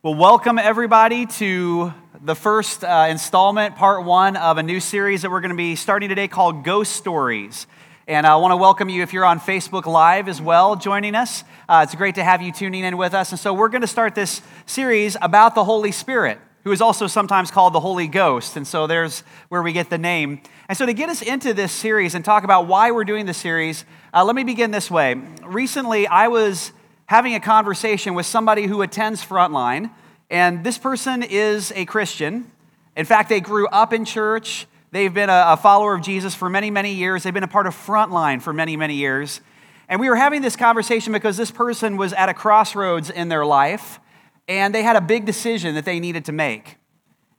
Well, 0.00 0.14
welcome 0.14 0.60
everybody 0.60 1.26
to 1.26 1.92
the 2.22 2.36
first 2.36 2.84
uh, 2.84 3.08
installment, 3.10 3.74
part 3.74 4.04
one 4.04 4.36
of 4.36 4.56
a 4.56 4.62
new 4.62 4.78
series 4.78 5.22
that 5.22 5.30
we're 5.32 5.40
going 5.40 5.50
to 5.50 5.56
be 5.56 5.74
starting 5.74 6.08
today 6.08 6.28
called 6.28 6.62
Ghost 6.62 6.92
Stories. 6.92 7.66
And 8.06 8.24
I 8.24 8.36
want 8.36 8.52
to 8.52 8.56
welcome 8.56 8.88
you 8.88 9.02
if 9.02 9.12
you're 9.12 9.24
on 9.24 9.40
Facebook 9.40 9.86
Live 9.86 10.28
as 10.28 10.40
well, 10.40 10.76
joining 10.76 11.16
us. 11.16 11.42
Uh, 11.68 11.80
it's 11.82 11.96
great 11.96 12.14
to 12.14 12.22
have 12.22 12.40
you 12.42 12.52
tuning 12.52 12.84
in 12.84 12.96
with 12.96 13.12
us. 13.12 13.32
And 13.32 13.40
so 13.40 13.52
we're 13.52 13.70
going 13.70 13.80
to 13.80 13.88
start 13.88 14.14
this 14.14 14.40
series 14.66 15.16
about 15.20 15.56
the 15.56 15.64
Holy 15.64 15.90
Spirit, 15.90 16.38
who 16.62 16.70
is 16.70 16.80
also 16.80 17.08
sometimes 17.08 17.50
called 17.50 17.72
the 17.72 17.80
Holy 17.80 18.06
Ghost. 18.06 18.56
And 18.56 18.68
so 18.68 18.86
there's 18.86 19.24
where 19.48 19.64
we 19.64 19.72
get 19.72 19.90
the 19.90 19.98
name. 19.98 20.40
And 20.68 20.78
so 20.78 20.86
to 20.86 20.92
get 20.92 21.08
us 21.08 21.22
into 21.22 21.52
this 21.52 21.72
series 21.72 22.14
and 22.14 22.24
talk 22.24 22.44
about 22.44 22.68
why 22.68 22.92
we're 22.92 23.02
doing 23.02 23.26
this 23.26 23.38
series, 23.38 23.84
uh, 24.14 24.24
let 24.24 24.36
me 24.36 24.44
begin 24.44 24.70
this 24.70 24.92
way. 24.92 25.20
Recently, 25.44 26.06
I 26.06 26.28
was 26.28 26.70
having 27.08 27.34
a 27.34 27.40
conversation 27.40 28.12
with 28.12 28.26
somebody 28.26 28.66
who 28.66 28.82
attends 28.82 29.24
Frontline, 29.24 29.90
and 30.28 30.62
this 30.62 30.76
person 30.76 31.22
is 31.22 31.72
a 31.74 31.86
Christian. 31.86 32.50
In 32.96 33.06
fact, 33.06 33.30
they 33.30 33.40
grew 33.40 33.66
up 33.68 33.94
in 33.94 34.04
church. 34.04 34.66
They've 34.90 35.12
been 35.12 35.30
a, 35.30 35.56
follower 35.56 35.94
of 35.94 36.02
Jesus 36.02 36.34
for 36.34 36.50
many, 36.50 36.70
many 36.70 36.92
years. 36.92 37.22
They've 37.22 37.32
been 37.32 37.44
a 37.44 37.48
part 37.48 37.66
of 37.66 37.74
Frontline 37.74 38.42
for 38.42 38.52
many, 38.52 38.76
many 38.76 38.94
years. 38.94 39.40
And 39.88 40.00
we 40.02 40.10
were 40.10 40.16
having 40.16 40.42
this 40.42 40.54
conversation 40.54 41.14
because 41.14 41.38
this 41.38 41.50
person 41.50 41.96
was 41.96 42.12
at 42.12 42.28
a 42.28 42.34
crossroads 42.34 43.08
in 43.08 43.30
their 43.30 43.46
life, 43.46 44.00
and 44.46 44.74
they 44.74 44.82
had 44.82 44.96
a 44.96 45.00
big 45.00 45.24
decision 45.24 45.76
that 45.76 45.86
they 45.86 46.00
needed 46.00 46.26
to 46.26 46.32
make. 46.32 46.76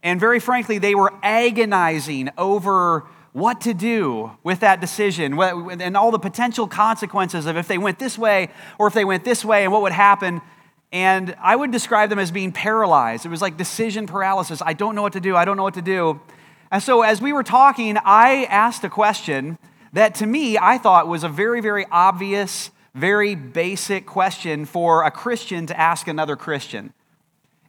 And 0.02 0.20
very 0.20 0.40
frankly, 0.40 0.80
they 0.80 0.96
were 0.96 1.14
agonizing 1.22 2.32
over 2.40 3.06
what 3.32 3.62
to 3.62 3.74
do 3.74 4.32
with 4.44 4.62
that 4.62 4.82
decision 4.82 5.40
and 5.40 5.96
all 5.96 6.12
the 6.12 6.20
potential 6.20 6.68
consequences 6.68 7.46
of 7.46 7.58
if 7.58 7.68
they 7.68 7.78
went 7.78 8.00
this 8.00 8.18
way 8.18 8.50
or 8.78 8.88
if 8.88 8.94
they 8.94 9.06
went 9.06 9.24
this 9.24 9.46
way 9.46 9.64
and 9.64 9.72
what 9.72 9.82
would 9.82 9.92
happen. 9.92 10.42
And 10.92 11.36
I 11.40 11.56
would 11.56 11.72
describe 11.72 12.10
them 12.10 12.18
as 12.18 12.32
being 12.32 12.52
paralyzed. 12.52 13.26
It 13.26 13.30
was 13.30 13.42
like 13.42 13.58
decision 13.58 14.08
paralysis. 14.08 14.62
I 14.66 14.74
don't 14.74 14.96
know 14.96 15.04
what 15.04 15.14
to 15.14 15.20
do. 15.20 15.36
I 15.36 15.46
don't 15.46 15.58
know 15.58 15.64
what 15.64 15.76
to 15.76 15.82
do. 15.82 16.20
And 16.72 16.82
so 16.82 17.04
as 17.04 17.22
we 17.22 17.34
were 17.34 17.44
talking, 17.44 17.98
I 18.04 18.46
asked 18.46 18.84
a 18.84 18.90
question 18.90 19.58
that 19.94 20.16
to 20.16 20.26
me 20.26 20.58
I 20.58 20.78
thought 20.78 21.08
was 21.08 21.24
a 21.24 21.30
very, 21.30 21.62
very 21.62 21.86
obvious, 21.92 22.72
very 22.96 23.36
basic 23.36 24.06
question 24.06 24.66
for 24.66 25.04
a 25.04 25.12
Christian 25.12 25.68
to 25.68 25.80
ask 25.80 26.08
another 26.08 26.36
Christian. 26.36 26.94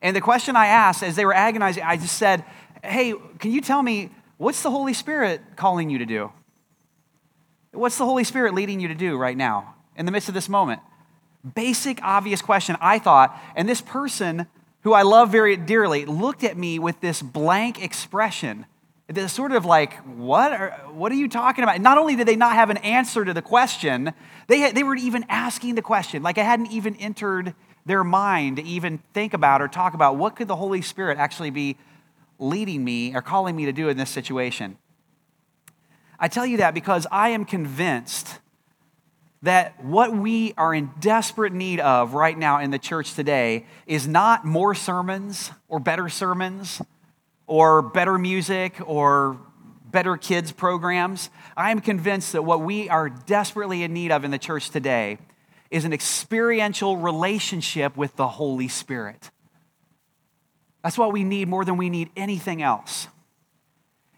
And 0.02 0.16
the 0.16 0.20
question 0.20 0.56
I 0.56 0.66
asked 0.66 1.02
as 1.02 1.16
they 1.16 1.26
were 1.26 1.34
agonizing, 1.34 1.82
I 1.82 1.96
just 1.96 2.16
said, 2.16 2.44
Hey, 2.82 3.12
can 3.38 3.52
you 3.52 3.60
tell 3.60 3.82
me 3.82 4.08
What's 4.40 4.62
the 4.62 4.70
Holy 4.70 4.94
Spirit 4.94 5.42
calling 5.54 5.90
you 5.90 5.98
to 5.98 6.06
do? 6.06 6.32
What's 7.72 7.98
the 7.98 8.06
Holy 8.06 8.24
Spirit 8.24 8.54
leading 8.54 8.80
you 8.80 8.88
to 8.88 8.94
do 8.94 9.18
right 9.18 9.36
now 9.36 9.74
in 9.96 10.06
the 10.06 10.12
midst 10.12 10.28
of 10.28 10.34
this 10.34 10.48
moment? 10.48 10.80
Basic, 11.54 12.02
obvious 12.02 12.40
question, 12.40 12.74
I 12.80 13.00
thought. 13.00 13.38
And 13.54 13.68
this 13.68 13.82
person, 13.82 14.46
who 14.80 14.94
I 14.94 15.02
love 15.02 15.30
very 15.30 15.58
dearly, 15.58 16.06
looked 16.06 16.42
at 16.42 16.56
me 16.56 16.78
with 16.78 17.02
this 17.02 17.20
blank 17.20 17.84
expression. 17.84 18.64
This 19.08 19.30
sort 19.30 19.52
of 19.52 19.66
like, 19.66 19.92
what 20.06 20.52
are, 20.52 20.70
what 20.90 21.12
are 21.12 21.16
you 21.16 21.28
talking 21.28 21.62
about? 21.62 21.78
Not 21.82 21.98
only 21.98 22.16
did 22.16 22.26
they 22.26 22.34
not 22.34 22.54
have 22.54 22.70
an 22.70 22.78
answer 22.78 23.26
to 23.26 23.34
the 23.34 23.42
question, 23.42 24.14
they, 24.46 24.60
had, 24.60 24.74
they 24.74 24.84
were 24.84 24.96
even 24.96 25.26
asking 25.28 25.74
the 25.74 25.82
question. 25.82 26.22
Like 26.22 26.38
it 26.38 26.46
hadn't 26.46 26.72
even 26.72 26.96
entered 26.96 27.54
their 27.84 28.04
mind 28.04 28.56
to 28.56 28.62
even 28.62 29.02
think 29.12 29.34
about 29.34 29.60
or 29.60 29.68
talk 29.68 29.92
about 29.92 30.16
what 30.16 30.34
could 30.34 30.48
the 30.48 30.56
Holy 30.56 30.80
Spirit 30.80 31.18
actually 31.18 31.50
be 31.50 31.76
leading 32.40 32.82
me 32.82 33.14
or 33.14 33.22
calling 33.22 33.54
me 33.54 33.66
to 33.66 33.72
do 33.72 33.88
in 33.88 33.96
this 33.96 34.10
situation. 34.10 34.78
I 36.18 36.28
tell 36.28 36.44
you 36.44 36.56
that 36.58 36.74
because 36.74 37.06
I 37.10 37.30
am 37.30 37.44
convinced 37.44 38.40
that 39.42 39.82
what 39.82 40.14
we 40.14 40.52
are 40.56 40.74
in 40.74 40.90
desperate 41.00 41.52
need 41.52 41.80
of 41.80 42.12
right 42.12 42.36
now 42.36 42.60
in 42.60 42.70
the 42.70 42.78
church 42.78 43.14
today 43.14 43.66
is 43.86 44.06
not 44.06 44.44
more 44.44 44.74
sermons 44.74 45.50
or 45.68 45.80
better 45.80 46.08
sermons 46.08 46.82
or 47.46 47.80
better 47.80 48.18
music 48.18 48.76
or 48.84 49.38
better 49.90 50.16
kids 50.16 50.52
programs. 50.52 51.30
I 51.56 51.70
am 51.70 51.80
convinced 51.80 52.32
that 52.32 52.42
what 52.42 52.60
we 52.60 52.88
are 52.88 53.08
desperately 53.08 53.82
in 53.82 53.92
need 53.92 54.12
of 54.12 54.24
in 54.24 54.30
the 54.30 54.38
church 54.38 54.70
today 54.70 55.18
is 55.70 55.84
an 55.84 55.92
experiential 55.92 56.96
relationship 56.96 57.96
with 57.96 58.16
the 58.16 58.28
Holy 58.28 58.68
Spirit. 58.68 59.30
That's 60.82 60.96
what 60.96 61.12
we 61.12 61.24
need 61.24 61.48
more 61.48 61.64
than 61.64 61.76
we 61.76 61.90
need 61.90 62.10
anything 62.16 62.62
else. 62.62 63.08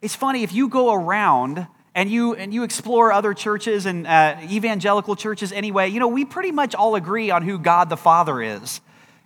It's 0.01 0.15
funny, 0.17 0.43
if 0.43 0.53
you 0.53 0.69
go 0.69 0.93
around 0.93 1.67
and 1.95 2.11
you, 2.11 2.35
and 2.35 2.53
you 2.53 2.63
explore 2.63 3.13
other 3.13 3.35
churches 3.35 3.87
and 3.87 4.07
uh, 4.07 4.37
evangelical 4.51 5.15
churches 5.17 5.53
anyway, 5.53 5.89
you 5.89 6.01
know, 6.01 6.09
we 6.09 6.25
pretty 6.25 6.51
much 6.51 6.75
all 6.75 6.95
agree 6.95 7.31
on 7.31 7.43
who 7.43 7.59
God 7.59 7.89
the 7.89 7.97
Father 7.97 8.41
is. 8.41 8.81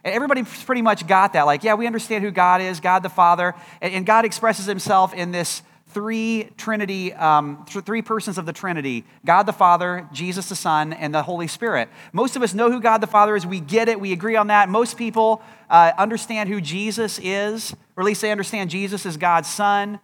Everybody 0.05 0.45
pretty 0.45 0.83
much 0.83 1.07
got 1.07 1.33
that. 1.33 1.47
Like, 1.47 1.65
yeah, 1.65 1.75
we 1.75 1.87
understand 1.87 2.23
who 2.23 2.31
God 2.31 2.61
is, 2.61 2.79
God 2.81 3.03
the 3.03 3.09
Father, 3.09 3.55
and 3.81 4.07
God 4.07 4.25
expresses 4.25 4.67
himself 4.67 5.13
in 5.13 5.33
this 5.33 5.63
three 5.97 6.51
Trinity, 6.59 7.15
um, 7.15 7.65
three 7.65 8.03
persons 8.03 8.37
of 8.37 8.45
the 8.45 8.53
Trinity 8.53 9.03
God 9.25 9.45
the 9.45 9.53
Father, 9.55 10.07
Jesus 10.13 10.51
the 10.51 10.55
Son, 10.55 10.93
and 10.93 11.15
the 11.15 11.23
Holy 11.23 11.47
Spirit. 11.47 11.89
Most 12.13 12.37
of 12.37 12.43
us 12.43 12.53
know 12.53 12.71
who 12.71 12.83
God 12.83 12.99
the 12.99 13.07
Father 13.07 13.35
is. 13.35 13.47
We 13.47 13.61
get 13.61 13.89
it. 13.89 13.99
We 13.99 14.13
agree 14.13 14.37
on 14.37 14.49
that. 14.49 14.69
Most 14.69 14.99
people 14.99 15.41
uh, 15.71 15.93
understand 15.97 16.51
who 16.51 16.61
Jesus 16.61 17.19
is, 17.23 17.75
or 17.97 18.03
at 18.03 18.05
least 18.05 18.21
they 18.21 18.31
understand 18.31 18.69
Jesus 18.69 19.07
is 19.07 19.17
God's 19.17 19.49
Son. 19.49 19.99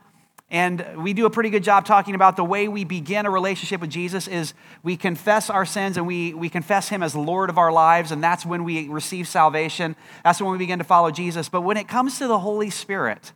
And 0.51 0.83
we 0.97 1.13
do 1.13 1.27
a 1.27 1.31
pretty 1.31 1.51
good 1.51 1.63
job 1.63 1.85
talking 1.85 2.15
about 2.15 2.37
the 2.37 2.45
way 2.45 2.69
we 2.69 2.85
begin 2.85 3.27
a 3.27 3.31
relationship 3.31 3.83
with 3.83 3.91
Jesus 3.91 4.27
is 4.27 4.55
we 4.83 4.97
confess 4.97 5.51
our 5.51 5.67
sins 5.67 5.99
and 5.99 6.07
we, 6.07 6.33
we 6.33 6.49
confess 6.49 6.89
him 6.89 7.03
as 7.03 7.15
Lord 7.15 7.51
of 7.51 7.59
our 7.59 7.71
lives, 7.71 8.13
and 8.13 8.25
that's 8.25 8.47
when 8.47 8.65
we 8.65 8.89
receive 8.89 9.29
salvation. 9.29 9.95
That's 10.25 10.41
when 10.41 10.53
we 10.53 10.57
begin 10.57 10.79
to 10.79 10.87
follow 10.87 11.11
Jesus. 11.11 11.51
But 11.51 11.61
when 11.61 11.77
it 11.77 11.87
comes 11.87 12.17
to 12.17 12.29
the 12.29 12.39
Holy 12.39 12.71
Spirit, 12.71 13.33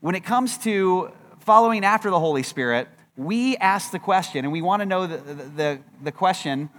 when 0.00 0.14
it 0.14 0.24
comes 0.24 0.58
to 0.58 1.10
following 1.42 1.84
after 1.84 2.10
the 2.10 2.18
Holy 2.18 2.42
Spirit, 2.42 2.88
we 3.16 3.56
ask 3.56 3.90
the 3.90 3.98
question, 3.98 4.44
and 4.44 4.52
we 4.52 4.62
want 4.62 4.80
to 4.80 4.86
know 4.86 5.06
the, 5.06 5.16
the, 5.16 5.78
the 6.02 6.12
question. 6.12 6.70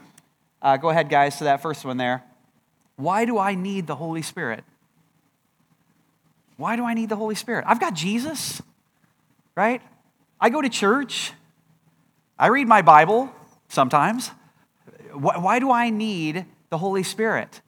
Uh, 0.62 0.78
go 0.78 0.90
ahead, 0.90 1.10
guys, 1.10 1.38
to 1.38 1.44
that 1.44 1.62
first 1.62 1.86
one 1.86 1.98
there. 1.98 2.24
Why 2.96 3.26
do 3.26 3.38
I 3.38 3.56
need 3.56 3.88
the 3.88 3.96
Holy 3.96 4.22
Spirit? 4.22 4.64
Why 6.58 6.76
do 6.76 6.86
I 6.86 6.94
need 6.94 7.10
the 7.10 7.16
Holy 7.16 7.36
Spirit? 7.36 7.66
I've 7.68 7.80
got 7.80 7.94
Jesus, 7.94 8.62
right? 9.56 9.82
I 10.40 10.50
go 10.50 10.62
to 10.62 10.70
church. 10.70 11.34
I 12.38 12.48
read 12.48 12.68
my 12.68 12.82
Bible 12.82 13.34
sometimes. 13.68 14.32
Why, 15.14 15.38
why 15.38 15.60
do 15.60 15.72
I 15.72 15.90
need 15.90 16.46
the 16.70 16.78
Holy 16.78 17.04
Spirit? 17.04 17.62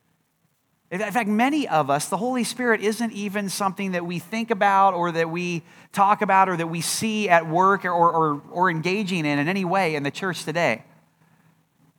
In 0.92 1.00
fact, 1.00 1.28
many 1.28 1.68
of 1.68 1.90
us, 1.90 2.10
the 2.10 2.18
Holy 2.18 2.44
Spirit 2.44 2.82
isn't 2.82 3.12
even 3.12 3.50
something 3.50 3.94
that 3.94 4.06
we 4.06 4.20
think 4.20 4.52
about 4.52 4.94
or 4.94 5.12
that 5.12 5.30
we 5.30 5.64
talk 5.92 6.22
about 6.22 6.48
or 6.48 6.56
that 6.58 6.68
we 6.68 6.82
see 6.82 7.28
at 7.28 7.48
work 7.48 7.86
or, 7.86 7.92
or, 7.92 8.42
or 8.52 8.70
engaging 8.70 9.26
in 9.26 9.40
in 9.40 9.48
any 9.48 9.66
way 9.66 9.96
in 9.96 10.04
the 10.04 10.12
church 10.12 10.46
today. 10.46 10.84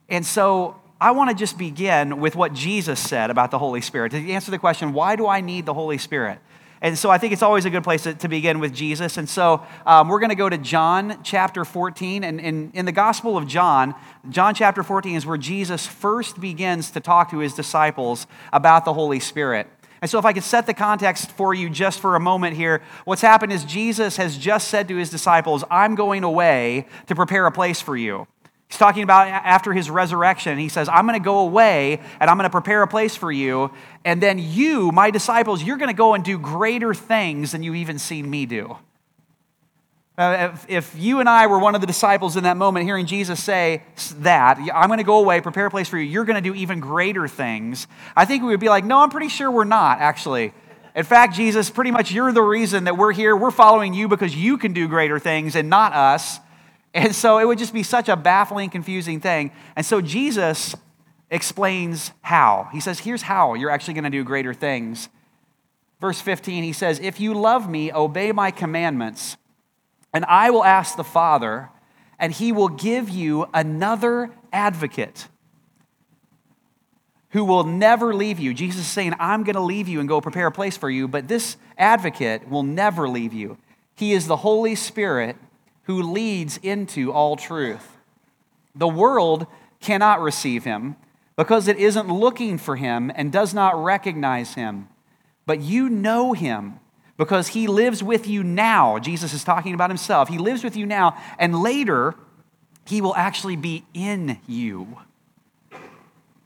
And 0.09 0.25
so 0.25 0.81
I 1.01 1.11
want 1.11 1.31
to 1.31 1.37
just 1.37 1.59
begin 1.59 2.21
with 2.21 2.37
what 2.37 2.53
Jesus 2.53 3.01
said 3.01 3.31
about 3.31 3.51
the 3.51 3.59
Holy 3.59 3.81
Spirit 3.81 4.13
to 4.13 4.33
answer 4.33 4.51
the 4.51 4.59
question 4.59 4.93
why 4.93 5.17
do 5.17 5.27
I 5.27 5.41
need 5.41 5.67
the 5.67 5.75
Holy 5.75 5.99
Spirit? 5.99 6.39
And 6.87 6.97
so 6.97 7.11
I 7.11 7.19
think 7.19 7.33
it's 7.33 7.43
always 7.43 7.65
a 7.65 7.71
good 7.71 7.83
place 7.83 8.05
to, 8.05 8.15
to 8.15 8.29
begin 8.29 8.61
with 8.61 8.73
Jesus. 8.73 9.17
And 9.17 9.29
so 9.29 9.67
um, 9.87 10.09
we're 10.09 10.21
going 10.21 10.31
to 10.31 10.37
go 10.37 10.49
to 10.49 10.57
John 10.57 11.19
chapter 11.25 11.65
14. 11.65 12.23
And, 12.23 12.41
and 12.41 12.73
in 12.77 12.85
the 12.85 12.93
Gospel 12.93 13.37
of 13.37 13.49
John, 13.49 13.93
John 14.29 14.55
chapter 14.55 14.85
14 14.85 15.17
is 15.17 15.27
where 15.27 15.37
Jesus 15.37 15.85
first 15.85 16.41
begins 16.41 16.93
to 16.93 17.01
talk 17.01 17.33
to 17.33 17.39
his 17.39 17.55
disciples 17.55 18.29
about 18.53 18.85
the 18.85 18.93
Holy 18.93 19.19
Spirit. 19.19 19.67
And 20.01 20.09
so, 20.09 20.21
if 20.21 20.25
I 20.25 20.33
could 20.33 20.45
set 20.45 20.67
the 20.67 20.75
context 20.75 21.33
for 21.33 21.55
you 21.55 21.69
just 21.69 21.99
for 21.99 22.15
a 22.15 22.21
moment 22.21 22.57
here, 22.57 22.83
what's 23.05 23.23
happened 23.23 23.53
is 23.53 23.65
Jesus 23.65 24.17
has 24.19 24.39
just 24.39 24.69
said 24.69 24.87
to 24.87 24.97
his 24.97 25.11
disciples, 25.11 25.65
I'm 25.69 25.97
going 25.97 26.23
away 26.23 26.87
to 27.09 27.17
prepare 27.17 27.47
a 27.47 27.53
place 27.53 27.81
for 27.81 27.97
you. 27.97 28.29
He's 28.69 28.79
talking 28.79 29.05
about 29.05 29.29
after 29.29 29.73
his 29.73 29.91
resurrection. 29.91 30.59
He 30.59 30.69
says, 30.69 30.89
I'm 30.89 31.07
going 31.07 31.19
to 31.19 31.25
go 31.25 31.39
away 31.39 32.01
and 32.19 32.29
I'm 32.29 32.37
going 32.37 32.49
to 32.49 32.51
prepare 32.51 32.83
a 32.83 32.89
place 32.89 33.15
for 33.15 33.31
you. 33.31 33.71
And 34.05 34.21
then 34.21 34.39
you, 34.39 34.91
my 34.91 35.11
disciples, 35.11 35.63
you're 35.63 35.77
going 35.77 35.91
to 35.91 35.97
go 35.97 36.15
and 36.15 36.25
do 36.25 36.39
greater 36.39 36.93
things 36.93 37.53
than 37.53 37.63
you've 37.63 37.77
even 37.77 37.99
seen 37.99 38.29
me 38.29 38.45
do. 38.45 38.77
Uh, 40.19 40.51
if, 40.55 40.67
if, 40.71 40.99
you 40.99 41.21
and 41.21 41.29
I 41.29 41.47
were 41.47 41.59
one 41.59 41.75
of 41.75 41.83
the 41.83 41.87
disciples 41.87 42.37
in 42.37 42.45
that 42.45 42.57
moment, 42.57 42.87
hearing 42.87 43.05
Jesus 43.05 43.43
say 43.43 43.83
that, 44.21 44.59
I'm 44.75 44.89
going 44.89 44.99
to 44.99 45.05
go 45.05 45.19
away, 45.19 45.43
prepare 45.43 45.67
a 45.67 45.71
place 45.71 45.91
for 45.91 45.99
you, 45.99 46.05
you're 46.05 46.25
going 46.25 46.43
to 46.43 46.51
do 46.51 46.55
even 46.55 46.81
greater 46.81 47.29
things, 47.29 47.87
I 48.17 48.25
think 48.25 48.43
we 48.43 48.49
would 48.49 48.61
be 48.61 48.71
like, 48.71 48.83
no, 48.83 49.01
I'm 49.01 49.11
pretty 49.11 49.29
sure 49.29 49.51
we're 49.51 49.65
not, 49.65 50.01
actually. 50.01 50.55
In 50.95 51.05
fact, 51.05 51.35
Jesus, 51.35 51.69
pretty 51.69 51.91
much 51.91 52.13
you're 52.13 52.33
the 52.33 52.41
reason 52.41 52.85
that 52.85 52.97
we're 52.97 53.13
here. 53.13 53.37
We're 53.37 53.51
following 53.51 53.93
you 53.93 54.09
because 54.09 54.35
you 54.35 54.57
can 54.57 54.73
do 54.73 54.89
greater 54.89 55.19
things 55.19 55.55
and 55.55 55.69
not 55.69 55.93
us. 55.93 56.41
And 56.97 57.15
so 57.15 57.37
it 57.39 57.45
would 57.45 57.59
just 57.59 57.75
be 57.75 57.83
such 57.83 58.09
a 58.09 58.17
baffling, 58.17 58.71
confusing 58.71 59.21
thing. 59.21 59.53
And 59.77 59.85
so 59.85 60.01
Jesus 60.01 60.75
explains 61.31 62.11
how. 62.23 62.71
He 62.73 62.81
says, 62.81 62.99
here's 62.99 63.21
how 63.21 63.53
you're 63.53 63.71
actually 63.71 63.93
going 63.95 64.05
to 64.05 64.11
do 64.11 64.25
greater 64.25 64.55
things. 64.55 65.11
Verse 66.01 66.23
15, 66.23 66.65
he 66.65 66.73
says, 66.73 66.99
If 66.99 67.21
you 67.21 67.35
love 67.35 67.69
me, 67.69 67.93
obey 67.93 68.33
my 68.33 68.51
commandments, 68.51 69.37
and 70.15 70.25
I 70.25 70.49
will 70.49 70.65
ask 70.65 70.97
the 70.97 71.05
Father, 71.05 71.69
and 72.19 72.33
he 72.33 72.51
will 72.51 72.71
give 72.71 73.11
you 73.11 73.47
another 73.53 74.31
advocate 74.51 75.29
who 77.31 77.45
will 77.45 77.65
never 77.65 78.15
leave 78.15 78.39
you. 78.39 78.55
Jesus 78.55 78.81
is 78.81 78.87
saying, 78.87 79.13
I'm 79.21 79.45
going 79.45 79.57
to 79.57 79.61
leave 79.61 79.87
you 79.87 80.01
and 80.01 80.09
go 80.09 80.23
prepare 80.23 80.47
a 80.47 80.53
place 80.53 80.79
for 80.79 80.89
you, 80.89 81.09
but 81.09 81.29
this 81.29 81.59
advocate 81.77 82.49
will 82.49 82.63
never 82.63 83.07
leave 83.07 83.35
you. 83.35 83.59
He 83.97 84.15
is 84.15 84.27
the 84.27 84.37
Holy 84.37 84.75
Spirit 84.75 85.37
who 85.87 86.03
leads 86.03 86.59
into 86.59 87.13
all 87.13 87.37
truth. 87.37 87.97
The 88.75 88.89
world 88.89 89.47
cannot 89.81 90.21
receive 90.21 90.65
him 90.65 90.97
because 91.37 91.69
it 91.69 91.79
isn't 91.79 92.09
looking 92.09 92.59
for 92.59 92.77
him 92.77 93.11
and 93.15 93.33
does 93.33 93.55
not 93.55 93.83
recognize 93.83 94.55
him. 94.55 94.89
But 95.47 95.61
you 95.61 95.89
know 95.89 96.33
him 96.33 96.81
because 97.17 97.49
he 97.49 97.67
lives 97.67 98.03
with 98.03 98.27
you 98.27 98.43
now. 98.43 98.99
Jesus 98.99 99.33
is 99.33 99.45
talking 99.45 99.75
about 99.75 99.91
himself. 99.91 100.29
He 100.29 100.39
lives 100.39 100.65
with 100.65 100.77
you 100.77 100.87
now, 100.87 101.17
and 101.39 101.63
later 101.63 102.15
he 102.85 103.01
will 103.01 103.15
actually 103.15 103.57
be 103.57 103.85
in 103.95 104.39
you. 104.47 104.99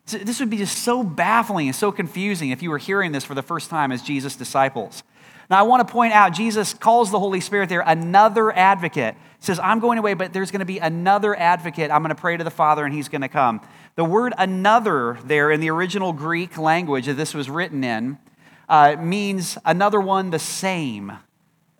This 0.06 0.40
would 0.40 0.50
be 0.50 0.56
just 0.56 0.78
so 0.78 1.02
baffling 1.02 1.68
and 1.68 1.76
so 1.76 1.92
confusing 1.92 2.50
if 2.50 2.62
you 2.62 2.70
were 2.70 2.78
hearing 2.78 3.12
this 3.12 3.24
for 3.24 3.34
the 3.34 3.42
first 3.42 3.70
time 3.70 3.92
as 3.92 4.02
Jesus' 4.02 4.36
disciples. 4.36 5.02
Now, 5.48 5.58
I 5.58 5.62
want 5.62 5.86
to 5.86 5.92
point 5.92 6.12
out, 6.12 6.32
Jesus 6.32 6.74
calls 6.74 7.10
the 7.10 7.18
Holy 7.18 7.40
Spirit 7.40 7.68
there 7.68 7.82
another 7.84 8.56
advocate. 8.56 9.16
Says, 9.40 9.58
I'm 9.58 9.80
going 9.80 9.98
away, 9.98 10.14
but 10.14 10.32
there's 10.32 10.50
going 10.50 10.60
to 10.60 10.66
be 10.66 10.78
another 10.78 11.34
advocate. 11.34 11.90
I'm 11.90 12.02
going 12.02 12.14
to 12.14 12.20
pray 12.20 12.36
to 12.36 12.44
the 12.44 12.50
Father, 12.50 12.84
and 12.84 12.94
he's 12.94 13.08
going 13.08 13.22
to 13.22 13.28
come. 13.28 13.60
The 13.96 14.04
word 14.04 14.34
another 14.36 15.18
there 15.24 15.50
in 15.50 15.60
the 15.60 15.70
original 15.70 16.12
Greek 16.12 16.58
language 16.58 17.06
that 17.06 17.14
this 17.14 17.32
was 17.34 17.48
written 17.48 17.82
in 17.82 18.18
uh, 18.68 18.96
means 19.00 19.56
another 19.64 20.00
one 20.00 20.30
the 20.30 20.38
same. 20.38 21.12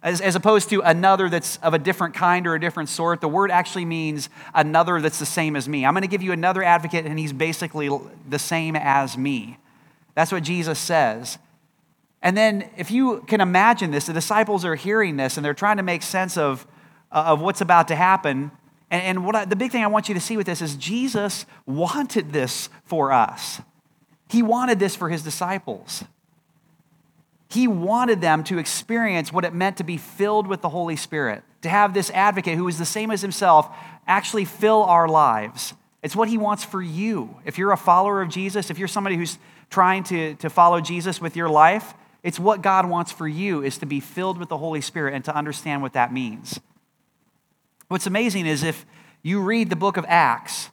As, 0.03 0.23
as 0.23 0.35
opposed 0.35 0.71
to 0.71 0.81
another 0.81 1.29
that's 1.29 1.59
of 1.59 1.75
a 1.75 1.79
different 1.79 2.15
kind 2.15 2.47
or 2.47 2.55
a 2.55 2.61
different 2.61 2.89
sort, 2.89 3.21
the 3.21 3.29
word 3.29 3.51
actually 3.51 3.85
means 3.85 4.31
another 4.55 4.99
that's 5.01 5.19
the 5.19 5.27
same 5.27 5.55
as 5.55 5.69
me. 5.69 5.85
I'm 5.85 5.93
going 5.93 6.03
to 6.03 6.09
give 6.09 6.23
you 6.23 6.33
another 6.33 6.63
advocate, 6.63 7.05
and 7.05 7.19
he's 7.19 7.35
basically 7.35 7.91
the 8.27 8.39
same 8.39 8.75
as 8.75 9.19
me. 9.19 9.59
That's 10.15 10.33
what 10.33 10.43
Jesus 10.43 10.79
says. 10.79 11.39
And 12.23 12.37
then, 12.37 12.69
if 12.77 12.91
you 12.91 13.23
can 13.29 13.41
imagine 13.41 13.91
this, 13.91 14.07
the 14.07 14.13
disciples 14.13 14.65
are 14.65 14.75
hearing 14.75 15.17
this 15.17 15.37
and 15.37 15.45
they're 15.45 15.55
trying 15.55 15.79
to 15.79 15.83
make 15.83 16.03
sense 16.03 16.37
of, 16.37 16.67
Uh, 17.13 17.25
of 17.27 17.41
what's 17.41 17.61
about 17.61 17.89
to 17.89 17.97
happen. 17.97 18.53
And, 18.91 19.03
and 19.03 19.27
what 19.27 19.35
I, 19.35 19.45
the 19.45 19.57
big 19.57 19.73
thing 19.73 19.83
I 19.83 19.89
want 19.89 20.09
you 20.09 20.15
to 20.15 20.21
see 20.21 20.37
with 20.37 20.47
this 20.47 20.63
is 20.63 20.77
Jesus 20.77 21.45
wanted 21.67 22.33
this 22.33 22.69
for 22.85 23.13
us, 23.13 23.61
He 24.29 24.43
wanted 24.43 24.79
this 24.79 24.97
for 24.97 25.09
His 25.09 25.23
disciples. 25.23 26.05
He 27.51 27.67
wanted 27.67 28.21
them 28.21 28.45
to 28.45 28.59
experience 28.59 29.33
what 29.33 29.45
it 29.45 29.53
meant 29.53 29.77
to 29.79 29.85
be 29.85 29.97
filled 29.97 30.47
with 30.47 30.61
the 30.61 30.69
Holy 30.69 30.95
Spirit, 30.95 31.43
to 31.63 31.69
have 31.69 31.95
this 31.95 32.09
advocate 32.11 32.57
who 32.57 32.69
is 32.69 32.79
the 32.79 32.85
same 32.85 33.11
as 33.11 33.23
himself 33.23 33.69
actually 34.07 34.45
fill 34.45 34.85
our 34.85 35.09
lives. 35.09 35.75
It's 36.01 36.15
what 36.15 36.29
he 36.29 36.39
wants 36.39 36.63
for 36.63 36.81
you. 36.81 37.37
If 37.45 37.59
you're 37.59 37.73
a 37.73 37.77
follower 37.77 38.23
of 38.23 38.29
Jesus, 38.29 38.71
if 38.71 38.79
you're 38.79 38.87
somebody 38.87 39.17
who's 39.17 39.37
trying 39.69 40.05
to, 40.05 40.35
to 40.37 40.49
follow 40.49 40.81
Jesus 40.81 41.21
with 41.21 41.35
your 41.35 41.49
life, 41.49 41.95
it's 42.23 42.39
what 42.39 42.63
God 42.63 42.89
wants 42.89 43.11
for 43.11 43.27
you 43.27 43.65
is 43.65 43.79
to 43.79 43.87
be 43.87 43.99
filled 43.99 44.39
with 44.39 44.49
the 44.49 44.59
Holy 44.59 44.81
Spirit 44.81 45.15
and 45.15 45.25
to 45.25 45.35
understand 45.35 45.83
what 45.83 45.95
that 45.95 46.13
means. 46.13 46.61
What's 47.91 48.07
amazing 48.07 48.47
is 48.47 48.63
if 48.63 48.87
you 49.21 49.41
read 49.41 49.69
the 49.69 49.75
book 49.75 49.97
of 49.97 50.05
Acts, 50.07 50.71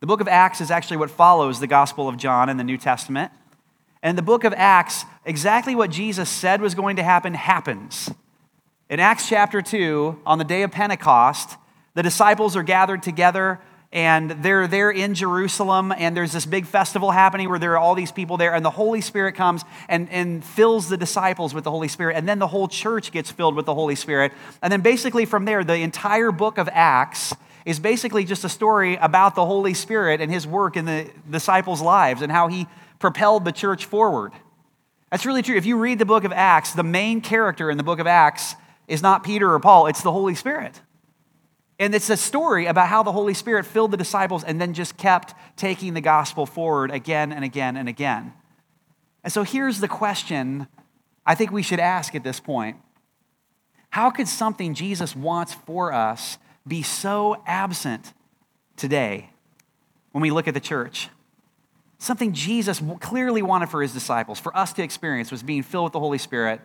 the 0.00 0.06
book 0.06 0.20
of 0.20 0.28
Acts 0.28 0.60
is 0.60 0.70
actually 0.70 0.98
what 0.98 1.10
follows 1.10 1.58
the 1.58 1.66
Gospel 1.66 2.06
of 2.06 2.18
John 2.18 2.50
in 2.50 2.58
the 2.58 2.64
New 2.64 2.76
Testament. 2.76 3.32
And 4.02 4.18
the 4.18 4.20
book 4.20 4.44
of 4.44 4.52
Acts, 4.54 5.06
exactly 5.24 5.74
what 5.74 5.90
Jesus 5.90 6.28
said 6.28 6.60
was 6.60 6.74
going 6.74 6.96
to 6.96 7.02
happen 7.02 7.32
happens. 7.32 8.10
In 8.90 9.00
Acts 9.00 9.26
chapter 9.26 9.62
2, 9.62 10.20
on 10.26 10.36
the 10.36 10.44
day 10.44 10.62
of 10.62 10.70
Pentecost, 10.70 11.56
the 11.94 12.02
disciples 12.02 12.54
are 12.56 12.62
gathered 12.62 13.02
together 13.02 13.58
and 13.92 14.30
they're 14.30 14.68
there 14.68 14.90
in 14.90 15.14
Jerusalem, 15.14 15.92
and 15.92 16.16
there's 16.16 16.32
this 16.32 16.46
big 16.46 16.66
festival 16.66 17.10
happening 17.10 17.48
where 17.48 17.58
there 17.58 17.72
are 17.72 17.78
all 17.78 17.96
these 17.96 18.12
people 18.12 18.36
there, 18.36 18.54
and 18.54 18.64
the 18.64 18.70
Holy 18.70 19.00
Spirit 19.00 19.34
comes 19.34 19.64
and, 19.88 20.08
and 20.10 20.44
fills 20.44 20.88
the 20.88 20.96
disciples 20.96 21.52
with 21.52 21.64
the 21.64 21.70
Holy 21.72 21.88
Spirit, 21.88 22.16
and 22.16 22.28
then 22.28 22.38
the 22.38 22.46
whole 22.46 22.68
church 22.68 23.10
gets 23.10 23.32
filled 23.32 23.56
with 23.56 23.66
the 23.66 23.74
Holy 23.74 23.96
Spirit. 23.96 24.32
And 24.62 24.72
then 24.72 24.80
basically 24.80 25.24
from 25.24 25.44
there, 25.44 25.64
the 25.64 25.74
entire 25.76 26.30
book 26.30 26.58
of 26.58 26.68
Acts 26.72 27.34
is 27.66 27.80
basically 27.80 28.24
just 28.24 28.44
a 28.44 28.48
story 28.48 28.96
about 28.96 29.34
the 29.34 29.44
Holy 29.44 29.74
Spirit 29.74 30.20
and 30.20 30.30
his 30.30 30.46
work 30.46 30.76
in 30.76 30.84
the 30.84 31.10
disciples' 31.28 31.80
lives 31.80 32.22
and 32.22 32.30
how 32.30 32.46
he 32.46 32.68
propelled 33.00 33.44
the 33.44 33.52
church 33.52 33.86
forward. 33.86 34.32
That's 35.10 35.26
really 35.26 35.42
true. 35.42 35.56
If 35.56 35.66
you 35.66 35.76
read 35.76 35.98
the 35.98 36.06
book 36.06 36.22
of 36.22 36.32
Acts, 36.32 36.72
the 36.72 36.84
main 36.84 37.20
character 37.20 37.70
in 37.70 37.76
the 37.76 37.82
book 37.82 37.98
of 37.98 38.06
Acts 38.06 38.54
is 38.86 39.02
not 39.02 39.24
Peter 39.24 39.52
or 39.52 39.58
Paul, 39.58 39.88
it's 39.88 40.02
the 40.02 40.12
Holy 40.12 40.36
Spirit. 40.36 40.80
And 41.80 41.94
it's 41.94 42.10
a 42.10 42.16
story 42.16 42.66
about 42.66 42.88
how 42.88 43.02
the 43.02 43.10
Holy 43.10 43.32
Spirit 43.32 43.64
filled 43.64 43.90
the 43.90 43.96
disciples 43.96 44.44
and 44.44 44.60
then 44.60 44.74
just 44.74 44.98
kept 44.98 45.34
taking 45.56 45.94
the 45.94 46.02
gospel 46.02 46.44
forward 46.44 46.90
again 46.90 47.32
and 47.32 47.42
again 47.42 47.78
and 47.78 47.88
again. 47.88 48.34
And 49.24 49.32
so 49.32 49.44
here's 49.44 49.80
the 49.80 49.88
question 49.88 50.68
I 51.24 51.34
think 51.34 51.50
we 51.50 51.62
should 51.62 51.80
ask 51.80 52.14
at 52.14 52.22
this 52.22 52.38
point 52.38 52.76
How 53.88 54.10
could 54.10 54.28
something 54.28 54.74
Jesus 54.74 55.16
wants 55.16 55.54
for 55.54 55.90
us 55.90 56.36
be 56.68 56.82
so 56.82 57.42
absent 57.46 58.12
today 58.76 59.30
when 60.12 60.20
we 60.20 60.30
look 60.30 60.46
at 60.46 60.54
the 60.54 60.60
church? 60.60 61.08
Something 61.96 62.34
Jesus 62.34 62.82
clearly 63.00 63.40
wanted 63.40 63.70
for 63.70 63.80
his 63.80 63.94
disciples, 63.94 64.38
for 64.38 64.54
us 64.54 64.74
to 64.74 64.82
experience, 64.82 65.30
was 65.30 65.42
being 65.42 65.62
filled 65.62 65.84
with 65.84 65.92
the 65.94 66.00
Holy 66.00 66.18
Spirit. 66.18 66.60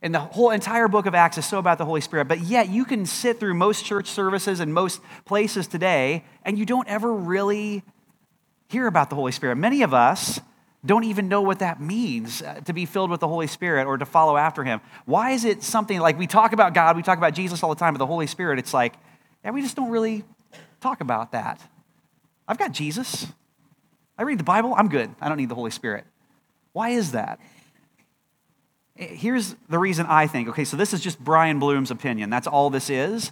And 0.00 0.14
the 0.14 0.20
whole 0.20 0.50
entire 0.50 0.86
book 0.86 1.06
of 1.06 1.14
Acts 1.14 1.38
is 1.38 1.46
so 1.46 1.58
about 1.58 1.78
the 1.78 1.84
Holy 1.84 2.00
Spirit, 2.00 2.28
but 2.28 2.40
yet 2.40 2.68
you 2.68 2.84
can 2.84 3.04
sit 3.04 3.40
through 3.40 3.54
most 3.54 3.84
church 3.84 4.06
services 4.06 4.60
and 4.60 4.72
most 4.72 5.00
places 5.24 5.66
today, 5.66 6.24
and 6.44 6.56
you 6.56 6.64
don't 6.64 6.86
ever 6.88 7.12
really 7.12 7.82
hear 8.68 8.86
about 8.86 9.10
the 9.10 9.16
Holy 9.16 9.32
Spirit. 9.32 9.56
Many 9.56 9.82
of 9.82 9.92
us 9.92 10.40
don't 10.86 11.02
even 11.02 11.28
know 11.28 11.42
what 11.42 11.58
that 11.58 11.80
means 11.80 12.42
uh, 12.42 12.60
to 12.64 12.72
be 12.72 12.86
filled 12.86 13.10
with 13.10 13.18
the 13.18 13.26
Holy 13.26 13.48
Spirit 13.48 13.86
or 13.86 13.98
to 13.98 14.06
follow 14.06 14.36
after 14.36 14.62
Him. 14.62 14.80
Why 15.04 15.32
is 15.32 15.44
it 15.44 15.64
something 15.64 15.98
like 15.98 16.16
we 16.16 16.28
talk 16.28 16.52
about 16.52 16.74
God, 16.74 16.96
we 16.96 17.02
talk 17.02 17.18
about 17.18 17.34
Jesus 17.34 17.62
all 17.64 17.70
the 17.70 17.76
time, 17.76 17.94
but 17.94 17.98
the 17.98 18.06
Holy 18.06 18.28
Spirit, 18.28 18.60
it's 18.60 18.72
like, 18.72 18.94
yeah, 19.44 19.50
we 19.50 19.62
just 19.62 19.74
don't 19.74 19.90
really 19.90 20.24
talk 20.80 21.00
about 21.00 21.32
that. 21.32 21.60
I've 22.46 22.58
got 22.58 22.72
Jesus. 22.72 23.26
I 24.16 24.22
read 24.22 24.38
the 24.38 24.44
Bible, 24.44 24.74
I'm 24.76 24.88
good. 24.88 25.10
I 25.20 25.28
don't 25.28 25.38
need 25.38 25.48
the 25.48 25.56
Holy 25.56 25.70
Spirit. 25.72 26.04
Why 26.72 26.90
is 26.90 27.12
that? 27.12 27.40
Here's 28.98 29.54
the 29.68 29.78
reason 29.78 30.06
I 30.06 30.26
think. 30.26 30.48
Okay, 30.48 30.64
so 30.64 30.76
this 30.76 30.92
is 30.92 31.00
just 31.00 31.22
Brian 31.22 31.60
Bloom's 31.60 31.92
opinion. 31.92 32.30
That's 32.30 32.48
all 32.48 32.68
this 32.68 32.90
is. 32.90 33.30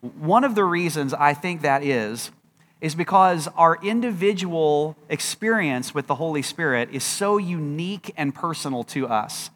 One 0.00 0.42
of 0.42 0.56
the 0.56 0.64
reasons 0.64 1.14
I 1.14 1.34
think 1.34 1.62
that 1.62 1.84
is, 1.84 2.32
is 2.80 2.96
because 2.96 3.46
our 3.56 3.78
individual 3.80 4.96
experience 5.08 5.94
with 5.94 6.08
the 6.08 6.16
Holy 6.16 6.42
Spirit 6.42 6.90
is 6.92 7.04
so 7.04 7.38
unique 7.38 8.12
and 8.16 8.34
personal 8.34 8.82
to 8.84 9.06
us. 9.06 9.50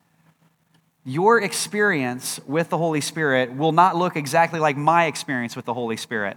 Your 1.04 1.40
experience 1.40 2.38
with 2.46 2.68
the 2.68 2.78
Holy 2.78 3.00
Spirit 3.00 3.52
will 3.52 3.72
not 3.72 3.96
look 3.96 4.14
exactly 4.14 4.60
like 4.60 4.76
my 4.76 5.06
experience 5.06 5.56
with 5.56 5.64
the 5.64 5.74
Holy 5.74 5.96
Spirit. 5.96 6.36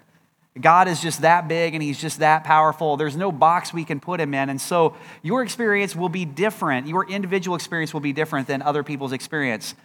God 0.59 0.89
is 0.89 1.01
just 1.01 1.21
that 1.21 1.47
big 1.47 1.73
and 1.73 1.81
he's 1.81 1.99
just 1.99 2.19
that 2.19 2.43
powerful. 2.43 2.97
There's 2.97 3.15
no 3.15 3.31
box 3.31 3.73
we 3.73 3.85
can 3.85 4.01
put 4.01 4.19
him 4.19 4.33
in. 4.33 4.49
And 4.49 4.59
so 4.59 4.95
your 5.21 5.43
experience 5.43 5.95
will 5.95 6.09
be 6.09 6.25
different. 6.25 6.87
Your 6.87 7.07
individual 7.07 7.55
experience 7.55 7.93
will 7.93 8.01
be 8.01 8.11
different 8.11 8.47
than 8.47 8.61
other 8.61 8.83
people's 8.83 9.13
experience. 9.13 9.75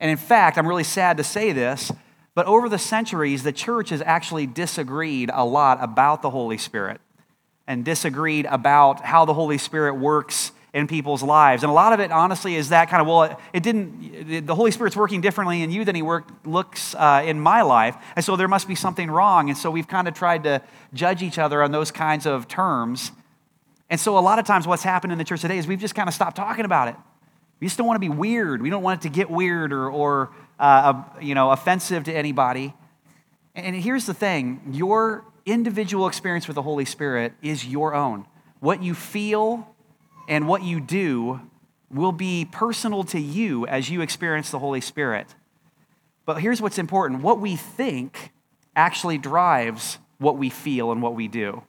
And 0.00 0.10
in 0.10 0.16
fact, 0.16 0.58
I'm 0.58 0.66
really 0.66 0.84
sad 0.84 1.18
to 1.18 1.24
say 1.24 1.52
this, 1.52 1.92
but 2.34 2.46
over 2.46 2.68
the 2.68 2.78
centuries, 2.78 3.44
the 3.44 3.52
church 3.52 3.90
has 3.90 4.02
actually 4.02 4.46
disagreed 4.46 5.30
a 5.32 5.44
lot 5.44 5.78
about 5.82 6.22
the 6.22 6.30
Holy 6.30 6.58
Spirit 6.58 7.00
and 7.68 7.84
disagreed 7.84 8.46
about 8.46 9.04
how 9.04 9.24
the 9.24 9.34
Holy 9.34 9.58
Spirit 9.58 9.94
works 9.94 10.50
in 10.74 10.86
people's 10.86 11.22
lives. 11.22 11.62
And 11.62 11.70
a 11.70 11.74
lot 11.74 11.92
of 11.92 12.00
it, 12.00 12.12
honestly, 12.12 12.54
is 12.54 12.68
that 12.68 12.90
kind 12.90 13.00
of, 13.00 13.06
well, 13.06 13.40
it 13.52 13.62
didn't, 13.62 14.46
the 14.46 14.54
Holy 14.54 14.70
Spirit's 14.70 14.96
working 14.96 15.20
differently 15.20 15.62
in 15.62 15.70
you 15.70 15.84
than 15.84 15.94
he 15.94 16.02
work, 16.02 16.28
looks 16.44 16.94
uh, 16.94 17.22
in 17.24 17.40
my 17.40 17.62
life. 17.62 17.96
And 18.16 18.24
so 18.24 18.36
there 18.36 18.48
must 18.48 18.68
be 18.68 18.74
something 18.74 19.10
wrong. 19.10 19.48
And 19.48 19.56
so 19.56 19.70
we've 19.70 19.88
kind 19.88 20.06
of 20.08 20.14
tried 20.14 20.44
to 20.44 20.62
judge 20.92 21.22
each 21.22 21.38
other 21.38 21.62
on 21.62 21.72
those 21.72 21.90
kinds 21.90 22.26
of 22.26 22.48
terms. 22.48 23.12
And 23.88 23.98
so 23.98 24.18
a 24.18 24.20
lot 24.20 24.38
of 24.38 24.44
times 24.44 24.66
what's 24.66 24.82
happened 24.82 25.12
in 25.12 25.18
the 25.18 25.24
church 25.24 25.40
today 25.40 25.58
is 25.58 25.66
we've 25.66 25.80
just 25.80 25.94
kind 25.94 26.08
of 26.08 26.14
stopped 26.14 26.36
talking 26.36 26.66
about 26.66 26.88
it. 26.88 26.96
We 27.60 27.66
just 27.66 27.78
don't 27.78 27.86
want 27.86 27.96
to 27.96 28.06
be 28.06 28.14
weird. 28.14 28.62
We 28.62 28.70
don't 28.70 28.82
want 28.82 29.00
it 29.00 29.08
to 29.08 29.14
get 29.14 29.30
weird 29.30 29.72
or, 29.72 29.90
or 29.90 30.30
uh, 30.58 31.02
you 31.20 31.34
know, 31.34 31.50
offensive 31.50 32.04
to 32.04 32.12
anybody. 32.12 32.74
And 33.54 33.74
here's 33.74 34.06
the 34.06 34.14
thing 34.14 34.60
your 34.70 35.24
individual 35.46 36.06
experience 36.06 36.46
with 36.46 36.56
the 36.56 36.62
Holy 36.62 36.84
Spirit 36.84 37.32
is 37.42 37.66
your 37.66 37.94
own. 37.94 38.26
What 38.60 38.82
you 38.82 38.94
feel 38.94 39.74
and 40.28 40.46
what 40.46 40.62
you 40.62 40.78
do 40.78 41.40
will 41.90 42.12
be 42.12 42.44
personal 42.44 43.02
to 43.02 43.18
you 43.18 43.66
as 43.66 43.90
you 43.90 44.02
experience 44.02 44.50
the 44.50 44.58
Holy 44.58 44.80
Spirit. 44.80 45.34
But 46.26 46.40
here's 46.40 46.60
what's 46.60 46.78
important 46.78 47.22
what 47.22 47.40
we 47.40 47.56
think 47.56 48.30
actually 48.76 49.18
drives 49.18 49.98
what 50.18 50.36
we 50.36 50.50
feel 50.50 50.92
and 50.92 51.02
what 51.02 51.14
we 51.14 51.26
do. 51.26 51.62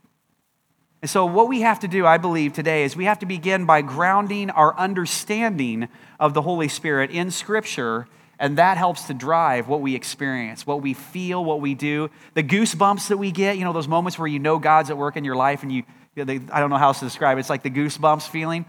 And 1.01 1.09
so, 1.09 1.25
what 1.25 1.47
we 1.47 1.61
have 1.61 1.79
to 1.79 1.87
do, 1.87 2.05
I 2.05 2.17
believe, 2.17 2.51
today 2.51 2.83
is 2.83 2.95
we 2.95 3.05
have 3.05 3.19
to 3.19 3.25
begin 3.25 3.65
by 3.65 3.81
grounding 3.81 4.49
our 4.49 4.77
understanding 4.77 5.87
of 6.19 6.33
the 6.33 6.41
Holy 6.41 6.67
Spirit 6.67 7.09
in 7.09 7.31
Scripture, 7.31 8.05
and 8.37 8.57
that 8.57 8.77
helps 8.77 9.03
to 9.03 9.13
drive 9.13 9.69
what 9.69 9.79
we 9.79 9.95
experience, 9.95 10.67
what 10.67 10.81
we 10.81 10.93
feel, 10.93 11.43
what 11.43 11.61
we 11.61 11.73
do. 11.73 12.09
The 12.33 12.43
goosebumps 12.43 13.07
that 13.07 13.17
we 13.17 13.31
get, 13.31 13.57
you 13.57 13.63
know, 13.63 13.71
those 13.71 13.87
moments 13.87 14.19
where 14.19 14.27
you 14.27 14.39
know 14.39 14.59
God's 14.59 14.89
at 14.89 14.97
work 14.97 15.15
in 15.15 15.23
your 15.23 15.37
life 15.37 15.63
and 15.63 15.71
you, 15.71 15.83
I 16.21 16.59
don't 16.59 16.69
know 16.69 16.77
how 16.77 16.88
else 16.88 16.99
to 16.99 17.05
describe 17.05 17.38
it. 17.38 17.41
It's 17.41 17.49
like 17.49 17.63
the 17.63 17.69
goosebumps 17.69 18.27
feeling. 18.27 18.65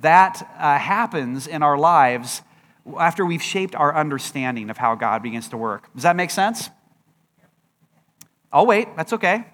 That 0.00 0.48
uh, 0.58 0.78
happens 0.78 1.46
in 1.46 1.62
our 1.62 1.78
lives 1.78 2.42
after 2.98 3.24
we've 3.24 3.42
shaped 3.42 3.74
our 3.74 3.94
understanding 3.94 4.70
of 4.70 4.76
how 4.76 4.94
God 4.94 5.22
begins 5.22 5.48
to 5.50 5.56
work. 5.56 5.88
Does 5.94 6.02
that 6.02 6.16
make 6.16 6.30
sense? 6.30 6.70
Oh, 8.52 8.64
wait, 8.64 8.88
that's 8.96 9.12
okay. 9.12 9.46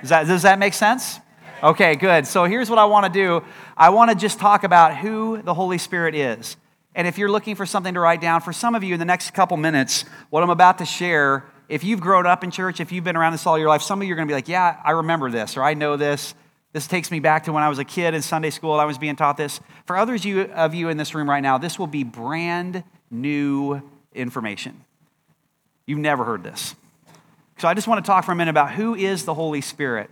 Does 0.00 0.08
that, 0.08 0.26
does 0.26 0.42
that 0.42 0.58
make 0.58 0.74
sense? 0.74 1.20
Okay, 1.62 1.94
good. 1.94 2.26
So 2.26 2.44
here's 2.44 2.70
what 2.70 2.78
I 2.78 2.86
want 2.86 3.06
to 3.06 3.12
do 3.12 3.44
I 3.76 3.90
want 3.90 4.10
to 4.10 4.16
just 4.16 4.38
talk 4.38 4.64
about 4.64 4.96
who 4.96 5.42
the 5.42 5.54
Holy 5.54 5.78
Spirit 5.78 6.14
is. 6.14 6.56
And 6.94 7.06
if 7.06 7.18
you're 7.18 7.30
looking 7.30 7.54
for 7.54 7.66
something 7.66 7.94
to 7.94 8.00
write 8.00 8.20
down, 8.20 8.40
for 8.40 8.52
some 8.52 8.74
of 8.74 8.82
you 8.82 8.94
in 8.94 8.98
the 8.98 9.04
next 9.04 9.32
couple 9.32 9.56
minutes, 9.56 10.04
what 10.30 10.42
I'm 10.42 10.50
about 10.50 10.78
to 10.78 10.84
share, 10.84 11.44
if 11.68 11.84
you've 11.84 12.00
grown 12.00 12.26
up 12.26 12.42
in 12.42 12.50
church, 12.50 12.80
if 12.80 12.90
you've 12.90 13.04
been 13.04 13.16
around 13.16 13.32
this 13.32 13.46
all 13.46 13.58
your 13.58 13.68
life, 13.68 13.82
some 13.82 14.00
of 14.02 14.08
you 14.08 14.14
are 14.14 14.16
going 14.16 14.26
to 14.26 14.32
be 14.32 14.34
like, 14.34 14.48
yeah, 14.48 14.80
I 14.84 14.92
remember 14.92 15.30
this, 15.30 15.56
or 15.56 15.62
I 15.62 15.74
know 15.74 15.96
this. 15.96 16.34
This 16.72 16.86
takes 16.86 17.10
me 17.10 17.18
back 17.18 17.44
to 17.44 17.52
when 17.52 17.62
I 17.62 17.68
was 17.68 17.78
a 17.78 17.84
kid 17.84 18.14
in 18.14 18.22
Sunday 18.22 18.50
school. 18.50 18.74
I 18.74 18.84
was 18.84 18.96
being 18.96 19.16
taught 19.16 19.36
this. 19.36 19.60
For 19.86 19.96
others 19.96 20.24
of 20.24 20.74
you 20.74 20.88
in 20.88 20.96
this 20.96 21.14
room 21.14 21.28
right 21.28 21.42
now, 21.42 21.58
this 21.58 21.78
will 21.78 21.88
be 21.88 22.04
brand 22.04 22.84
new 23.10 23.82
information. 24.14 24.84
You've 25.86 25.98
never 25.98 26.24
heard 26.24 26.44
this. 26.44 26.76
So 27.58 27.66
I 27.66 27.74
just 27.74 27.88
want 27.88 28.04
to 28.04 28.08
talk 28.08 28.24
for 28.24 28.32
a 28.32 28.36
minute 28.36 28.52
about 28.52 28.72
who 28.72 28.94
is 28.94 29.24
the 29.24 29.34
Holy 29.34 29.60
Spirit. 29.60 30.10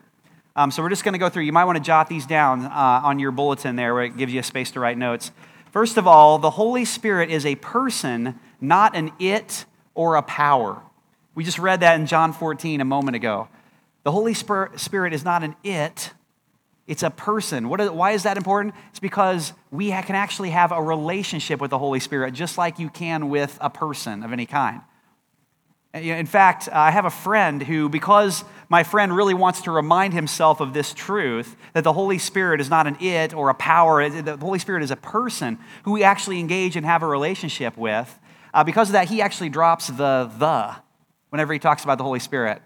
Um, 0.57 0.73
so 0.73 0.83
we're 0.83 0.89
just 0.89 1.05
going 1.05 1.13
to 1.13 1.19
go 1.19 1.29
through. 1.29 1.45
You 1.45 1.53
might 1.53 1.67
want 1.67 1.79
to 1.79 1.85
jot 1.85 2.09
these 2.09 2.27
down 2.27 2.65
uh, 2.65 3.01
on 3.05 3.21
your 3.21 3.31
bulletin 3.31 3.77
there 3.77 3.95
where 3.95 4.05
it 4.05 4.17
gives 4.17 4.33
you 4.33 4.41
a 4.41 4.43
space 4.43 4.73
to 4.73 4.81
write 4.81 4.99
notes. 4.99 5.31
First 5.71 5.97
of 5.97 6.09
all, 6.09 6.39
the 6.39 6.51
Holy 6.51 6.85
Spirit 6.85 7.31
is 7.31 7.47
a 7.47 7.55
person, 7.55 8.41
not 8.61 8.97
an 8.97 9.13
it 9.21 9.65
or 9.95 10.17
a 10.17 10.23
power. 10.23 10.83
We 11.37 11.45
just 11.45 11.61
read 11.61 11.81
that 11.81 12.01
in 12.01 12.07
John 12.07 12.33
14 12.33 12.81
a 12.81 12.85
moment 12.85 13.15
ago. 13.15 13.49
The 14.03 14.11
Holy 14.11 14.35
Spirit 14.35 15.13
is 15.13 15.25
not 15.25 15.45
an 15.45 15.55
it, 15.63 16.13
it's 16.89 17.03
a 17.03 17.11
person. 17.11 17.69
Why 17.69 18.13
is 18.13 18.23
that 18.23 18.39
important? 18.39 18.75
It's 18.91 18.99
because 18.99 19.53
we 19.71 19.91
can 19.91 20.17
actually 20.17 20.51
have 20.51 20.73
a 20.73 20.83
relationship 20.83 21.61
with 21.61 21.71
the 21.71 21.79
Holy 21.79 22.01
Spirit 22.01 22.33
just 22.33 22.57
like 22.57 22.79
you 22.79 22.89
can 22.89 23.29
with 23.29 23.57
a 23.61 23.69
person 23.69 24.23
of 24.23 24.33
any 24.33 24.47
kind. 24.47 24.81
In 25.93 26.27
fact, 26.27 26.69
I 26.73 26.91
have 26.91 27.05
a 27.05 27.11
friend 27.11 27.63
who, 27.63 27.91
because 27.91 28.43
my 28.71 28.85
friend 28.85 29.15
really 29.15 29.35
wants 29.35 29.63
to 29.63 29.71
remind 29.71 30.15
himself 30.15 30.61
of 30.61 30.73
this 30.73 30.95
truth 30.95 31.57
that 31.75 31.85
the 31.85 31.93
Holy 31.93 32.19
Spirit 32.19 32.59
is 32.61 32.71
not 32.71 32.87
an 32.87 32.97
it 33.01 33.35
or 33.35 33.51
a 33.51 33.55
power, 33.55 34.09
the 34.09 34.37
Holy 34.39 34.59
Spirit 34.59 34.83
is 34.83 34.91
a 34.91 34.97
person 34.97 35.59
who 35.85 35.93
we 35.93 36.03
actually 36.03 36.41
engage 36.41 36.75
and 36.75 36.87
have 36.87 37.03
a 37.03 37.07
relationship 37.07 37.77
with. 37.77 38.19
Uh, 38.55 38.65
because 38.65 38.89
of 38.89 38.95
that, 38.95 39.09
he 39.09 39.21
actually 39.21 39.51
drops 39.51 39.89
the 39.89 40.31
the 40.39 40.75
whenever 41.29 41.53
he 41.53 41.59
talks 41.59 41.85
about 41.85 41.99
the 41.99 42.05
Holy 42.05 42.21
Spirit. 42.21 42.63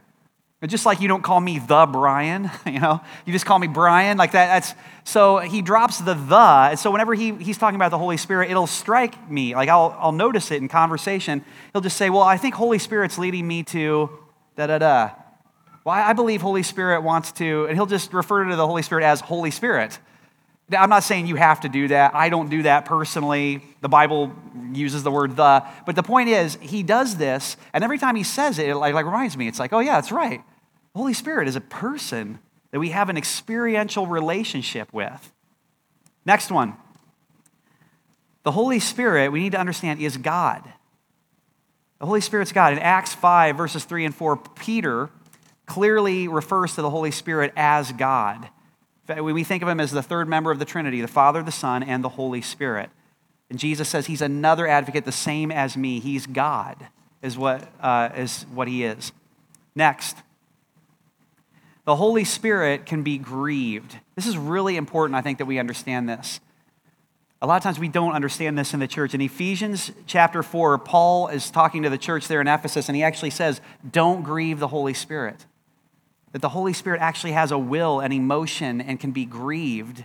Just 0.67 0.87
like 0.87 1.01
you 1.01 1.09
don't 1.09 1.23
call 1.23 1.41
me 1.41 1.59
the 1.59 1.87
Brian, 1.87 2.49
you 2.67 2.79
know, 2.79 3.01
you 3.27 3.33
just 3.33 3.45
call 3.45 3.59
me 3.59 3.67
Brian, 3.67 4.17
like 4.17 4.33
that. 4.33 4.47
That's 4.47 4.75
so 5.05 5.39
he 5.39 5.61
drops 5.61 5.99
the 5.99 6.15
the, 6.15 6.69
and 6.71 6.79
so 6.79 6.91
whenever 6.93 7.15
he, 7.15 7.33
he's 7.35 7.59
talking 7.59 7.75
about 7.75 7.91
the 7.91 7.99
Holy 7.99 8.17
Spirit, 8.17 8.51
it'll 8.51 8.69
strike 8.69 9.29
me. 9.29 9.57
Like 9.57 9.69
I'll 9.69 9.97
I'll 9.99 10.13
notice 10.13 10.53
it 10.53 10.63
in 10.63 10.69
conversation. 10.69 11.45
He'll 11.73 11.83
just 11.83 11.97
say, 11.97 12.11
"Well, 12.11 12.23
I 12.23 12.37
think 12.37 12.55
Holy 12.55 12.79
Spirit's 12.79 13.19
leading 13.19 13.47
me 13.47 13.65
to 13.65 14.09
da 14.57 14.69
da 14.69 14.79
da." 14.79 15.11
Well, 15.85 15.97
I 15.97 16.13
believe 16.13 16.43
Holy 16.43 16.63
Spirit 16.63 17.03
wants 17.03 17.33
to, 17.33 17.67
and 17.67 17.77
he'll 17.77 17.87
just 17.87 18.13
refer 18.13 18.45
to 18.45 18.55
the 18.55 18.67
Holy 18.67 18.83
Spirit 18.83 19.05
as 19.05 19.21
Holy 19.21 19.51
Spirit. 19.51 19.99
I'm 20.71 20.89
not 20.89 21.03
saying 21.03 21.27
you 21.27 21.35
have 21.35 21.61
to 21.63 21.69
do 21.69 21.89
that. 21.89 22.15
I 22.15 22.29
don't 22.29 22.49
do 22.49 22.63
that 22.63 22.85
personally. 22.85 23.63
The 23.81 23.89
Bible 23.89 24.33
uses 24.73 25.03
the 25.03 25.11
word 25.11 25.35
the. 25.35 25.65
But 25.85 25.97
the 25.97 26.05
point 26.05 26.29
is, 26.29 26.57
he 26.61 26.85
does 26.85 27.17
this, 27.17 27.57
and 27.73 27.83
every 27.83 27.99
time 27.99 28.15
he 28.15 28.23
says 28.23 28.61
it, 28.61 28.69
it 28.69 28.77
like, 28.77 28.95
like 28.95 29.05
reminds 29.05 29.37
me, 29.37 29.49
it's 29.49 29.59
like, 29.59 29.73
oh, 29.73 29.81
yeah, 29.81 29.97
that's 29.97 30.13
right. 30.13 30.43
The 30.93 30.99
Holy 30.99 31.15
Spirit 31.15 31.49
is 31.49 31.57
a 31.57 31.61
person 31.61 32.39
that 32.71 32.79
we 32.79 32.91
have 32.91 33.09
an 33.09 33.17
experiential 33.17 34.07
relationship 34.07 34.93
with. 34.93 35.33
Next 36.25 36.51
one. 36.51 36.75
The 38.43 38.53
Holy 38.53 38.81
Spirit, 38.81 39.31
we 39.31 39.41
need 39.41 39.53
to 39.53 39.61
understand, 39.61 40.01
is 40.01 40.17
God. 40.17 40.65
The 42.01 42.07
Holy 42.07 42.21
Spirit's 42.21 42.53
God. 42.53 42.73
In 42.73 42.79
Acts 42.81 43.15
5, 43.15 43.57
verses 43.57 43.85
3 43.85 44.07
and 44.07 44.15
4, 44.15 44.37
Peter 44.37 45.11
clearly 45.67 46.29
refers 46.29 46.75
to 46.75 46.83
the 46.83 46.91
Holy 46.91 47.13
Spirit 47.13 47.53
as 47.57 47.93
God. 47.93 48.49
We 49.09 49.45
think 49.45 49.63
of 49.63 49.69
him 49.69 49.81
as 49.81 49.91
the 49.91 50.03
third 50.03 50.29
member 50.29 50.51
of 50.51 50.59
the 50.59 50.65
Trinity, 50.65 51.01
the 51.01 51.09
Father, 51.09 51.43
the 51.43 51.53
Son, 51.53 51.83
and 51.83 52.03
the 52.03 52.09
Holy 52.09 52.43
Spirit. 52.43 52.91
And 53.51 53.59
Jesus 53.59 53.89
says 53.89 54.07
he's 54.07 54.23
another 54.23 54.67
advocate, 54.67 55.05
the 55.05 55.13
same 55.13 55.51
as 55.51 55.77
me. 55.77 56.01
He's 56.01 56.27
God, 56.27 56.89
is 57.21 57.37
what, 57.37 57.69
uh, 57.81 58.09
is 58.17 58.47
what 58.53 58.67
he 58.67 58.85
is. 58.85 59.13
Next, 59.75 60.17
the 61.85 61.97
Holy 61.97 62.25
Spirit 62.25 62.87
can 62.87 63.03
be 63.03 63.19
grieved. 63.19 63.99
This 64.15 64.27
is 64.27 64.37
really 64.37 64.77
important, 64.77 65.17
I 65.17 65.21
think, 65.21 65.39
that 65.39 65.47
we 65.47 65.59
understand 65.59 66.09
this. 66.09 66.41
A 67.41 67.47
lot 67.47 67.57
of 67.57 67.63
times 67.63 67.79
we 67.79 67.89
don't 67.89 68.13
understand 68.13 68.57
this 68.57 68.73
in 68.73 68.79
the 68.79 68.87
church. 68.87 69.15
In 69.15 69.21
Ephesians 69.21 69.91
chapter 70.07 70.45
4, 70.45 70.79
Paul 70.79 71.29
is 71.29 71.51
talking 71.51 71.83
to 71.83 71.91
the 71.91 71.99
church 71.99 72.29
there 72.29 72.41
in 72.41 72.47
Ephesus, 72.47 72.89
and 72.89 72.95
he 72.95 73.03
actually 73.03 73.31
says, 73.31 73.61
Don't 73.91 74.23
grieve 74.23 74.61
the 74.61 74.69
Holy 74.69 74.95
Spirit 74.95 75.47
that 76.33 76.41
the 76.41 76.49
Holy 76.49 76.73
Spirit 76.73 77.01
actually 77.01 77.33
has 77.33 77.51
a 77.53 77.59
will 77.59 78.01
and 78.01 78.13
emotion 78.13 78.81
and 78.81 78.99
can 78.99 79.13
be 79.13 79.25
grieved. 79.25 80.05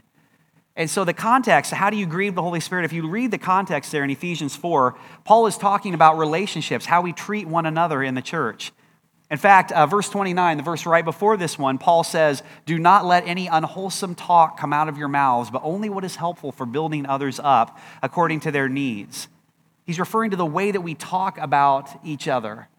And 0.76 0.90
so, 0.90 1.04
the 1.04 1.14
context, 1.14 1.72
how 1.74 1.90
do 1.90 1.98
you 1.98 2.06
grieve 2.06 2.36
the 2.36 2.44
Holy 2.44 2.60
Spirit? 2.60 2.86
If 2.86 2.94
you 2.94 3.08
read 3.08 3.32
the 3.32 3.40
context 3.40 3.92
there 3.92 4.04
in 4.04 4.12
Ephesians 4.12 4.56
4, 4.56 4.96
Paul 5.24 5.48
is 5.48 5.58
talking 5.58 5.96
about 5.96 6.18
relationships, 6.18 6.86
how 6.86 7.02
we 7.02 7.14
treat 7.14 7.48
one 7.48 7.66
another 7.66 8.04
in 8.04 8.14
the 8.14 8.22
church. 8.22 8.72
In 9.30 9.38
fact, 9.38 9.74
uh, 9.74 9.86
verse 9.86 10.08
29, 10.10 10.58
the 10.58 10.64
verse 10.64 10.86
right 10.86 11.04
before 11.04 11.36
this 11.36 11.60
one, 11.60 11.78
Paul 11.78 12.04
says, 12.04 12.44
Do 12.66 12.80
not 12.80 13.06
let 13.06 13.28
any 13.28 13.48
unwholesome 13.48 14.16
talk 14.16 14.58
come 14.58 14.72
out 14.72 14.88
of 14.88 14.98
your 14.98 15.10
mouths, 15.10 15.52
but 15.52 15.62
only 15.66 15.90
what 15.90 16.06
is 16.06 16.16
helpful 16.16 16.54
for 16.54 16.66
building 16.66 17.06
others 17.06 17.40
up 17.44 17.78
according 18.02 18.40
to 18.42 18.52
their 18.52 18.70
needs. 18.70 19.28
He's 19.86 20.00
referring 20.00 20.32
to 20.32 20.38
the 20.38 20.46
way 20.46 20.72
that 20.72 20.82
we 20.82 20.94
talk 20.94 21.38
about 21.38 21.90
each 22.06 22.28
other. 22.28 22.70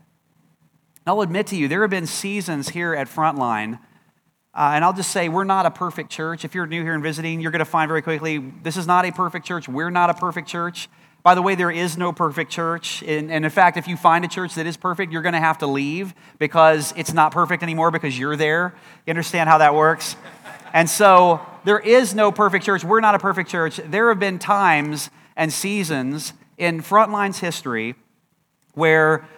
I'll 1.07 1.23
admit 1.23 1.47
to 1.49 1.57
you, 1.57 1.69
there 1.69 1.83
have 1.83 1.90
been 1.90 2.07
seasons 2.07 2.69
here 2.71 2.95
at 2.95 3.09
Frontline, 3.09 3.78
uh, 4.55 4.73
and 4.75 4.85
I'll 4.85 4.93
just 4.93 5.11
say 5.11 5.28
we're 5.28 5.45
not 5.45 5.64
a 5.64 5.71
perfect 5.71 6.11
church. 6.11 6.45
If 6.45 6.55
you're 6.55 6.67
new 6.67 6.83
here 6.83 6.95
and 6.95 7.02
visiting, 7.02 7.40
you're 7.40 7.50
going 7.50 7.61
to 7.61 7.64
find 7.64 7.88
very 7.88 8.02
quickly 8.02 8.38
this 8.62 8.76
is 8.76 8.87
not 8.87 9.07
a 9.07 9.12
perfect 9.12 9.47
church. 9.47 9.69
We're 9.69 9.90
not 9.90 10.11
a 10.11 10.14
perfect 10.14 10.49
church. 10.49 10.88
By 11.28 11.35
the 11.35 11.42
way, 11.42 11.56
there 11.56 11.70
is 11.70 11.99
no 11.99 12.11
perfect 12.11 12.50
church. 12.50 13.02
And, 13.02 13.30
and 13.30 13.44
in 13.44 13.50
fact, 13.50 13.76
if 13.76 13.87
you 13.87 13.99
find 13.99 14.25
a 14.25 14.28
church 14.28 14.54
that 14.54 14.64
is 14.64 14.78
perfect, 14.78 15.12
you're 15.12 15.20
going 15.20 15.35
to 15.35 15.38
have 15.38 15.58
to 15.58 15.66
leave 15.66 16.14
because 16.38 16.94
it's 16.97 17.12
not 17.12 17.32
perfect 17.32 17.62
anymore 17.62 17.90
because 17.90 18.18
you're 18.18 18.35
there. 18.35 18.75
You 19.06 19.11
understand 19.11 19.50
how 19.50 19.58
that 19.58 19.75
works? 19.75 20.16
And 20.73 20.88
so 20.88 21.44
there 21.64 21.80
is 21.80 22.14
no 22.14 22.32
perfect 22.32 22.64
church. 22.64 22.82
We're 22.82 23.00
not 23.00 23.14
a 23.14 23.18
perfect 23.18 23.50
church. 23.50 23.76
There 23.76 24.08
have 24.08 24.18
been 24.18 24.38
times 24.38 25.11
and 25.37 25.52
seasons 25.52 26.32
in 26.56 26.80
Frontline's 26.80 27.40
history 27.40 27.94
where 28.73 29.28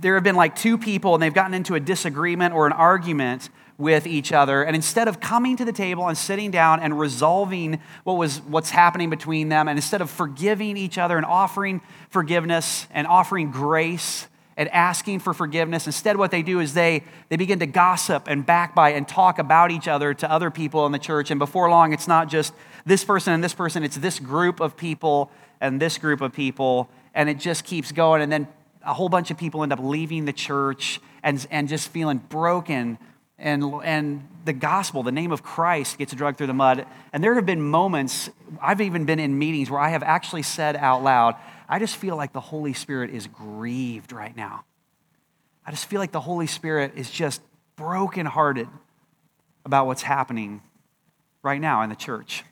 there 0.00 0.14
have 0.14 0.24
been 0.24 0.34
like 0.34 0.56
two 0.56 0.76
people 0.76 1.14
and 1.14 1.22
they've 1.22 1.32
gotten 1.32 1.54
into 1.54 1.76
a 1.76 1.80
disagreement 1.80 2.52
or 2.52 2.66
an 2.66 2.72
argument 2.72 3.48
with 3.78 4.06
each 4.06 4.32
other. 4.32 4.62
And 4.62 4.76
instead 4.76 5.08
of 5.08 5.20
coming 5.20 5.56
to 5.56 5.64
the 5.64 5.72
table 5.72 6.06
and 6.08 6.16
sitting 6.16 6.50
down 6.50 6.80
and 6.80 6.98
resolving 6.98 7.80
what 8.04 8.14
was 8.14 8.40
what's 8.42 8.70
happening 8.70 9.10
between 9.10 9.48
them 9.48 9.68
and 9.68 9.78
instead 9.78 10.00
of 10.00 10.10
forgiving 10.10 10.76
each 10.76 10.98
other 10.98 11.16
and 11.16 11.26
offering 11.26 11.80
forgiveness 12.10 12.86
and 12.92 13.06
offering 13.06 13.50
grace 13.50 14.28
and 14.56 14.68
asking 14.68 15.18
for 15.18 15.32
forgiveness 15.32 15.86
instead 15.86 16.16
what 16.16 16.30
they 16.30 16.42
do 16.42 16.60
is 16.60 16.74
they 16.74 17.02
they 17.30 17.36
begin 17.36 17.58
to 17.58 17.66
gossip 17.66 18.24
and 18.28 18.44
backbite 18.44 18.94
and 18.94 19.08
talk 19.08 19.38
about 19.38 19.70
each 19.70 19.88
other 19.88 20.12
to 20.12 20.30
other 20.30 20.50
people 20.50 20.86
in 20.86 20.92
the 20.92 20.98
church. 20.98 21.30
And 21.30 21.38
before 21.38 21.70
long 21.70 21.92
it's 21.92 22.08
not 22.08 22.28
just 22.28 22.52
this 22.84 23.04
person 23.04 23.32
and 23.32 23.42
this 23.42 23.54
person 23.54 23.82
it's 23.82 23.96
this 23.96 24.18
group 24.18 24.60
of 24.60 24.76
people 24.76 25.30
and 25.62 25.80
this 25.80 25.96
group 25.96 26.20
of 26.20 26.34
people. 26.34 26.90
And 27.14 27.30
it 27.30 27.38
just 27.38 27.64
keeps 27.64 27.92
going. 27.92 28.20
And 28.20 28.30
then 28.30 28.48
a 28.84 28.92
whole 28.92 29.08
bunch 29.08 29.30
of 29.30 29.38
people 29.38 29.62
end 29.62 29.72
up 29.72 29.78
leaving 29.80 30.26
the 30.26 30.32
church 30.32 31.00
and, 31.22 31.46
and 31.50 31.68
just 31.68 31.88
feeling 31.88 32.18
broken 32.18 32.98
and, 33.42 33.64
and 33.84 34.28
the 34.44 34.52
gospel, 34.52 35.02
the 35.02 35.12
name 35.12 35.32
of 35.32 35.42
Christ, 35.42 35.98
gets 35.98 36.14
dragged 36.14 36.38
through 36.38 36.46
the 36.46 36.54
mud. 36.54 36.86
And 37.12 37.22
there 37.22 37.34
have 37.34 37.44
been 37.44 37.60
moments, 37.60 38.30
I've 38.60 38.80
even 38.80 39.04
been 39.04 39.18
in 39.18 39.36
meetings 39.36 39.68
where 39.68 39.80
I 39.80 39.88
have 39.88 40.04
actually 40.04 40.44
said 40.44 40.76
out 40.76 41.02
loud, 41.02 41.34
I 41.68 41.80
just 41.80 41.96
feel 41.96 42.16
like 42.16 42.32
the 42.32 42.40
Holy 42.40 42.72
Spirit 42.72 43.10
is 43.10 43.26
grieved 43.26 44.12
right 44.12 44.34
now. 44.36 44.64
I 45.66 45.72
just 45.72 45.86
feel 45.86 45.98
like 45.98 46.12
the 46.12 46.20
Holy 46.20 46.46
Spirit 46.46 46.92
is 46.94 47.10
just 47.10 47.42
brokenhearted 47.76 48.68
about 49.64 49.86
what's 49.86 50.02
happening 50.02 50.62
right 51.42 51.60
now 51.60 51.82
in 51.82 51.90
the 51.90 51.96
church. 51.96 52.44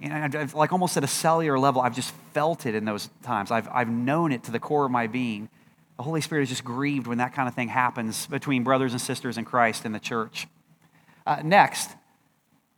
And 0.00 0.36
I've, 0.36 0.54
like 0.54 0.72
almost 0.72 0.96
at 0.96 1.04
a 1.04 1.08
cellular 1.08 1.58
level, 1.58 1.82
I've 1.82 1.94
just 1.94 2.14
felt 2.32 2.64
it 2.64 2.74
in 2.74 2.86
those 2.86 3.10
times. 3.22 3.50
I've, 3.50 3.68
I've 3.68 3.88
known 3.88 4.32
it 4.32 4.44
to 4.44 4.50
the 4.50 4.58
core 4.58 4.86
of 4.86 4.90
my 4.90 5.06
being. 5.06 5.50
The 6.02 6.06
Holy 6.06 6.20
Spirit 6.20 6.42
is 6.42 6.48
just 6.48 6.64
grieved 6.64 7.06
when 7.06 7.18
that 7.18 7.32
kind 7.32 7.48
of 7.48 7.54
thing 7.54 7.68
happens 7.68 8.26
between 8.26 8.64
brothers 8.64 8.90
and 8.90 9.00
sisters 9.00 9.38
in 9.38 9.44
Christ 9.44 9.84
in 9.84 9.92
the 9.92 10.00
church. 10.00 10.48
Uh, 11.24 11.42
next, 11.44 11.90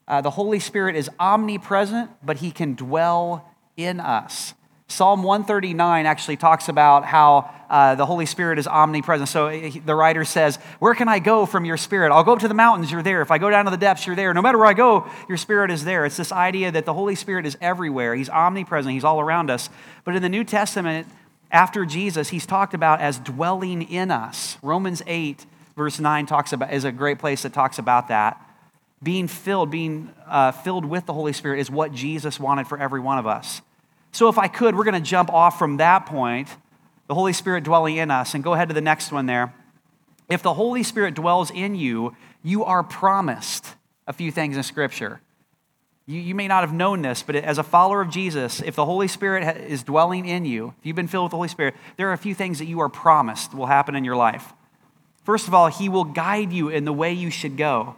uh, 0.06 0.20
the 0.20 0.28
Holy 0.28 0.60
Spirit 0.60 0.94
is 0.94 1.08
omnipresent, 1.18 2.10
but 2.22 2.36
he 2.36 2.50
can 2.50 2.74
dwell 2.74 3.50
in 3.78 3.98
us. 3.98 4.52
Psalm 4.88 5.22
139 5.22 6.04
actually 6.04 6.36
talks 6.36 6.68
about 6.68 7.06
how 7.06 7.50
uh, 7.70 7.94
the 7.94 8.04
Holy 8.04 8.26
Spirit 8.26 8.58
is 8.58 8.66
omnipresent. 8.66 9.30
So 9.30 9.48
he, 9.48 9.78
the 9.78 9.94
writer 9.94 10.26
says, 10.26 10.56
Where 10.78 10.94
can 10.94 11.08
I 11.08 11.18
go 11.18 11.46
from 11.46 11.64
your 11.64 11.78
Spirit? 11.78 12.12
I'll 12.12 12.24
go 12.24 12.34
up 12.34 12.40
to 12.40 12.48
the 12.48 12.52
mountains, 12.52 12.92
you're 12.92 13.02
there. 13.02 13.22
If 13.22 13.30
I 13.30 13.38
go 13.38 13.48
down 13.48 13.64
to 13.64 13.70
the 13.70 13.78
depths, 13.78 14.06
you're 14.06 14.16
there. 14.16 14.34
No 14.34 14.42
matter 14.42 14.58
where 14.58 14.66
I 14.66 14.74
go, 14.74 15.10
your 15.30 15.38
Spirit 15.38 15.70
is 15.70 15.82
there. 15.82 16.04
It's 16.04 16.18
this 16.18 16.30
idea 16.30 16.70
that 16.72 16.84
the 16.84 16.92
Holy 16.92 17.14
Spirit 17.14 17.46
is 17.46 17.56
everywhere. 17.62 18.14
He's 18.14 18.28
omnipresent, 18.28 18.92
He's 18.92 19.02
all 19.02 19.18
around 19.18 19.50
us. 19.50 19.70
But 20.04 20.14
in 20.14 20.20
the 20.20 20.28
New 20.28 20.44
Testament, 20.44 21.06
after 21.50 21.84
Jesus, 21.84 22.30
He's 22.30 22.46
talked 22.46 22.74
about 22.74 23.00
as 23.00 23.18
dwelling 23.18 23.82
in 23.82 24.10
us. 24.10 24.58
Romans 24.62 25.02
8, 25.06 25.46
verse 25.76 26.00
9 26.00 26.26
talks 26.26 26.52
about, 26.52 26.72
is 26.72 26.84
a 26.84 26.92
great 26.92 27.18
place 27.18 27.42
that 27.42 27.52
talks 27.52 27.78
about 27.78 28.08
that. 28.08 28.40
Being 29.02 29.28
filled, 29.28 29.70
being 29.70 30.10
uh, 30.26 30.52
filled 30.52 30.84
with 30.84 31.06
the 31.06 31.12
Holy 31.12 31.32
Spirit 31.32 31.60
is 31.60 31.70
what 31.70 31.92
Jesus 31.92 32.40
wanted 32.40 32.66
for 32.66 32.78
every 32.78 33.00
one 33.00 33.18
of 33.18 33.26
us. 33.26 33.60
So, 34.12 34.28
if 34.28 34.38
I 34.38 34.48
could, 34.48 34.76
we're 34.76 34.84
going 34.84 34.94
to 34.94 35.00
jump 35.00 35.30
off 35.32 35.58
from 35.58 35.78
that 35.78 36.06
point, 36.06 36.48
the 37.08 37.14
Holy 37.14 37.32
Spirit 37.32 37.64
dwelling 37.64 37.96
in 37.96 38.10
us, 38.10 38.34
and 38.34 38.42
go 38.42 38.54
ahead 38.54 38.68
to 38.68 38.74
the 38.74 38.80
next 38.80 39.12
one 39.12 39.26
there. 39.26 39.52
If 40.28 40.42
the 40.42 40.54
Holy 40.54 40.82
Spirit 40.82 41.14
dwells 41.14 41.50
in 41.50 41.74
you, 41.74 42.16
you 42.42 42.64
are 42.64 42.82
promised 42.82 43.74
a 44.06 44.12
few 44.12 44.30
things 44.30 44.56
in 44.56 44.62
Scripture. 44.62 45.20
You, 46.06 46.20
you 46.20 46.34
may 46.34 46.48
not 46.48 46.62
have 46.62 46.72
known 46.72 47.02
this, 47.02 47.22
but 47.22 47.36
as 47.36 47.58
a 47.58 47.62
follower 47.62 48.00
of 48.00 48.10
Jesus, 48.10 48.60
if 48.60 48.76
the 48.76 48.84
Holy 48.84 49.08
Spirit 49.08 49.56
is 49.68 49.82
dwelling 49.82 50.26
in 50.26 50.44
you, 50.44 50.74
if 50.78 50.86
you've 50.86 50.96
been 50.96 51.08
filled 51.08 51.24
with 51.24 51.30
the 51.30 51.36
Holy 51.36 51.48
Spirit, 51.48 51.74
there 51.96 52.08
are 52.10 52.12
a 52.12 52.18
few 52.18 52.34
things 52.34 52.58
that 52.58 52.66
you 52.66 52.80
are 52.80 52.88
promised 52.88 53.54
will 53.54 53.66
happen 53.66 53.94
in 53.94 54.04
your 54.04 54.16
life. 54.16 54.52
First 55.24 55.48
of 55.48 55.54
all, 55.54 55.68
He 55.68 55.88
will 55.88 56.04
guide 56.04 56.52
you 56.52 56.68
in 56.68 56.84
the 56.84 56.92
way 56.92 57.12
you 57.12 57.30
should 57.30 57.56
go. 57.56 57.96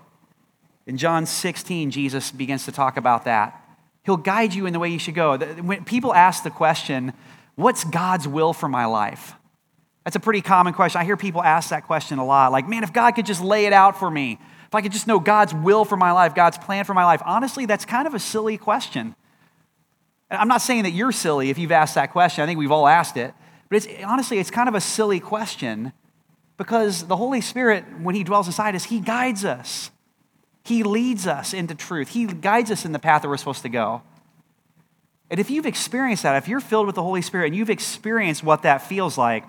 In 0.87 0.97
John 0.97 1.27
16, 1.27 1.91
Jesus 1.91 2.31
begins 2.31 2.65
to 2.67 2.73
talk 2.73 2.97
about 2.97 3.25
that. 3.25 3.61
He'll 4.05 4.17
guide 4.17 4.55
you 4.55 4.67
in 4.67 4.73
the 4.73 4.79
way 4.79 4.89
you 4.89 5.01
should 5.01 5.17
go. 5.17 5.37
When 5.37 5.85
people 5.85 6.15
ask 6.15 6.45
the 6.45 6.51
question, 6.51 7.13
What's 7.57 7.85
God's 7.85 8.29
will 8.29 8.53
for 8.53 8.69
my 8.69 8.85
life? 8.85 9.35
That's 10.05 10.15
a 10.15 10.21
pretty 10.21 10.43
common 10.43 10.75
question. 10.75 11.01
I 11.01 11.05
hear 11.05 11.17
people 11.17 11.43
ask 11.43 11.71
that 11.71 11.87
question 11.87 12.19
a 12.19 12.25
lot. 12.25 12.53
Like, 12.53 12.69
man, 12.69 12.85
if 12.85 12.93
God 12.93 13.13
could 13.13 13.27
just 13.27 13.43
lay 13.43 13.67
it 13.67 13.73
out 13.73 13.99
for 13.99 14.09
me, 14.09 14.39
if 14.67 14.75
I 14.75 14.83
could 14.83 14.93
just 14.93 15.07
know 15.07 15.19
God's 15.21 15.55
will 15.55 15.85
for 15.85 15.97
my 15.97 16.13
life, 16.13 16.35
God's 16.35 16.59
plan 16.59 16.85
for 16.85 16.95
my 16.95 17.05
life. 17.05 17.23
Honestly, 17.25 17.67
that's 17.67 17.85
kind 17.85 18.07
of 18.07 18.15
a 18.15 18.19
silly 18.19 18.59
question. 18.59 19.15
And 20.31 20.41
I'm 20.41 20.49
not 20.49 20.61
saying 20.61 20.83
that 20.83 20.91
you're 20.91 21.13
silly 21.13 21.51
if 21.51 21.59
you've 21.59 21.73
asked 21.73 21.95
that 21.95 22.13
question. 22.13 22.43
I 22.43 22.47
think 22.47 22.59
we've 22.59 22.73
all 22.73 22.89
asked 22.89 23.17
it. 23.17 23.33
But 23.69 23.77
it's, 23.77 23.89
honestly, 24.05 24.39
it's 24.39 24.51
kind 24.51 24.69
of 24.69 24.75
a 24.75 24.81
silly 24.81 25.21
question 25.21 25.93
because 26.57 27.07
the 27.07 27.17
Holy 27.17 27.41
Spirit, 27.41 27.85
when 28.01 28.15
He 28.15 28.25
dwells 28.25 28.47
inside 28.47 28.75
us, 28.75 28.85
He 28.85 29.01
guides 29.01 29.45
us. 29.45 29.91
He 30.65 30.83
leads 30.83 31.27
us 31.29 31.55
into 31.55 31.77
truth. 31.77 32.09
He 32.09 32.27
guides 32.27 32.73
us 32.73 32.85
in 32.85 32.93
the 32.93 32.99
path 32.99 33.23
that 33.23 33.29
we're 33.29 33.37
supposed 33.37 33.63
to 33.63 33.69
go. 33.69 34.03
And 35.31 35.39
if 35.39 35.51
you've 35.51 35.67
experienced 35.67 36.23
that, 36.25 36.37
if 36.37 36.49
you're 36.49 36.61
filled 36.61 36.87
with 36.87 36.97
the 36.97 37.03
Holy 37.03 37.23
Spirit 37.23 37.47
and 37.47 37.57
you've 37.57 37.71
experienced 37.71 38.43
what 38.43 38.63
that 38.63 38.83
feels 38.83 39.17
like 39.17 39.45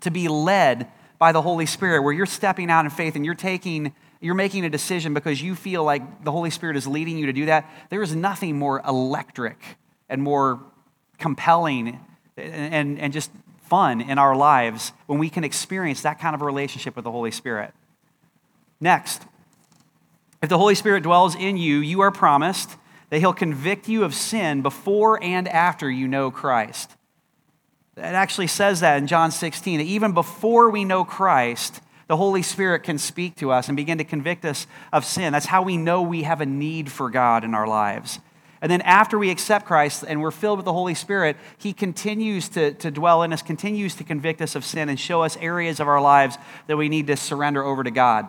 to 0.00 0.10
be 0.10 0.28
led 0.28 0.88
by 1.18 1.32
the 1.32 1.42
Holy 1.42 1.66
Spirit, 1.66 2.02
where 2.02 2.12
you're 2.12 2.26
stepping 2.26 2.70
out 2.70 2.84
in 2.84 2.90
faith 2.90 3.16
and 3.16 3.24
you're 3.24 3.34
taking, 3.34 3.94
you're 4.20 4.34
making 4.34 4.64
a 4.64 4.70
decision 4.70 5.14
because 5.14 5.40
you 5.40 5.54
feel 5.54 5.84
like 5.84 6.24
the 6.24 6.32
Holy 6.32 6.50
Spirit 6.50 6.76
is 6.76 6.86
leading 6.86 7.18
you 7.18 7.26
to 7.26 7.32
do 7.32 7.46
that, 7.46 7.70
there 7.90 8.02
is 8.02 8.14
nothing 8.14 8.58
more 8.58 8.82
electric 8.86 9.58
and 10.08 10.22
more 10.22 10.60
compelling 11.18 12.00
and, 12.36 12.74
and, 12.74 12.98
and 12.98 13.12
just 13.12 13.30
fun 13.68 14.00
in 14.00 14.18
our 14.18 14.34
lives 14.34 14.92
when 15.06 15.18
we 15.18 15.28
can 15.28 15.44
experience 15.44 16.02
that 16.02 16.18
kind 16.18 16.34
of 16.34 16.42
a 16.42 16.44
relationship 16.44 16.96
with 16.96 17.04
the 17.04 17.12
Holy 17.12 17.30
Spirit. 17.30 17.72
Next, 18.80 19.22
if 20.42 20.48
the 20.48 20.58
Holy 20.58 20.74
Spirit 20.74 21.02
dwells 21.02 21.34
in 21.34 21.56
you, 21.56 21.78
you 21.78 22.00
are 22.00 22.10
promised 22.10 22.76
that 23.10 23.18
He'll 23.18 23.32
convict 23.32 23.88
you 23.88 24.04
of 24.04 24.14
sin 24.14 24.62
before 24.62 25.22
and 25.22 25.48
after 25.48 25.90
you 25.90 26.08
know 26.08 26.30
Christ. 26.30 26.92
It 27.96 28.02
actually 28.02 28.46
says 28.46 28.80
that 28.80 28.98
in 28.98 29.08
John 29.08 29.32
16, 29.32 29.78
that 29.78 29.84
even 29.84 30.12
before 30.12 30.70
we 30.70 30.84
know 30.84 31.04
Christ, 31.04 31.80
the 32.08 32.16
Holy 32.16 32.42
Spirit 32.42 32.82
can 32.82 32.98
speak 32.98 33.36
to 33.36 33.52
us 33.52 33.68
and 33.68 33.76
begin 33.76 33.98
to 33.98 34.04
convict 34.04 34.44
us 34.44 34.66
of 34.92 35.04
sin. 35.04 35.32
That's 35.32 35.46
how 35.46 35.62
we 35.62 35.76
know 35.76 36.02
we 36.02 36.22
have 36.24 36.40
a 36.40 36.46
need 36.46 36.90
for 36.90 37.10
God 37.10 37.44
in 37.44 37.54
our 37.54 37.66
lives. 37.66 38.18
And 38.60 38.72
then 38.72 38.80
after 38.80 39.18
we 39.18 39.30
accept 39.30 39.66
Christ 39.66 40.04
and 40.08 40.20
we're 40.20 40.32
filled 40.32 40.58
with 40.58 40.64
the 40.64 40.72
Holy 40.72 40.94
Spirit, 40.94 41.36
He 41.58 41.72
continues 41.72 42.48
to, 42.50 42.72
to 42.74 42.90
dwell 42.90 43.22
in 43.22 43.32
us, 43.32 43.42
continues 43.42 43.94
to 43.96 44.04
convict 44.04 44.40
us 44.40 44.56
of 44.56 44.64
sin 44.64 44.88
and 44.88 44.98
show 44.98 45.22
us 45.22 45.36
areas 45.36 45.80
of 45.80 45.86
our 45.86 46.00
lives 46.00 46.36
that 46.66 46.76
we 46.76 46.88
need 46.88 47.06
to 47.06 47.16
surrender 47.16 47.62
over 47.62 47.84
to 47.84 47.90
God. 47.90 48.26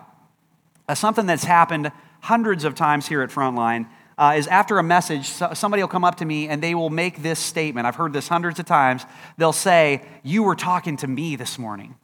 Uh, 0.86 0.94
something 0.94 1.26
that's 1.26 1.44
happened 1.44 1.90
hundreds 2.20 2.64
of 2.64 2.74
times 2.74 3.08
here 3.08 3.22
at 3.22 3.30
Frontline 3.30 3.88
uh, 4.18 4.34
is 4.36 4.46
after 4.46 4.78
a 4.78 4.82
message, 4.82 5.26
somebody 5.26 5.82
will 5.82 5.88
come 5.88 6.04
up 6.04 6.16
to 6.16 6.26
me 6.26 6.46
and 6.48 6.62
they 6.62 6.74
will 6.74 6.90
make 6.90 7.22
this 7.22 7.38
statement. 7.38 7.86
I've 7.86 7.96
heard 7.96 8.12
this 8.12 8.28
hundreds 8.28 8.60
of 8.60 8.66
times. 8.66 9.06
They'll 9.38 9.52
say, 9.52 10.02
You 10.22 10.42
were 10.42 10.54
talking 10.54 10.98
to 10.98 11.06
me 11.06 11.36
this 11.36 11.58
morning. 11.58 11.96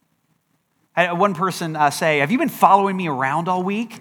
One 0.96 1.34
person 1.34 1.76
uh, 1.76 1.90
say, 1.90 2.18
Have 2.18 2.30
you 2.30 2.38
been 2.38 2.48
following 2.48 2.96
me 2.96 3.08
around 3.08 3.48
all 3.48 3.62
week? 3.62 4.00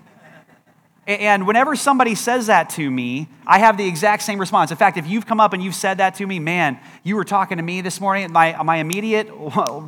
And 1.07 1.45
whenever 1.45 1.75
somebody 1.75 2.15
says 2.15 2.47
that 2.47 2.71
to 2.71 2.89
me, 2.89 3.27
I 3.45 3.59
have 3.59 3.77
the 3.77 3.87
exact 3.87 4.23
same 4.23 4.39
response. 4.39 4.71
In 4.71 4.77
fact, 4.77 4.97
if 4.97 5.05
you've 5.05 5.27
come 5.27 5.39
up 5.39 5.53
and 5.53 5.61
you've 5.63 5.75
said 5.75 5.99
that 5.99 6.15
to 6.15 6.25
me, 6.25 6.39
man, 6.39 6.79
you 7.03 7.15
were 7.15 7.23
talking 7.23 7.57
to 7.57 7.63
me 7.63 7.81
this 7.81 8.01
morning, 8.01 8.31
my, 8.31 8.61
my 8.63 8.77
immediate 8.77 9.29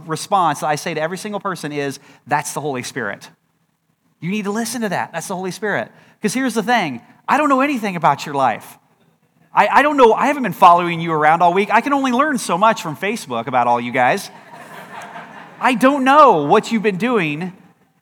response 0.06 0.62
I 0.62 0.76
say 0.76 0.94
to 0.94 1.02
every 1.02 1.18
single 1.18 1.40
person 1.40 1.72
is, 1.72 2.00
That's 2.28 2.54
the 2.54 2.62
Holy 2.62 2.84
Spirit. 2.84 3.30
You 4.20 4.30
need 4.30 4.44
to 4.44 4.52
listen 4.52 4.82
to 4.82 4.90
that. 4.90 5.12
That's 5.14 5.28
the 5.28 5.36
Holy 5.36 5.52
Spirit. 5.52 5.92
Because 6.20 6.34
here's 6.34 6.54
the 6.54 6.64
thing 6.64 7.02
I 7.28 7.38
don't 7.38 7.50
know 7.50 7.62
anything 7.62 7.96
about 7.96 8.26
your 8.26 8.36
life. 8.36 8.78
I, 9.54 9.68
I 9.68 9.82
don't 9.82 9.98
know, 9.98 10.14
I 10.14 10.28
haven't 10.28 10.44
been 10.44 10.54
following 10.54 11.00
you 11.02 11.12
around 11.12 11.42
all 11.42 11.52
week. 11.52 11.70
I 11.72 11.82
can 11.82 11.94
only 11.94 12.12
learn 12.12 12.38
so 12.38 12.60
much 12.60 12.84
from 12.84 12.96
Facebook 12.96 13.48
about 13.48 13.66
all 13.66 13.82
you 13.82 13.92
guys. 13.92 14.30
I 15.60 15.74
don't 15.74 16.04
know 16.04 16.44
what 16.44 16.72
you've 16.72 16.84
been 16.84 16.98
doing. 16.98 17.54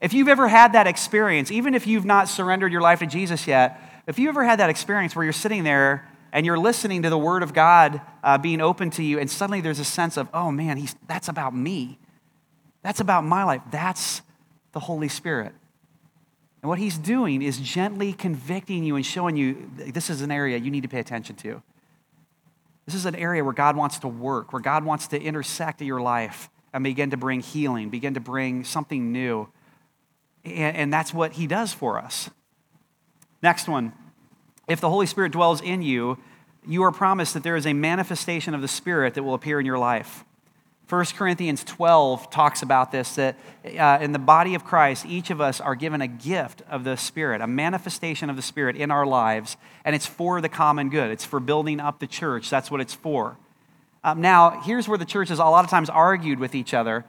If 0.02 0.14
you've 0.14 0.28
ever 0.28 0.48
had 0.48 0.74
that 0.74 0.88
experience, 0.88 1.52
even 1.52 1.74
if 1.74 1.88
you've 1.88 2.06
not 2.06 2.28
surrendered 2.28 2.72
your 2.72 2.82
life 2.82 3.00
to 3.00 3.06
Jesus 3.06 3.48
yet, 3.48 3.80
if 4.08 4.20
you 4.20 4.30
ever 4.30 4.44
had 4.44 4.60
that 4.60 4.70
experience 4.70 5.16
where 5.16 5.24
you're 5.24 5.34
sitting 5.34 5.64
there 5.64 6.08
and 6.34 6.46
you're 6.46 6.60
listening 6.60 7.04
to 7.04 7.10
the 7.10 7.18
Word 7.18 7.44
of 7.44 7.54
God 7.54 8.02
uh, 8.24 8.38
being 8.38 8.60
open 8.60 8.90
to 8.92 9.04
you, 9.04 9.20
and 9.20 9.32
suddenly 9.32 9.62
there's 9.62 9.80
a 9.80 9.86
sense 9.86 10.18
of, 10.18 10.28
oh 10.34 10.52
man, 10.52 10.78
he's, 10.78 10.96
that's 11.08 11.30
about 11.30 11.56
me. 11.56 11.98
That's 12.84 13.00
about 13.00 13.24
my 13.24 13.44
life. 13.46 13.62
That's 13.72 14.22
the 14.74 14.82
Holy 14.82 15.08
Spirit. 15.08 15.54
And 16.62 16.70
what 16.70 16.78
he's 16.78 16.98
doing 16.98 17.42
is 17.42 17.58
gently 17.58 18.12
convicting 18.12 18.84
you 18.84 18.96
and 18.96 19.06
showing 19.06 19.38
you 19.38 19.72
this 19.78 20.10
is 20.10 20.22
an 20.22 20.32
area 20.32 20.58
you 20.58 20.72
need 20.72 20.82
to 20.82 20.90
pay 20.90 21.00
attention 21.00 21.36
to. 21.38 21.64
This 22.86 22.96
is 22.96 23.06
an 23.06 23.16
area 23.16 23.44
where 23.44 23.54
God 23.54 23.78
wants 23.78 24.00
to 24.00 24.08
work, 24.08 24.52
where 24.52 24.62
God 24.62 24.84
wants 24.84 25.08
to 25.08 25.22
intersect 25.22 25.80
in 25.82 25.88
your 25.88 26.02
life 26.02 26.50
and 26.76 26.84
begin 26.84 27.10
to 27.12 27.18
bring 27.18 27.40
healing, 27.40 27.90
begin 27.90 28.14
to 28.16 28.20
bring 28.20 28.66
something 28.66 29.14
new. 29.14 29.48
And, 30.44 30.76
and 30.76 30.94
that's 30.94 31.14
what 31.14 31.32
he 31.32 31.48
does 31.48 31.72
for 31.72 31.98
us. 31.98 32.30
Next 33.42 33.70
one. 33.70 33.94
If 34.68 34.82
the 34.82 34.90
Holy 34.90 35.06
Spirit 35.06 35.32
dwells 35.32 35.62
in 35.62 35.82
you, 35.82 36.18
you 36.68 36.84
are 36.84 36.92
promised 36.92 37.34
that 37.34 37.44
there 37.44 37.56
is 37.56 37.66
a 37.66 37.72
manifestation 37.72 38.54
of 38.54 38.62
the 38.62 38.68
Spirit 38.68 39.14
that 39.14 39.24
will 39.24 39.36
appear 39.36 39.58
in 39.58 39.66
your 39.66 39.78
life. 39.78 40.26
1 40.90 41.06
Corinthians 41.18 41.64
12 41.64 42.30
talks 42.30 42.62
about 42.62 42.92
this 42.92 43.16
that 43.16 43.38
uh, 43.80 43.98
in 44.02 44.12
the 44.12 44.20
body 44.20 44.54
of 44.54 44.66
Christ, 44.66 45.06
each 45.06 45.30
of 45.30 45.40
us 45.40 45.62
are 45.62 45.76
given 45.76 46.02
a 46.02 46.08
gift 46.08 46.62
of 46.70 46.84
the 46.84 46.98
Spirit, 46.98 47.40
a 47.40 47.48
manifestation 47.48 48.30
of 48.30 48.36
the 48.36 48.42
Spirit 48.42 48.76
in 48.76 48.92
our 48.92 49.06
lives, 49.06 49.56
and 49.86 49.96
it's 49.96 50.06
for 50.06 50.42
the 50.42 50.50
common 50.50 50.90
good. 50.90 51.10
It's 51.10 51.26
for 51.26 51.40
building 51.40 51.80
up 51.80 52.00
the 52.00 52.08
church. 52.08 52.50
That's 52.50 52.70
what 52.70 52.82
it's 52.82 52.94
for. 52.94 53.38
Um, 54.06 54.22
now, 54.22 54.62
here's 54.62 54.88
where 54.88 55.00
the 55.00 55.06
churches 55.06 55.40
a 55.40 55.44
lot 55.46 55.66
of 55.66 55.72
times 55.72 55.90
argued 55.90 56.38
with 56.38 56.54
each 56.54 56.76
other 56.76 57.06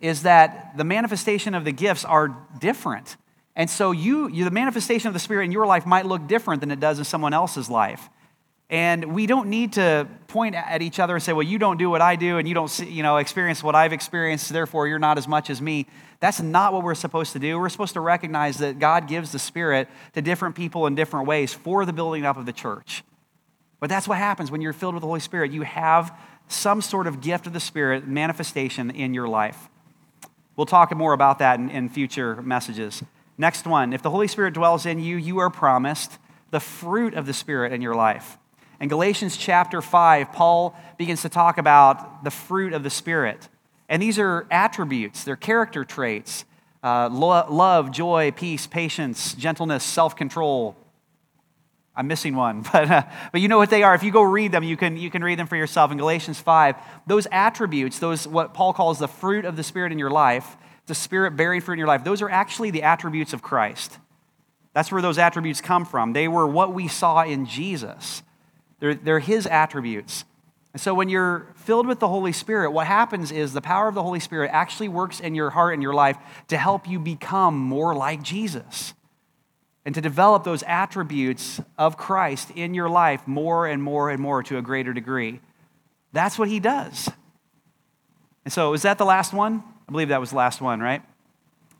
is 0.00 0.22
that 0.22 0.72
the 0.78 0.84
manifestation 0.84 1.54
of 1.54 1.66
the 1.66 1.72
gifts 1.72 2.06
are 2.06 2.34
different. 2.58 3.18
And 3.54 3.68
so 3.68 3.90
you, 3.90 4.28
you 4.28 4.44
the 4.44 4.50
manifestation 4.50 5.08
of 5.08 5.12
the 5.12 5.20
Spirit 5.20 5.44
in 5.44 5.52
your 5.52 5.66
life 5.66 5.84
might 5.84 6.06
look 6.06 6.26
different 6.26 6.62
than 6.62 6.70
it 6.70 6.80
does 6.80 6.98
in 6.98 7.04
someone 7.04 7.34
else's 7.34 7.68
life. 7.68 8.08
And 8.70 9.14
we 9.14 9.26
don't 9.26 9.50
need 9.50 9.74
to 9.74 10.08
point 10.28 10.54
at 10.54 10.80
each 10.80 10.98
other 10.98 11.14
and 11.16 11.22
say, 11.22 11.34
well, 11.34 11.42
you 11.42 11.58
don't 11.58 11.76
do 11.76 11.90
what 11.90 12.00
I 12.00 12.16
do 12.16 12.38
and 12.38 12.48
you 12.48 12.54
don't 12.54 12.68
see, 12.68 12.86
you 12.86 13.02
know, 13.02 13.18
experience 13.18 13.62
what 13.62 13.74
I've 13.74 13.92
experienced, 13.92 14.48
therefore 14.48 14.88
you're 14.88 14.98
not 14.98 15.18
as 15.18 15.28
much 15.28 15.50
as 15.50 15.60
me. 15.60 15.86
That's 16.20 16.40
not 16.40 16.72
what 16.72 16.82
we're 16.82 16.94
supposed 16.94 17.34
to 17.34 17.38
do. 17.38 17.58
We're 17.58 17.68
supposed 17.68 17.92
to 17.92 18.00
recognize 18.00 18.56
that 18.58 18.78
God 18.78 19.06
gives 19.06 19.32
the 19.32 19.38
Spirit 19.38 19.86
to 20.14 20.22
different 20.22 20.54
people 20.54 20.86
in 20.86 20.94
different 20.94 21.26
ways 21.26 21.52
for 21.52 21.84
the 21.84 21.92
building 21.92 22.24
up 22.24 22.38
of 22.38 22.46
the 22.46 22.54
church. 22.54 23.04
But 23.80 23.90
that's 23.90 24.08
what 24.08 24.18
happens 24.18 24.50
when 24.50 24.60
you're 24.60 24.72
filled 24.72 24.94
with 24.94 25.02
the 25.02 25.06
Holy 25.06 25.20
Spirit. 25.20 25.52
You 25.52 25.62
have 25.62 26.18
some 26.48 26.80
sort 26.80 27.06
of 27.06 27.20
gift 27.20 27.46
of 27.46 27.52
the 27.52 27.60
Spirit 27.60 28.06
manifestation 28.06 28.90
in 28.90 29.14
your 29.14 29.28
life. 29.28 29.68
We'll 30.56 30.66
talk 30.66 30.94
more 30.96 31.12
about 31.12 31.38
that 31.38 31.60
in, 31.60 31.70
in 31.70 31.88
future 31.88 32.42
messages. 32.42 33.02
Next 33.36 33.66
one 33.66 33.92
if 33.92 34.02
the 34.02 34.10
Holy 34.10 34.26
Spirit 34.26 34.54
dwells 34.54 34.86
in 34.86 34.98
you, 34.98 35.16
you 35.16 35.38
are 35.38 35.50
promised 35.50 36.18
the 36.50 36.60
fruit 36.60 37.14
of 37.14 37.26
the 37.26 37.34
Spirit 37.34 37.72
in 37.72 37.82
your 37.82 37.94
life. 37.94 38.38
In 38.80 38.88
Galatians 38.88 39.36
chapter 39.36 39.82
5, 39.82 40.32
Paul 40.32 40.76
begins 40.98 41.22
to 41.22 41.28
talk 41.28 41.58
about 41.58 42.24
the 42.24 42.30
fruit 42.30 42.72
of 42.72 42.82
the 42.82 42.90
Spirit. 42.90 43.48
And 43.88 44.02
these 44.02 44.18
are 44.18 44.46
attributes, 44.50 45.24
they're 45.24 45.36
character 45.36 45.84
traits 45.84 46.44
uh, 46.82 47.08
lo- 47.10 47.46
love, 47.50 47.90
joy, 47.90 48.30
peace, 48.30 48.66
patience, 48.66 49.34
gentleness, 49.34 49.84
self 49.84 50.14
control. 50.14 50.76
I'm 51.98 52.06
missing 52.06 52.36
one, 52.36 52.62
but, 52.72 52.90
uh, 52.90 53.02
but 53.32 53.40
you 53.40 53.48
know 53.48 53.58
what 53.58 53.70
they 53.70 53.82
are. 53.82 53.94
If 53.94 54.04
you 54.04 54.12
go 54.12 54.22
read 54.22 54.52
them, 54.52 54.62
you 54.62 54.76
can, 54.76 54.96
you 54.96 55.10
can 55.10 55.22
read 55.22 55.38
them 55.38 55.48
for 55.48 55.56
yourself. 55.56 55.90
In 55.90 55.98
Galatians 55.98 56.38
5, 56.38 56.76
those 57.06 57.26
attributes, 57.32 57.98
those 57.98 58.26
what 58.26 58.54
Paul 58.54 58.72
calls 58.72 59.00
the 59.00 59.08
fruit 59.08 59.44
of 59.44 59.56
the 59.56 59.64
Spirit 59.64 59.90
in 59.90 59.98
your 59.98 60.10
life, 60.10 60.56
the 60.86 60.94
Spirit 60.94 61.36
bearing 61.36 61.60
fruit 61.60 61.74
in 61.74 61.78
your 61.80 61.88
life, 61.88 62.04
those 62.04 62.22
are 62.22 62.30
actually 62.30 62.70
the 62.70 62.84
attributes 62.84 63.32
of 63.32 63.42
Christ. 63.42 63.98
That's 64.74 64.92
where 64.92 65.02
those 65.02 65.18
attributes 65.18 65.60
come 65.60 65.84
from. 65.84 66.12
They 66.12 66.28
were 66.28 66.46
what 66.46 66.72
we 66.72 66.86
saw 66.86 67.22
in 67.22 67.46
Jesus, 67.46 68.22
they're, 68.78 68.94
they're 68.94 69.18
His 69.18 69.46
attributes. 69.46 70.24
And 70.74 70.80
so 70.80 70.94
when 70.94 71.08
you're 71.08 71.46
filled 71.56 71.86
with 71.88 71.98
the 71.98 72.08
Holy 72.08 72.30
Spirit, 72.30 72.70
what 72.70 72.86
happens 72.86 73.32
is 73.32 73.54
the 73.54 73.62
power 73.62 73.88
of 73.88 73.94
the 73.94 74.02
Holy 74.02 74.20
Spirit 74.20 74.50
actually 74.52 74.88
works 74.88 75.18
in 75.18 75.34
your 75.34 75.50
heart 75.50 75.72
and 75.72 75.82
your 75.82 75.94
life 75.94 76.18
to 76.48 76.58
help 76.58 76.86
you 76.86 77.00
become 77.00 77.56
more 77.56 77.94
like 77.94 78.22
Jesus 78.22 78.94
and 79.88 79.94
to 79.94 80.02
develop 80.02 80.44
those 80.44 80.62
attributes 80.64 81.62
of 81.78 81.96
Christ 81.96 82.50
in 82.50 82.74
your 82.74 82.90
life 82.90 83.26
more 83.26 83.66
and 83.66 83.82
more 83.82 84.10
and 84.10 84.20
more 84.20 84.42
to 84.42 84.58
a 84.58 84.60
greater 84.60 84.92
degree. 84.92 85.40
That's 86.12 86.38
what 86.38 86.50
he 86.50 86.60
does. 86.60 87.08
And 88.44 88.52
so, 88.52 88.74
is 88.74 88.82
that 88.82 88.98
the 88.98 89.06
last 89.06 89.32
one? 89.32 89.62
I 89.88 89.92
believe 89.92 90.10
that 90.10 90.20
was 90.20 90.28
the 90.28 90.36
last 90.36 90.60
one, 90.60 90.80
right? 90.80 91.00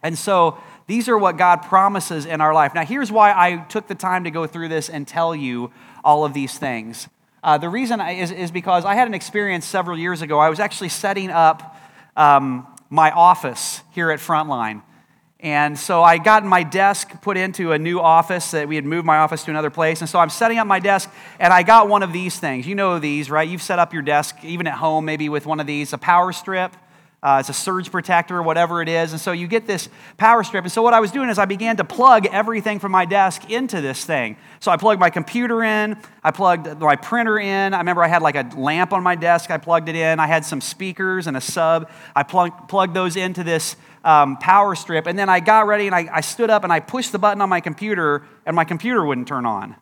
And 0.02 0.16
so, 0.16 0.56
these 0.86 1.10
are 1.10 1.18
what 1.18 1.36
God 1.36 1.56
promises 1.64 2.24
in 2.24 2.40
our 2.40 2.54
life. 2.54 2.74
Now, 2.74 2.82
here's 2.82 3.12
why 3.12 3.30
I 3.30 3.58
took 3.68 3.88
the 3.88 3.94
time 3.94 4.24
to 4.24 4.30
go 4.30 4.46
through 4.46 4.68
this 4.68 4.88
and 4.88 5.06
tell 5.06 5.36
you 5.36 5.70
all 6.02 6.24
of 6.24 6.32
these 6.32 6.56
things. 6.56 7.08
Uh, 7.44 7.58
the 7.58 7.68
reason 7.68 8.00
is, 8.00 8.30
is 8.30 8.50
because 8.50 8.86
I 8.86 8.94
had 8.94 9.06
an 9.06 9.12
experience 9.12 9.66
several 9.66 9.98
years 9.98 10.22
ago. 10.22 10.38
I 10.38 10.48
was 10.48 10.60
actually 10.60 10.88
setting 10.88 11.28
up 11.28 11.76
um, 12.16 12.66
my 12.88 13.10
office 13.10 13.82
here 13.92 14.10
at 14.10 14.18
Frontline. 14.18 14.80
And 15.40 15.78
so 15.78 16.02
I 16.02 16.18
got 16.18 16.44
my 16.44 16.64
desk 16.64 17.22
put 17.22 17.36
into 17.36 17.70
a 17.70 17.78
new 17.78 18.00
office 18.00 18.50
that 18.50 18.66
we 18.66 18.74
had 18.74 18.84
moved 18.84 19.06
my 19.06 19.18
office 19.18 19.44
to 19.44 19.50
another 19.52 19.70
place. 19.70 20.00
And 20.00 20.10
so 20.10 20.18
I'm 20.18 20.30
setting 20.30 20.58
up 20.58 20.66
my 20.66 20.80
desk 20.80 21.08
and 21.38 21.52
I 21.52 21.62
got 21.62 21.88
one 21.88 22.02
of 22.02 22.12
these 22.12 22.38
things. 22.38 22.66
You 22.66 22.74
know 22.74 22.98
these, 22.98 23.30
right? 23.30 23.48
You've 23.48 23.62
set 23.62 23.78
up 23.78 23.92
your 23.92 24.02
desk 24.02 24.36
even 24.42 24.66
at 24.66 24.74
home, 24.74 25.04
maybe 25.04 25.28
with 25.28 25.46
one 25.46 25.60
of 25.60 25.66
these, 25.68 25.92
a 25.92 25.98
power 25.98 26.32
strip. 26.32 26.74
Uh, 27.20 27.38
it's 27.40 27.48
a 27.48 27.52
surge 27.52 27.90
protector, 27.90 28.40
whatever 28.40 28.80
it 28.80 28.88
is. 28.88 29.10
And 29.10 29.20
so 29.20 29.32
you 29.32 29.48
get 29.48 29.66
this 29.66 29.88
power 30.18 30.44
strip. 30.44 30.64
And 30.64 30.72
so 30.72 30.82
what 30.82 30.94
I 30.94 31.00
was 31.00 31.10
doing 31.10 31.28
is 31.28 31.38
I 31.38 31.46
began 31.46 31.76
to 31.78 31.84
plug 31.84 32.26
everything 32.26 32.78
from 32.78 32.92
my 32.92 33.04
desk 33.04 33.50
into 33.50 33.80
this 33.80 34.04
thing. 34.04 34.36
So 34.60 34.70
I 34.70 34.76
plugged 34.76 35.00
my 35.00 35.10
computer 35.10 35.64
in, 35.64 35.96
I 36.22 36.30
plugged 36.30 36.80
my 36.80 36.94
printer 36.94 37.38
in. 37.38 37.74
I 37.74 37.78
remember 37.78 38.04
I 38.04 38.08
had 38.08 38.22
like 38.22 38.36
a 38.36 38.48
lamp 38.56 38.92
on 38.92 39.02
my 39.02 39.16
desk, 39.16 39.50
I 39.50 39.58
plugged 39.58 39.88
it 39.88 39.96
in. 39.96 40.20
I 40.20 40.28
had 40.28 40.44
some 40.44 40.60
speakers 40.60 41.26
and 41.26 41.36
a 41.36 41.40
sub. 41.40 41.90
I 42.14 42.22
plug, 42.22 42.68
plugged 42.68 42.94
those 42.94 43.16
into 43.16 43.42
this 43.42 43.74
um, 44.08 44.38
power 44.38 44.74
strip. 44.74 45.06
And 45.06 45.18
then 45.18 45.28
I 45.28 45.40
got 45.40 45.66
ready 45.66 45.86
and 45.86 45.94
I, 45.94 46.08
I 46.10 46.20
stood 46.22 46.48
up 46.48 46.64
and 46.64 46.72
I 46.72 46.80
pushed 46.80 47.12
the 47.12 47.18
button 47.18 47.42
on 47.42 47.50
my 47.50 47.60
computer, 47.60 48.24
and 48.46 48.56
my 48.56 48.64
computer 48.64 49.04
wouldn't 49.04 49.28
turn 49.28 49.44
on. 49.44 49.76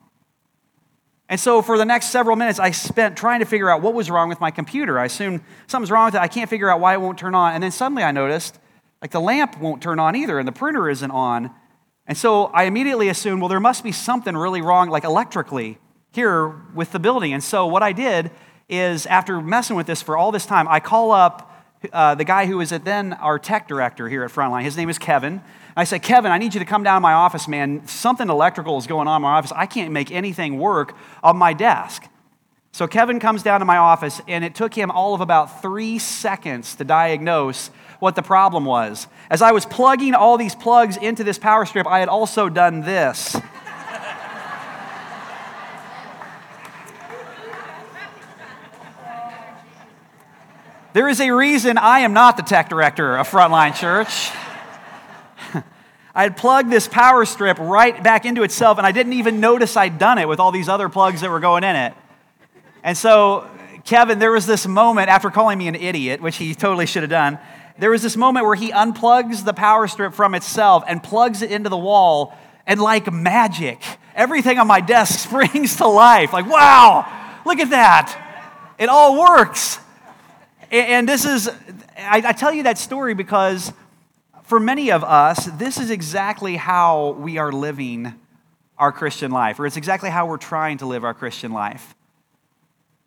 And 1.28 1.38
so 1.38 1.62
for 1.62 1.78
the 1.78 1.84
next 1.84 2.06
several 2.06 2.34
minutes, 2.34 2.58
I 2.58 2.72
spent 2.72 3.16
trying 3.16 3.38
to 3.38 3.46
figure 3.46 3.70
out 3.70 3.82
what 3.82 3.94
was 3.94 4.10
wrong 4.10 4.28
with 4.28 4.40
my 4.40 4.50
computer. 4.50 4.98
I 4.98 5.04
assumed 5.04 5.42
something's 5.68 5.92
wrong 5.92 6.06
with 6.06 6.16
it. 6.16 6.20
I 6.20 6.26
can't 6.26 6.50
figure 6.50 6.68
out 6.68 6.80
why 6.80 6.94
it 6.94 7.00
won't 7.00 7.18
turn 7.18 7.36
on. 7.36 7.54
And 7.54 7.62
then 7.62 7.70
suddenly 7.70 8.02
I 8.02 8.10
noticed, 8.10 8.58
like 9.00 9.12
the 9.12 9.20
lamp 9.20 9.60
won't 9.60 9.80
turn 9.80 10.00
on 10.00 10.16
either, 10.16 10.40
and 10.40 10.46
the 10.48 10.52
printer 10.52 10.90
isn't 10.90 11.10
on. 11.10 11.50
And 12.08 12.18
so 12.18 12.46
I 12.46 12.64
immediately 12.64 13.08
assumed, 13.08 13.40
well, 13.42 13.48
there 13.48 13.60
must 13.60 13.84
be 13.84 13.92
something 13.92 14.36
really 14.36 14.60
wrong, 14.60 14.88
like 14.88 15.04
electrically, 15.04 15.78
here 16.10 16.48
with 16.74 16.90
the 16.90 16.98
building. 16.98 17.32
And 17.32 17.44
so 17.44 17.66
what 17.66 17.82
I 17.84 17.92
did 17.92 18.32
is, 18.68 19.06
after 19.06 19.40
messing 19.40 19.76
with 19.76 19.86
this 19.86 20.02
for 20.02 20.16
all 20.16 20.32
this 20.32 20.46
time, 20.46 20.66
I 20.68 20.80
call 20.80 21.12
up 21.12 21.52
uh, 21.92 22.14
the 22.14 22.24
guy 22.24 22.46
who 22.46 22.58
was 22.58 22.72
at 22.72 22.84
then 22.84 23.12
our 23.14 23.38
tech 23.38 23.68
director 23.68 24.08
here 24.08 24.24
at 24.24 24.30
Frontline. 24.30 24.62
His 24.62 24.76
name 24.76 24.88
is 24.88 24.98
Kevin. 24.98 25.42
I 25.76 25.84
said, 25.84 26.02
Kevin, 26.02 26.32
I 26.32 26.38
need 26.38 26.54
you 26.54 26.60
to 26.60 26.66
come 26.66 26.82
down 26.82 26.96
to 26.96 27.00
my 27.00 27.12
office, 27.12 27.46
man. 27.46 27.86
Something 27.86 28.30
electrical 28.30 28.78
is 28.78 28.86
going 28.86 29.08
on 29.08 29.16
in 29.16 29.22
my 29.22 29.32
office. 29.32 29.52
I 29.54 29.66
can't 29.66 29.92
make 29.92 30.10
anything 30.10 30.58
work 30.58 30.96
on 31.22 31.36
my 31.36 31.52
desk. 31.52 32.04
So 32.72 32.86
Kevin 32.86 33.20
comes 33.20 33.42
down 33.42 33.60
to 33.60 33.66
my 33.66 33.78
office, 33.78 34.20
and 34.28 34.44
it 34.44 34.54
took 34.54 34.74
him 34.74 34.90
all 34.90 35.14
of 35.14 35.20
about 35.20 35.62
three 35.62 35.98
seconds 35.98 36.74
to 36.76 36.84
diagnose 36.84 37.68
what 38.00 38.16
the 38.16 38.22
problem 38.22 38.64
was. 38.64 39.06
As 39.30 39.40
I 39.40 39.52
was 39.52 39.64
plugging 39.64 40.14
all 40.14 40.36
these 40.36 40.54
plugs 40.54 40.96
into 40.96 41.24
this 41.24 41.38
power 41.38 41.64
strip, 41.64 41.86
I 41.86 42.00
had 42.00 42.08
also 42.08 42.48
done 42.48 42.82
this. 42.82 43.36
There 50.96 51.10
is 51.10 51.20
a 51.20 51.30
reason 51.30 51.76
I 51.76 51.98
am 52.00 52.14
not 52.14 52.38
the 52.38 52.42
tech 52.42 52.70
director 52.70 53.18
of 53.18 53.28
Frontline 53.28 53.74
Church. 53.74 54.30
I 56.14 56.22
had 56.22 56.38
plugged 56.38 56.70
this 56.70 56.88
power 56.88 57.26
strip 57.26 57.58
right 57.58 58.02
back 58.02 58.24
into 58.24 58.44
itself, 58.44 58.78
and 58.78 58.86
I 58.86 58.92
didn't 58.92 59.12
even 59.12 59.38
notice 59.38 59.76
I'd 59.76 59.98
done 59.98 60.16
it 60.16 60.26
with 60.26 60.40
all 60.40 60.52
these 60.52 60.70
other 60.70 60.88
plugs 60.88 61.20
that 61.20 61.28
were 61.28 61.38
going 61.38 61.64
in 61.64 61.76
it. 61.76 61.92
And 62.82 62.96
so, 62.96 63.46
Kevin, 63.84 64.18
there 64.18 64.32
was 64.32 64.46
this 64.46 64.66
moment 64.66 65.10
after 65.10 65.28
calling 65.28 65.58
me 65.58 65.68
an 65.68 65.74
idiot, 65.74 66.22
which 66.22 66.36
he 66.36 66.54
totally 66.54 66.86
should 66.86 67.02
have 67.02 67.10
done. 67.10 67.38
There 67.78 67.90
was 67.90 68.00
this 68.00 68.16
moment 68.16 68.46
where 68.46 68.54
he 68.54 68.72
unplugs 68.72 69.44
the 69.44 69.52
power 69.52 69.86
strip 69.88 70.14
from 70.14 70.34
itself 70.34 70.82
and 70.88 71.02
plugs 71.02 71.42
it 71.42 71.50
into 71.50 71.68
the 71.68 71.76
wall, 71.76 72.34
and 72.66 72.80
like 72.80 73.12
magic, 73.12 73.82
everything 74.14 74.58
on 74.58 74.66
my 74.66 74.80
desk 74.80 75.18
springs 75.28 75.76
to 75.76 75.86
life. 75.86 76.32
Like, 76.32 76.46
wow, 76.46 77.42
look 77.44 77.58
at 77.58 77.68
that. 77.68 78.72
It 78.78 78.88
all 78.88 79.20
works. 79.20 79.80
And 80.70 81.08
this 81.08 81.24
is, 81.24 81.50
I 81.96 82.32
tell 82.32 82.52
you 82.52 82.64
that 82.64 82.78
story 82.78 83.14
because 83.14 83.72
for 84.44 84.60
many 84.60 84.92
of 84.92 85.04
us, 85.04 85.46
this 85.56 85.78
is 85.78 85.90
exactly 85.90 86.56
how 86.56 87.10
we 87.18 87.38
are 87.38 87.52
living 87.52 88.14
our 88.78 88.92
Christian 88.92 89.30
life, 89.30 89.58
or 89.58 89.66
it's 89.66 89.76
exactly 89.76 90.10
how 90.10 90.26
we're 90.26 90.36
trying 90.36 90.78
to 90.78 90.86
live 90.86 91.04
our 91.04 91.14
Christian 91.14 91.52
life. 91.52 91.94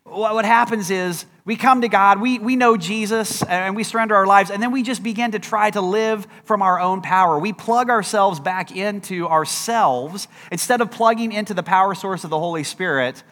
What 0.04 0.44
happens 0.44 0.90
is 0.90 1.24
we 1.44 1.54
come 1.54 1.82
to 1.82 1.88
God, 1.88 2.20
we, 2.20 2.40
we 2.40 2.56
know 2.56 2.76
Jesus, 2.76 3.42
and 3.44 3.76
we 3.76 3.84
surrender 3.84 4.16
our 4.16 4.26
lives, 4.26 4.50
and 4.50 4.60
then 4.60 4.72
we 4.72 4.82
just 4.82 5.02
begin 5.02 5.30
to 5.30 5.38
try 5.38 5.70
to 5.70 5.80
live 5.80 6.26
from 6.44 6.62
our 6.62 6.80
own 6.80 7.00
power. 7.00 7.38
We 7.38 7.52
plug 7.52 7.88
ourselves 7.88 8.40
back 8.40 8.74
into 8.74 9.28
ourselves 9.28 10.26
instead 10.50 10.80
of 10.80 10.90
plugging 10.90 11.32
into 11.32 11.54
the 11.54 11.62
power 11.62 11.94
source 11.94 12.24
of 12.24 12.30
the 12.30 12.38
Holy 12.38 12.64
Spirit. 12.64 13.22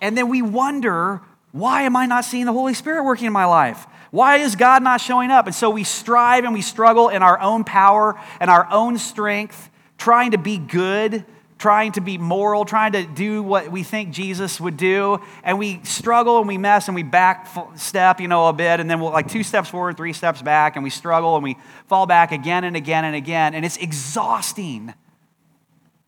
And 0.00 0.16
then 0.16 0.28
we 0.28 0.42
wonder, 0.42 1.22
why 1.54 1.82
am 1.82 1.94
I 1.94 2.06
not 2.06 2.24
seeing 2.24 2.46
the 2.46 2.52
Holy 2.52 2.74
Spirit 2.74 3.04
working 3.04 3.28
in 3.28 3.32
my 3.32 3.44
life? 3.44 3.86
Why 4.10 4.38
is 4.38 4.56
God 4.56 4.82
not 4.82 5.00
showing 5.00 5.30
up? 5.30 5.46
And 5.46 5.54
so 5.54 5.70
we 5.70 5.84
strive 5.84 6.42
and 6.42 6.52
we 6.52 6.62
struggle 6.62 7.10
in 7.10 7.22
our 7.22 7.40
own 7.40 7.62
power 7.62 8.20
and 8.40 8.50
our 8.50 8.66
own 8.72 8.98
strength, 8.98 9.70
trying 9.96 10.32
to 10.32 10.38
be 10.38 10.58
good, 10.58 11.24
trying 11.56 11.92
to 11.92 12.00
be 12.00 12.18
moral, 12.18 12.64
trying 12.64 12.90
to 12.94 13.06
do 13.06 13.40
what 13.40 13.70
we 13.70 13.84
think 13.84 14.10
Jesus 14.10 14.60
would 14.60 14.76
do. 14.76 15.20
And 15.44 15.56
we 15.56 15.78
struggle 15.84 16.40
and 16.40 16.48
we 16.48 16.58
mess 16.58 16.88
and 16.88 16.96
we 16.96 17.04
back 17.04 17.48
step, 17.76 18.20
you 18.20 18.26
know, 18.26 18.48
a 18.48 18.52
bit. 18.52 18.80
And 18.80 18.90
then 18.90 18.98
we'll 18.98 19.12
like 19.12 19.28
two 19.28 19.44
steps 19.44 19.68
forward, 19.68 19.96
three 19.96 20.12
steps 20.12 20.42
back. 20.42 20.74
And 20.74 20.82
we 20.82 20.90
struggle 20.90 21.36
and 21.36 21.44
we 21.44 21.56
fall 21.86 22.06
back 22.06 22.32
again 22.32 22.64
and 22.64 22.74
again 22.74 23.04
and 23.04 23.14
again. 23.14 23.54
And 23.54 23.64
it's 23.64 23.76
exhausting. 23.76 24.92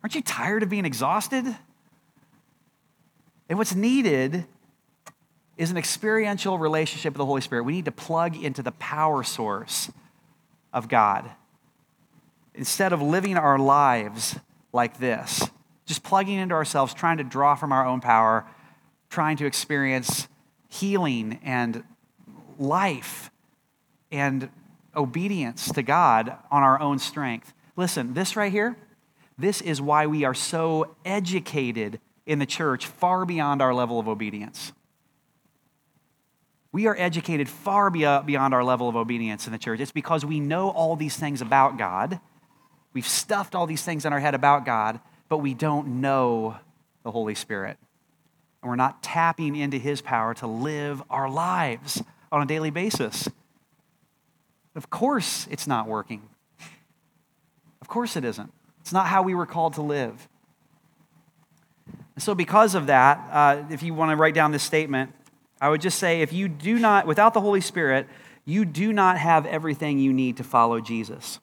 Aren't 0.02 0.16
you 0.16 0.22
tired 0.22 0.64
of 0.64 0.68
being 0.68 0.86
exhausted? 0.86 1.46
And 3.48 3.58
what's 3.58 3.76
needed 3.76 4.44
is 5.56 5.70
an 5.70 5.76
experiential 5.76 6.58
relationship 6.58 7.14
with 7.14 7.18
the 7.18 7.26
Holy 7.26 7.40
Spirit. 7.40 7.64
We 7.64 7.72
need 7.72 7.86
to 7.86 7.92
plug 7.92 8.36
into 8.36 8.62
the 8.62 8.72
power 8.72 9.22
source 9.22 9.90
of 10.72 10.88
God. 10.88 11.30
Instead 12.54 12.92
of 12.92 13.00
living 13.00 13.36
our 13.36 13.58
lives 13.58 14.36
like 14.72 14.98
this, 14.98 15.48
just 15.86 16.02
plugging 16.02 16.38
into 16.38 16.54
ourselves, 16.54 16.92
trying 16.92 17.18
to 17.18 17.24
draw 17.24 17.54
from 17.54 17.72
our 17.72 17.86
own 17.86 18.00
power, 18.00 18.44
trying 19.08 19.36
to 19.38 19.46
experience 19.46 20.28
healing 20.68 21.38
and 21.42 21.84
life 22.58 23.30
and 24.10 24.50
obedience 24.94 25.70
to 25.72 25.82
God 25.82 26.36
on 26.50 26.62
our 26.62 26.80
own 26.80 26.98
strength. 26.98 27.52
Listen, 27.76 28.14
this 28.14 28.36
right 28.36 28.52
here, 28.52 28.76
this 29.38 29.60
is 29.60 29.80
why 29.80 30.06
we 30.06 30.24
are 30.24 30.34
so 30.34 30.96
educated 31.04 32.00
in 32.24 32.38
the 32.38 32.46
church 32.46 32.86
far 32.86 33.24
beyond 33.24 33.62
our 33.62 33.74
level 33.74 34.00
of 34.00 34.08
obedience. 34.08 34.72
We 36.76 36.86
are 36.88 36.96
educated 36.98 37.48
far 37.48 37.88
beyond 37.88 38.52
our 38.52 38.62
level 38.62 38.86
of 38.86 38.96
obedience 38.96 39.46
in 39.46 39.52
the 39.54 39.58
church. 39.58 39.80
It's 39.80 39.92
because 39.92 40.26
we 40.26 40.40
know 40.40 40.68
all 40.68 40.94
these 40.94 41.16
things 41.16 41.40
about 41.40 41.78
God. 41.78 42.20
We've 42.92 43.08
stuffed 43.08 43.54
all 43.54 43.66
these 43.66 43.82
things 43.82 44.04
in 44.04 44.12
our 44.12 44.20
head 44.20 44.34
about 44.34 44.66
God, 44.66 45.00
but 45.30 45.38
we 45.38 45.54
don't 45.54 46.02
know 46.02 46.58
the 47.02 47.10
Holy 47.10 47.34
Spirit. 47.34 47.78
And 48.60 48.68
we're 48.68 48.76
not 48.76 49.02
tapping 49.02 49.56
into 49.56 49.78
His 49.78 50.02
power 50.02 50.34
to 50.34 50.46
live 50.46 51.02
our 51.08 51.30
lives 51.30 52.02
on 52.30 52.42
a 52.42 52.46
daily 52.46 52.68
basis. 52.68 53.26
Of 54.74 54.90
course, 54.90 55.48
it's 55.50 55.66
not 55.66 55.88
working. 55.88 56.28
Of 57.80 57.88
course, 57.88 58.16
it 58.18 58.24
isn't. 58.26 58.52
It's 58.82 58.92
not 58.92 59.06
how 59.06 59.22
we 59.22 59.34
were 59.34 59.46
called 59.46 59.72
to 59.76 59.82
live. 59.82 60.28
And 62.14 62.22
so, 62.22 62.34
because 62.34 62.74
of 62.74 62.88
that, 62.88 63.26
uh, 63.32 63.64
if 63.70 63.82
you 63.82 63.94
want 63.94 64.10
to 64.10 64.16
write 64.16 64.34
down 64.34 64.52
this 64.52 64.62
statement, 64.62 65.14
I 65.60 65.68
would 65.68 65.80
just 65.80 65.98
say 65.98 66.22
if 66.22 66.32
you 66.32 66.48
do 66.48 66.78
not, 66.78 67.06
without 67.06 67.34
the 67.34 67.40
Holy 67.40 67.60
Spirit, 67.60 68.06
you 68.44 68.64
do 68.64 68.92
not 68.92 69.18
have 69.18 69.46
everything 69.46 69.98
you 69.98 70.12
need 70.12 70.36
to 70.36 70.44
follow 70.44 70.80
Jesus. 70.80 71.40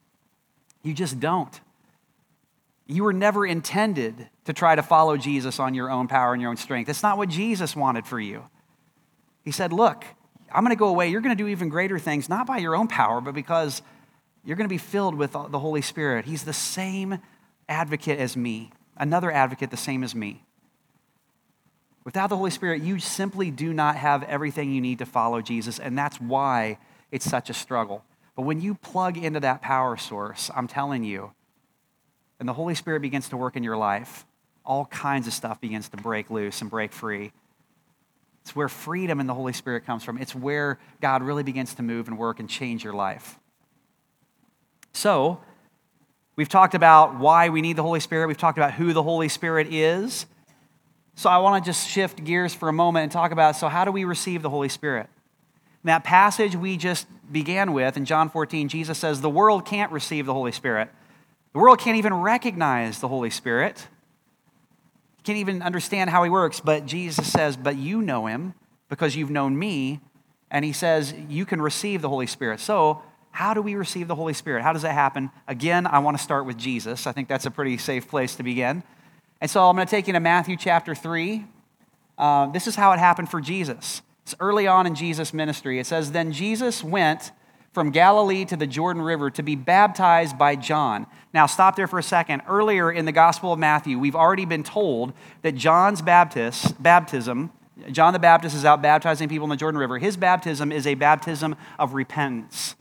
You 0.84 0.93
just 0.93 1.19
don't. 1.19 1.60
You 2.86 3.04
were 3.04 3.13
never 3.13 3.45
intended 3.45 4.30
to 4.45 4.54
try 4.54 4.76
to 4.76 4.84
follow 4.84 5.17
Jesus 5.17 5.60
on 5.60 5.73
your 5.73 5.89
own 5.89 6.08
power 6.08 6.34
and 6.34 6.41
your 6.41 6.52
own 6.52 6.58
strength. 6.58 6.88
That's 6.88 7.04
not 7.04 7.17
what 7.17 7.30
Jesus 7.30 7.76
wanted 7.76 8.06
for 8.06 8.19
you. 8.19 8.43
He 9.43 9.52
said, 9.52 9.73
Look, 9.73 10.06
I'm 10.52 10.63
going 10.63 10.76
to 10.76 10.80
go 10.80 10.89
away. 10.89 11.10
You're 11.10 11.21
going 11.21 11.36
to 11.36 11.41
do 11.41 11.47
even 11.49 11.69
greater 11.69 11.97
things, 11.97 12.30
not 12.30 12.45
by 12.45 12.58
your 12.58 12.76
own 12.76 12.88
power, 12.88 13.21
but 13.21 13.34
because 13.34 13.82
you're 14.43 14.58
going 14.58 14.67
to 14.67 14.73
be 14.73 14.78
filled 14.78 15.15
with 15.15 15.32
the 15.32 15.60
Holy 15.60 15.82
Spirit. 15.82 16.26
He's 16.26 16.43
the 16.43 16.54
same 16.54 17.19
advocate 17.69 18.19
as 18.19 18.36
me, 18.36 18.71
another 18.97 19.32
advocate 19.32 19.71
the 19.71 19.78
same 19.78 20.04
as 20.04 20.13
me. 20.13 20.43
Without 22.05 22.29
the 22.29 22.37
Holy 22.37 22.51
Spirit, 22.51 22.81
you 22.81 22.99
simply 22.99 23.49
do 23.49 23.73
not 23.73 23.95
have 23.95 24.23
everything 24.23 24.71
you 24.71 24.81
need 24.81 24.99
to 24.99 25.05
follow 25.05 25.41
Jesus, 25.41 25.79
and 25.79 25.97
that's 25.97 26.19
why 26.19 26.77
it's 27.11 27.29
such 27.29 27.49
a 27.49 27.53
struggle. 27.53 28.03
But 28.35 28.43
when 28.43 28.59
you 28.59 28.75
plug 28.75 29.17
into 29.17 29.39
that 29.39 29.61
power 29.61 29.95
source, 29.95 30.51
I'm 30.55 30.67
telling 30.67 31.03
you, 31.03 31.31
and 32.39 32.49
the 32.49 32.53
Holy 32.53 32.75
Spirit 32.75 33.01
begins 33.01 33.29
to 33.29 33.37
work 33.37 33.55
in 33.55 33.63
your 33.63 33.77
life, 33.77 34.25
all 34.65 34.85
kinds 34.87 35.27
of 35.27 35.33
stuff 35.33 35.61
begins 35.61 35.87
to 35.89 35.97
break 35.97 36.29
loose 36.29 36.61
and 36.61 36.69
break 36.69 36.91
free. 36.91 37.31
It's 38.41 38.55
where 38.55 38.67
freedom 38.67 39.21
in 39.21 39.27
the 39.27 39.33
Holy 39.33 39.53
Spirit 39.53 39.85
comes 39.85 40.03
from. 40.03 40.17
It's 40.17 40.35
where 40.35 40.79
God 41.01 41.23
really 41.23 41.43
begins 41.43 41.75
to 41.75 41.83
move 41.83 42.09
and 42.09 42.17
work 42.17 42.39
and 42.39 42.49
change 42.49 42.83
your 42.83 42.93
life. 42.93 43.39
So, 44.91 45.39
we've 46.35 46.49
talked 46.49 46.75
about 46.75 47.17
why 47.17 47.49
we 47.49 47.61
need 47.61 47.77
the 47.77 47.83
Holy 47.83 48.01
Spirit. 48.01 48.27
We've 48.27 48.37
talked 48.37 48.57
about 48.57 48.73
who 48.73 48.91
the 48.91 49.03
Holy 49.03 49.29
Spirit 49.29 49.71
is. 49.71 50.25
So, 51.15 51.30
I 51.30 51.38
want 51.38 51.63
to 51.63 51.69
just 51.69 51.88
shift 51.88 52.23
gears 52.23 52.54
for 52.54 52.69
a 52.69 52.73
moment 52.73 53.04
and 53.04 53.12
talk 53.12 53.32
about 53.32 53.56
so, 53.56 53.67
how 53.67 53.86
do 53.86 53.91
we 53.91 54.04
receive 54.04 54.41
the 54.41 54.49
Holy 54.49 54.69
Spirit? 54.69 55.08
In 55.84 55.88
that 55.88 56.04
passage 56.04 56.56
we 56.56 56.78
just 56.78 57.08
began 57.32 57.73
with 57.73 57.97
in 57.97 58.06
John 58.06 58.30
14, 58.30 58.69
Jesus 58.69 58.97
says, 58.97 59.21
The 59.21 59.30
world 59.30 59.65
can't 59.65 59.91
receive 59.91 60.26
the 60.26 60.34
Holy 60.34 60.52
Spirit. 60.52 60.89
The 61.54 61.60
world 61.60 61.80
can't 61.80 61.97
even 61.97 62.13
recognize 62.13 62.99
the 62.99 63.08
Holy 63.08 63.30
Spirit 63.30 63.88
can't 65.23 65.38
even 65.38 65.62
understand 65.62 66.10
how 66.10 66.23
he 66.23 66.30
works, 66.30 66.60
but 66.60 66.86
Jesus 66.86 67.32
says, 67.32 67.56
But 67.56 67.78
you 67.78 68.02
know 68.02 68.28
him 68.28 68.54
because 68.89 69.15
you've 69.15 69.32
known 69.32 69.58
me. 69.58 70.02
And 70.52 70.63
he 70.65 70.73
says, 70.73 71.13
You 71.30 71.45
can 71.45 71.62
receive 71.62 72.02
the 72.02 72.10
Holy 72.10 72.28
Spirit. 72.28 72.60
So, 72.60 73.02
how 73.32 73.54
do 73.54 73.62
we 73.62 73.73
receive 73.73 74.08
the 74.08 74.15
Holy 74.15 74.34
Spirit? 74.34 74.62
How 74.62 74.73
does 74.73 74.84
that 74.84 74.93
happen? 74.93 75.32
Again, 75.47 75.88
I 75.88 75.99
want 75.99 76.17
to 76.17 76.23
start 76.23 76.45
with 76.45 76.58
Jesus. 76.58 77.08
I 77.08 77.13
think 77.13 77.28
that's 77.28 77.47
a 77.47 77.52
pretty 77.52 77.78
safe 77.78 78.08
place 78.08 78.36
to 78.36 78.43
begin. 78.43 78.84
And 79.43 79.51
so 79.51 79.67
I'm 79.67 79.75
going 79.75 79.86
to 79.86 79.91
take 79.91 80.08
you 80.08 80.13
to 80.13 80.21
Matthew 80.21 80.56
chapter 80.56 80.95
3. 80.95 81.43
Uh, 82.17 82.45
this 82.51 82.65
is 82.65 82.77
how 82.77 82.93
it 82.93 82.99
happened 82.99 83.27
for 83.27 83.41
Jesus. 83.41 84.01
It's 84.21 84.34
early 84.39 84.67
on 84.67 84.88
in 84.88 84.95
Jesus' 84.95 85.34
ministry. 85.34 85.79
It 85.79 85.86
says, 85.86 86.13
Then 86.13 86.32
Jesus 86.32 86.82
went 86.82 87.34
from 87.73 87.91
Galilee 87.91 88.45
to 88.45 88.56
the 88.56 88.65
Jordan 88.65 89.01
River 89.01 89.29
to 89.32 89.43
be 89.43 89.58
baptized 89.58 90.38
by 90.38 90.56
John. 90.56 91.08
Now, 91.34 91.45
stop 91.45 91.75
there 91.75 91.88
for 91.88 91.99
a 91.99 92.03
second. 92.03 92.43
Earlier 92.47 92.89
in 92.89 93.03
the 93.03 93.12
Gospel 93.12 93.51
of 93.51 93.60
Matthew, 93.60 93.99
we've 93.99 94.15
already 94.15 94.45
been 94.45 94.63
told 94.63 95.12
that 95.41 95.56
John's 95.56 96.01
baptist, 96.01 96.82
baptism, 96.82 97.51
John 97.91 98.13
the 98.13 98.19
Baptist 98.19 98.56
is 98.56 98.63
out 98.63 98.82
baptizing 98.82 99.27
people 99.27 99.43
in 99.43 99.49
the 99.49 99.58
Jordan 99.58 99.77
River. 99.77 99.97
His 99.97 100.15
baptism 100.15 100.71
is 100.71 100.88
a 100.88 100.93
baptism 100.93 101.58
of 101.77 101.93
repentance. 101.93 102.75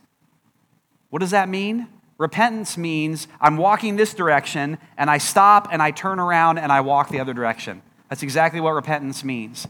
What 1.10 1.18
does 1.18 1.32
that 1.32 1.48
mean? 1.48 1.88
Repentance 2.22 2.78
means 2.78 3.26
I'm 3.40 3.56
walking 3.56 3.96
this 3.96 4.14
direction 4.14 4.78
and 4.96 5.10
I 5.10 5.18
stop 5.18 5.66
and 5.72 5.82
I 5.82 5.90
turn 5.90 6.20
around 6.20 6.58
and 6.58 6.70
I 6.70 6.80
walk 6.80 7.08
the 7.08 7.18
other 7.18 7.34
direction. 7.34 7.82
That's 8.08 8.22
exactly 8.22 8.60
what 8.60 8.74
repentance 8.74 9.24
means. 9.24 9.66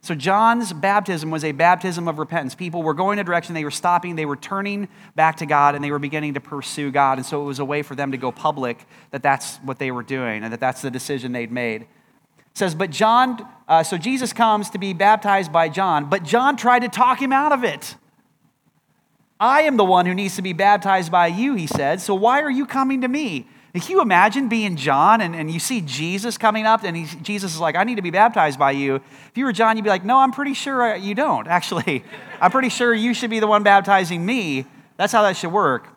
So, 0.00 0.14
John's 0.14 0.72
baptism 0.72 1.32
was 1.32 1.42
a 1.42 1.50
baptism 1.50 2.06
of 2.06 2.20
repentance. 2.20 2.54
People 2.54 2.84
were 2.84 2.94
going 2.94 3.18
a 3.18 3.24
direction, 3.24 3.52
they 3.52 3.64
were 3.64 3.72
stopping, 3.72 4.14
they 4.14 4.26
were 4.26 4.36
turning 4.36 4.86
back 5.16 5.38
to 5.38 5.46
God, 5.46 5.74
and 5.74 5.82
they 5.82 5.90
were 5.90 5.98
beginning 5.98 6.34
to 6.34 6.40
pursue 6.40 6.92
God. 6.92 7.18
And 7.18 7.26
so, 7.26 7.42
it 7.42 7.46
was 7.46 7.58
a 7.58 7.64
way 7.64 7.82
for 7.82 7.96
them 7.96 8.12
to 8.12 8.16
go 8.16 8.30
public 8.30 8.86
that 9.10 9.24
that's 9.24 9.56
what 9.56 9.80
they 9.80 9.90
were 9.90 10.04
doing 10.04 10.44
and 10.44 10.52
that 10.52 10.60
that's 10.60 10.82
the 10.82 10.92
decision 10.92 11.32
they'd 11.32 11.50
made. 11.50 11.82
It 11.82 11.88
says, 12.54 12.76
But 12.76 12.90
John, 12.90 13.44
uh, 13.66 13.82
so 13.82 13.98
Jesus 13.98 14.32
comes 14.32 14.70
to 14.70 14.78
be 14.78 14.92
baptized 14.92 15.50
by 15.50 15.68
John, 15.68 16.08
but 16.08 16.22
John 16.22 16.56
tried 16.56 16.82
to 16.82 16.88
talk 16.88 17.20
him 17.20 17.32
out 17.32 17.50
of 17.50 17.64
it. 17.64 17.96
I 19.40 19.62
am 19.62 19.76
the 19.76 19.84
one 19.84 20.06
who 20.06 20.14
needs 20.14 20.36
to 20.36 20.42
be 20.42 20.52
baptized 20.52 21.12
by 21.12 21.28
you, 21.28 21.54
he 21.54 21.66
said, 21.66 22.00
so 22.00 22.14
why 22.14 22.42
are 22.42 22.50
you 22.50 22.66
coming 22.66 23.02
to 23.02 23.08
me? 23.08 23.46
Can 23.74 23.90
you 23.92 24.00
imagine 24.00 24.48
being 24.48 24.76
John 24.76 25.20
and, 25.20 25.36
and 25.36 25.50
you 25.50 25.60
see 25.60 25.80
Jesus 25.82 26.36
coming 26.36 26.66
up 26.66 26.82
and 26.82 27.06
Jesus 27.22 27.54
is 27.54 27.60
like, 27.60 27.76
I 27.76 27.84
need 27.84 27.96
to 27.96 28.02
be 28.02 28.10
baptized 28.10 28.58
by 28.58 28.72
you? 28.72 28.96
If 28.96 29.32
you 29.36 29.44
were 29.44 29.52
John, 29.52 29.76
you'd 29.76 29.84
be 29.84 29.90
like, 29.90 30.04
No, 30.04 30.18
I'm 30.18 30.32
pretty 30.32 30.54
sure 30.54 30.96
you 30.96 31.14
don't, 31.14 31.46
actually. 31.48 32.02
I'm 32.40 32.50
pretty 32.50 32.70
sure 32.70 32.92
you 32.92 33.14
should 33.14 33.30
be 33.30 33.38
the 33.38 33.46
one 33.46 33.62
baptizing 33.62 34.24
me. 34.24 34.66
That's 34.96 35.12
how 35.12 35.22
that 35.22 35.36
should 35.36 35.52
work. 35.52 35.88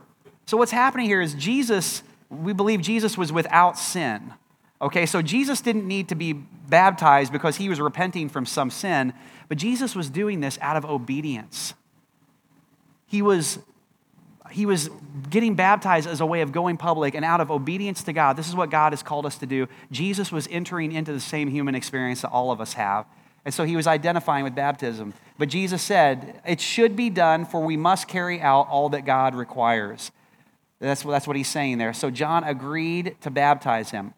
So, 0.45 0.57
what's 0.57 0.71
happening 0.71 1.07
here 1.07 1.21
is 1.21 1.33
Jesus, 1.33 2.03
we 2.29 2.53
believe 2.53 2.81
Jesus 2.81 3.17
was 3.17 3.31
without 3.31 3.79
sin. 3.79 4.33
Okay, 4.81 5.05
so 5.05 5.21
Jesus 5.21 5.61
didn't 5.61 5.87
need 5.87 6.09
to 6.09 6.15
be 6.15 6.33
baptized 6.33 7.31
because 7.31 7.57
he 7.57 7.69
was 7.69 7.79
repenting 7.79 8.29
from 8.29 8.45
some 8.45 8.69
sin, 8.69 9.13
but 9.47 9.57
Jesus 9.57 9.95
was 9.95 10.09
doing 10.09 10.39
this 10.39 10.57
out 10.61 10.75
of 10.75 10.85
obedience. 10.85 11.73
He 13.11 13.21
was 13.21 13.59
he 14.51 14.65
was 14.65 14.89
getting 15.29 15.55
baptized 15.55 16.07
as 16.07 16.21
a 16.21 16.25
way 16.25 16.39
of 16.39 16.53
going 16.53 16.77
public 16.77 17.13
and 17.13 17.25
out 17.25 17.41
of 17.41 17.51
obedience 17.51 18.03
to 18.03 18.13
God. 18.13 18.37
This 18.37 18.47
is 18.47 18.55
what 18.55 18.69
God 18.69 18.93
has 18.93 19.03
called 19.03 19.25
us 19.25 19.37
to 19.39 19.45
do. 19.45 19.67
Jesus 19.91 20.31
was 20.31 20.47
entering 20.49 20.93
into 20.93 21.11
the 21.11 21.19
same 21.19 21.49
human 21.49 21.75
experience 21.75 22.21
that 22.21 22.29
all 22.29 22.51
of 22.51 22.61
us 22.61 22.73
have. 22.73 23.05
And 23.43 23.53
so 23.53 23.65
he 23.65 23.75
was 23.75 23.85
identifying 23.85 24.45
with 24.45 24.55
baptism. 24.55 25.13
But 25.37 25.49
Jesus 25.49 25.81
said, 25.81 26.41
It 26.47 26.61
should 26.61 26.95
be 26.95 27.09
done, 27.09 27.43
for 27.43 27.61
we 27.61 27.75
must 27.75 28.07
carry 28.07 28.39
out 28.39 28.69
all 28.69 28.87
that 28.89 29.03
God 29.03 29.35
requires. 29.35 30.11
That's, 30.79 31.03
that's 31.03 31.27
what 31.27 31.35
he's 31.35 31.49
saying 31.49 31.79
there. 31.79 31.93
So 31.93 32.09
John 32.11 32.45
agreed 32.45 33.17
to 33.21 33.29
baptize 33.29 33.91
him. 33.91 34.13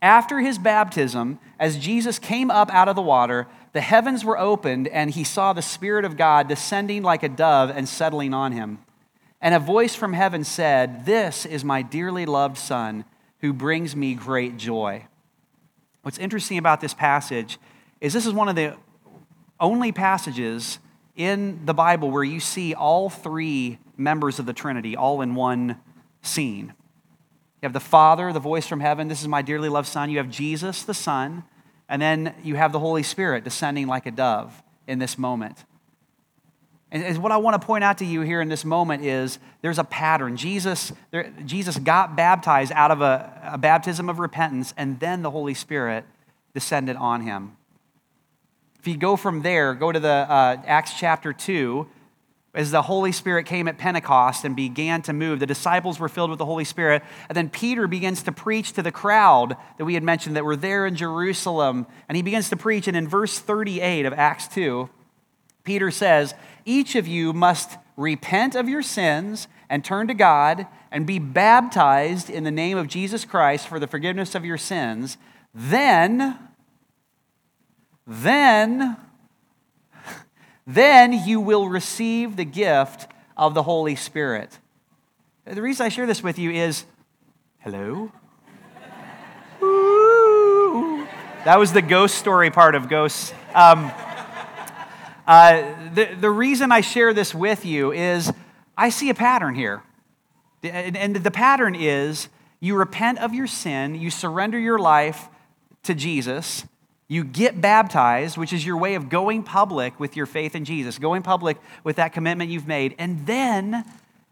After 0.00 0.40
his 0.40 0.58
baptism, 0.58 1.38
as 1.58 1.76
Jesus 1.76 2.18
came 2.18 2.50
up 2.50 2.72
out 2.72 2.88
of 2.88 2.96
the 2.96 3.02
water, 3.02 3.46
the 3.74 3.80
heavens 3.80 4.24
were 4.24 4.38
opened, 4.38 4.86
and 4.86 5.10
he 5.10 5.24
saw 5.24 5.52
the 5.52 5.60
Spirit 5.60 6.04
of 6.04 6.16
God 6.16 6.46
descending 6.48 7.02
like 7.02 7.24
a 7.24 7.28
dove 7.28 7.70
and 7.70 7.88
settling 7.88 8.32
on 8.32 8.52
him. 8.52 8.78
And 9.40 9.52
a 9.52 9.58
voice 9.58 9.96
from 9.96 10.12
heaven 10.12 10.44
said, 10.44 11.04
This 11.04 11.44
is 11.44 11.64
my 11.64 11.82
dearly 11.82 12.24
loved 12.24 12.56
Son 12.56 13.04
who 13.40 13.52
brings 13.52 13.96
me 13.96 14.14
great 14.14 14.56
joy. 14.56 15.06
What's 16.02 16.18
interesting 16.18 16.56
about 16.56 16.80
this 16.80 16.94
passage 16.94 17.58
is 18.00 18.12
this 18.12 18.26
is 18.26 18.32
one 18.32 18.48
of 18.48 18.54
the 18.54 18.76
only 19.58 19.90
passages 19.90 20.78
in 21.16 21.66
the 21.66 21.74
Bible 21.74 22.12
where 22.12 22.24
you 22.24 22.38
see 22.38 22.74
all 22.74 23.10
three 23.10 23.78
members 23.96 24.38
of 24.38 24.46
the 24.46 24.52
Trinity 24.52 24.96
all 24.96 25.20
in 25.20 25.34
one 25.34 25.80
scene. 26.22 26.66
You 27.60 27.66
have 27.66 27.72
the 27.72 27.80
Father, 27.80 28.32
the 28.32 28.38
voice 28.38 28.68
from 28.68 28.78
heaven, 28.78 29.08
this 29.08 29.20
is 29.20 29.28
my 29.28 29.42
dearly 29.42 29.68
loved 29.68 29.88
Son. 29.88 30.10
You 30.10 30.18
have 30.18 30.30
Jesus, 30.30 30.84
the 30.84 30.94
Son, 30.94 31.42
and 31.94 32.02
then 32.02 32.34
you 32.42 32.56
have 32.56 32.72
the 32.72 32.80
Holy 32.80 33.04
Spirit 33.04 33.44
descending 33.44 33.86
like 33.86 34.04
a 34.04 34.10
dove 34.10 34.64
in 34.88 34.98
this 34.98 35.16
moment. 35.16 35.64
And 36.90 37.22
what 37.22 37.30
I 37.30 37.36
want 37.36 37.60
to 37.60 37.64
point 37.64 37.84
out 37.84 37.98
to 37.98 38.04
you 38.04 38.22
here 38.22 38.40
in 38.40 38.48
this 38.48 38.64
moment 38.64 39.04
is 39.04 39.38
there's 39.62 39.78
a 39.78 39.84
pattern. 39.84 40.36
Jesus, 40.36 40.92
there, 41.12 41.32
Jesus 41.46 41.78
got 41.78 42.16
baptized 42.16 42.72
out 42.72 42.90
of 42.90 43.00
a, 43.00 43.52
a 43.52 43.58
baptism 43.58 44.08
of 44.08 44.18
repentance, 44.18 44.74
and 44.76 44.98
then 44.98 45.22
the 45.22 45.30
Holy 45.30 45.54
Spirit 45.54 46.04
descended 46.52 46.96
on 46.96 47.20
him. 47.20 47.56
If 48.80 48.88
you 48.88 48.96
go 48.96 49.14
from 49.14 49.42
there, 49.42 49.72
go 49.72 49.92
to 49.92 50.00
the 50.00 50.08
uh, 50.08 50.56
Acts 50.66 50.98
chapter 50.98 51.32
2, 51.32 51.86
as 52.54 52.70
the 52.70 52.82
Holy 52.82 53.10
Spirit 53.10 53.46
came 53.46 53.66
at 53.66 53.78
Pentecost 53.78 54.44
and 54.44 54.54
began 54.54 55.02
to 55.02 55.12
move, 55.12 55.40
the 55.40 55.46
disciples 55.46 55.98
were 55.98 56.08
filled 56.08 56.30
with 56.30 56.38
the 56.38 56.44
Holy 56.44 56.64
Spirit. 56.64 57.02
And 57.28 57.36
then 57.36 57.50
Peter 57.50 57.88
begins 57.88 58.22
to 58.22 58.32
preach 58.32 58.72
to 58.72 58.82
the 58.82 58.92
crowd 58.92 59.56
that 59.76 59.84
we 59.84 59.94
had 59.94 60.04
mentioned 60.04 60.36
that 60.36 60.44
were 60.44 60.56
there 60.56 60.86
in 60.86 60.94
Jerusalem. 60.94 61.86
And 62.08 62.16
he 62.16 62.22
begins 62.22 62.48
to 62.50 62.56
preach. 62.56 62.86
And 62.86 62.96
in 62.96 63.08
verse 63.08 63.38
38 63.38 64.06
of 64.06 64.12
Acts 64.12 64.46
2, 64.48 64.88
Peter 65.64 65.90
says, 65.90 66.34
Each 66.64 66.94
of 66.94 67.08
you 67.08 67.32
must 67.32 67.76
repent 67.96 68.54
of 68.54 68.68
your 68.68 68.82
sins 68.82 69.48
and 69.68 69.84
turn 69.84 70.06
to 70.08 70.14
God 70.14 70.66
and 70.92 71.06
be 71.06 71.18
baptized 71.18 72.30
in 72.30 72.44
the 72.44 72.50
name 72.50 72.78
of 72.78 72.86
Jesus 72.86 73.24
Christ 73.24 73.66
for 73.66 73.80
the 73.80 73.88
forgiveness 73.88 74.34
of 74.34 74.44
your 74.44 74.58
sins. 74.58 75.18
Then, 75.52 76.38
then, 78.06 78.96
then 80.66 81.12
you 81.12 81.40
will 81.40 81.68
receive 81.68 82.36
the 82.36 82.44
gift 82.44 83.06
of 83.36 83.54
the 83.54 83.62
Holy 83.62 83.96
Spirit. 83.96 84.58
The 85.44 85.60
reason 85.60 85.86
I 85.86 85.88
share 85.90 86.06
this 86.06 86.22
with 86.22 86.38
you 86.38 86.50
is 86.50 86.84
hello? 87.58 88.10
that 91.44 91.58
was 91.58 91.72
the 91.72 91.82
ghost 91.82 92.14
story 92.16 92.50
part 92.50 92.74
of 92.74 92.88
ghosts. 92.88 93.34
Um, 93.54 93.92
uh, 95.26 95.62
the, 95.94 96.16
the 96.18 96.30
reason 96.30 96.72
I 96.72 96.80
share 96.80 97.12
this 97.12 97.34
with 97.34 97.64
you 97.64 97.92
is 97.92 98.32
I 98.76 98.88
see 98.88 99.10
a 99.10 99.14
pattern 99.14 99.54
here. 99.54 99.82
And, 100.62 100.96
and 100.96 101.16
the 101.16 101.30
pattern 101.30 101.74
is 101.74 102.28
you 102.60 102.74
repent 102.74 103.18
of 103.18 103.34
your 103.34 103.46
sin, 103.46 103.94
you 103.94 104.10
surrender 104.10 104.58
your 104.58 104.78
life 104.78 105.28
to 105.82 105.94
Jesus, 105.94 106.64
you 107.14 107.24
get 107.24 107.60
baptized, 107.60 108.36
which 108.36 108.52
is 108.52 108.66
your 108.66 108.76
way 108.76 108.94
of 108.94 109.08
going 109.08 109.42
public 109.42 109.98
with 110.00 110.16
your 110.16 110.26
faith 110.26 110.54
in 110.54 110.64
Jesus, 110.64 110.98
going 110.98 111.22
public 111.22 111.58
with 111.84 111.96
that 111.96 112.12
commitment 112.12 112.50
you've 112.50 112.66
made. 112.66 112.94
And 112.98 113.26
then, 113.26 113.84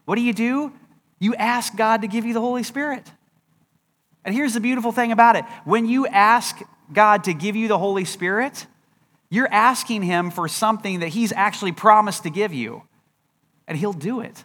what 0.05 0.15
do 0.15 0.21
you 0.21 0.33
do? 0.33 0.73
You 1.19 1.33
ask 1.35 1.75
God 1.75 2.01
to 2.01 2.07
give 2.07 2.25
you 2.25 2.33
the 2.33 2.41
Holy 2.41 2.63
Spirit. 2.63 3.09
And 4.25 4.35
here's 4.35 4.53
the 4.53 4.59
beautiful 4.59 4.91
thing 4.91 5.11
about 5.11 5.35
it 5.35 5.45
when 5.65 5.87
you 5.87 6.07
ask 6.07 6.61
God 6.91 7.23
to 7.25 7.33
give 7.33 7.55
you 7.55 7.67
the 7.67 7.77
Holy 7.77 8.05
Spirit, 8.05 8.67
you're 9.29 9.51
asking 9.51 10.03
Him 10.03 10.29
for 10.29 10.47
something 10.47 10.99
that 10.99 11.09
He's 11.09 11.31
actually 11.31 11.71
promised 11.71 12.23
to 12.23 12.29
give 12.29 12.53
you, 12.53 12.83
and 13.67 13.77
He'll 13.77 13.93
do 13.93 14.19
it. 14.19 14.43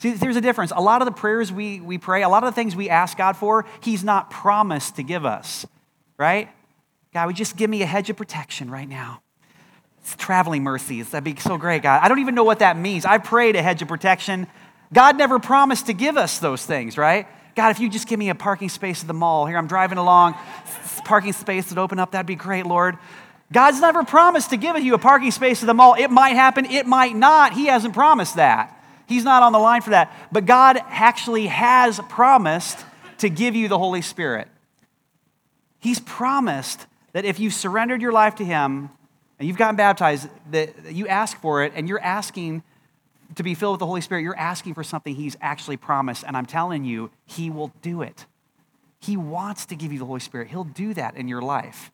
See, 0.00 0.12
there's 0.12 0.36
a 0.36 0.40
difference. 0.40 0.70
A 0.76 0.80
lot 0.80 1.02
of 1.02 1.06
the 1.06 1.12
prayers 1.12 1.50
we, 1.50 1.80
we 1.80 1.98
pray, 1.98 2.22
a 2.22 2.28
lot 2.28 2.44
of 2.44 2.52
the 2.52 2.54
things 2.54 2.76
we 2.76 2.88
ask 2.88 3.16
God 3.16 3.36
for, 3.36 3.64
He's 3.80 4.04
not 4.04 4.30
promised 4.30 4.96
to 4.96 5.02
give 5.02 5.24
us, 5.24 5.66
right? 6.18 6.48
God, 7.18 7.26
would 7.26 7.34
just 7.34 7.56
give 7.56 7.68
me 7.68 7.82
a 7.82 7.86
hedge 7.86 8.10
of 8.10 8.16
protection 8.16 8.70
right 8.70 8.88
now? 8.88 9.22
It's 10.02 10.14
traveling 10.14 10.62
mercies. 10.62 11.10
That'd 11.10 11.24
be 11.24 11.34
so 11.40 11.58
great, 11.58 11.82
God. 11.82 12.00
I 12.00 12.06
don't 12.06 12.20
even 12.20 12.36
know 12.36 12.44
what 12.44 12.60
that 12.60 12.78
means. 12.78 13.04
I 13.04 13.18
prayed 13.18 13.56
a 13.56 13.60
hedge 13.62 13.82
of 13.82 13.88
protection. 13.88 14.46
God 14.92 15.18
never 15.18 15.40
promised 15.40 15.86
to 15.86 15.94
give 15.94 16.16
us 16.16 16.38
those 16.38 16.64
things, 16.64 16.96
right? 16.96 17.26
God, 17.56 17.70
if 17.70 17.80
you 17.80 17.90
just 17.90 18.06
give 18.06 18.20
me 18.20 18.28
a 18.28 18.36
parking 18.36 18.68
space 18.68 19.00
at 19.00 19.08
the 19.08 19.14
mall, 19.14 19.46
here 19.46 19.58
I'm 19.58 19.66
driving 19.66 19.98
along, 19.98 20.36
parking 21.04 21.32
space 21.32 21.70
would 21.70 21.78
open 21.78 21.98
up, 21.98 22.12
that'd 22.12 22.24
be 22.24 22.36
great, 22.36 22.66
Lord. 22.66 22.96
God's 23.52 23.80
never 23.80 24.04
promised 24.04 24.50
to 24.50 24.56
give 24.56 24.78
you 24.78 24.94
a 24.94 24.98
parking 24.98 25.32
space 25.32 25.60
at 25.60 25.66
the 25.66 25.74
mall. 25.74 25.96
It 25.98 26.12
might 26.12 26.36
happen, 26.36 26.66
it 26.66 26.86
might 26.86 27.16
not. 27.16 27.52
He 27.52 27.66
hasn't 27.66 27.94
promised 27.94 28.36
that. 28.36 28.80
He's 29.08 29.24
not 29.24 29.42
on 29.42 29.50
the 29.50 29.58
line 29.58 29.82
for 29.82 29.90
that. 29.90 30.14
But 30.30 30.46
God 30.46 30.78
actually 30.86 31.48
has 31.48 31.98
promised 32.08 32.78
to 33.18 33.28
give 33.28 33.56
you 33.56 33.66
the 33.66 33.76
Holy 33.76 34.02
Spirit. 34.02 34.46
He's 35.80 35.98
promised 35.98 36.86
that 37.12 37.24
if 37.24 37.40
you 37.40 37.50
surrendered 37.50 38.02
your 38.02 38.12
life 38.12 38.36
to 38.36 38.44
Him 38.44 38.90
and 39.38 39.48
you've 39.48 39.56
gotten 39.56 39.76
baptized, 39.76 40.28
that 40.50 40.92
you 40.92 41.08
ask 41.08 41.40
for 41.40 41.64
it 41.64 41.72
and 41.74 41.88
you're 41.88 42.02
asking 42.02 42.62
to 43.34 43.42
be 43.42 43.54
filled 43.54 43.74
with 43.74 43.80
the 43.80 43.86
Holy 43.86 44.00
Spirit, 44.00 44.22
you're 44.22 44.38
asking 44.38 44.74
for 44.74 44.84
something 44.84 45.14
He's 45.14 45.36
actually 45.40 45.76
promised. 45.76 46.24
And 46.26 46.36
I'm 46.36 46.46
telling 46.46 46.84
you, 46.84 47.10
He 47.26 47.50
will 47.50 47.72
do 47.82 48.02
it. 48.02 48.26
He 49.00 49.16
wants 49.16 49.66
to 49.66 49.76
give 49.76 49.92
you 49.92 49.98
the 49.98 50.06
Holy 50.06 50.20
Spirit, 50.20 50.48
He'll 50.48 50.64
do 50.64 50.94
that 50.94 51.16
in 51.16 51.28
your 51.28 51.42
life. 51.42 51.90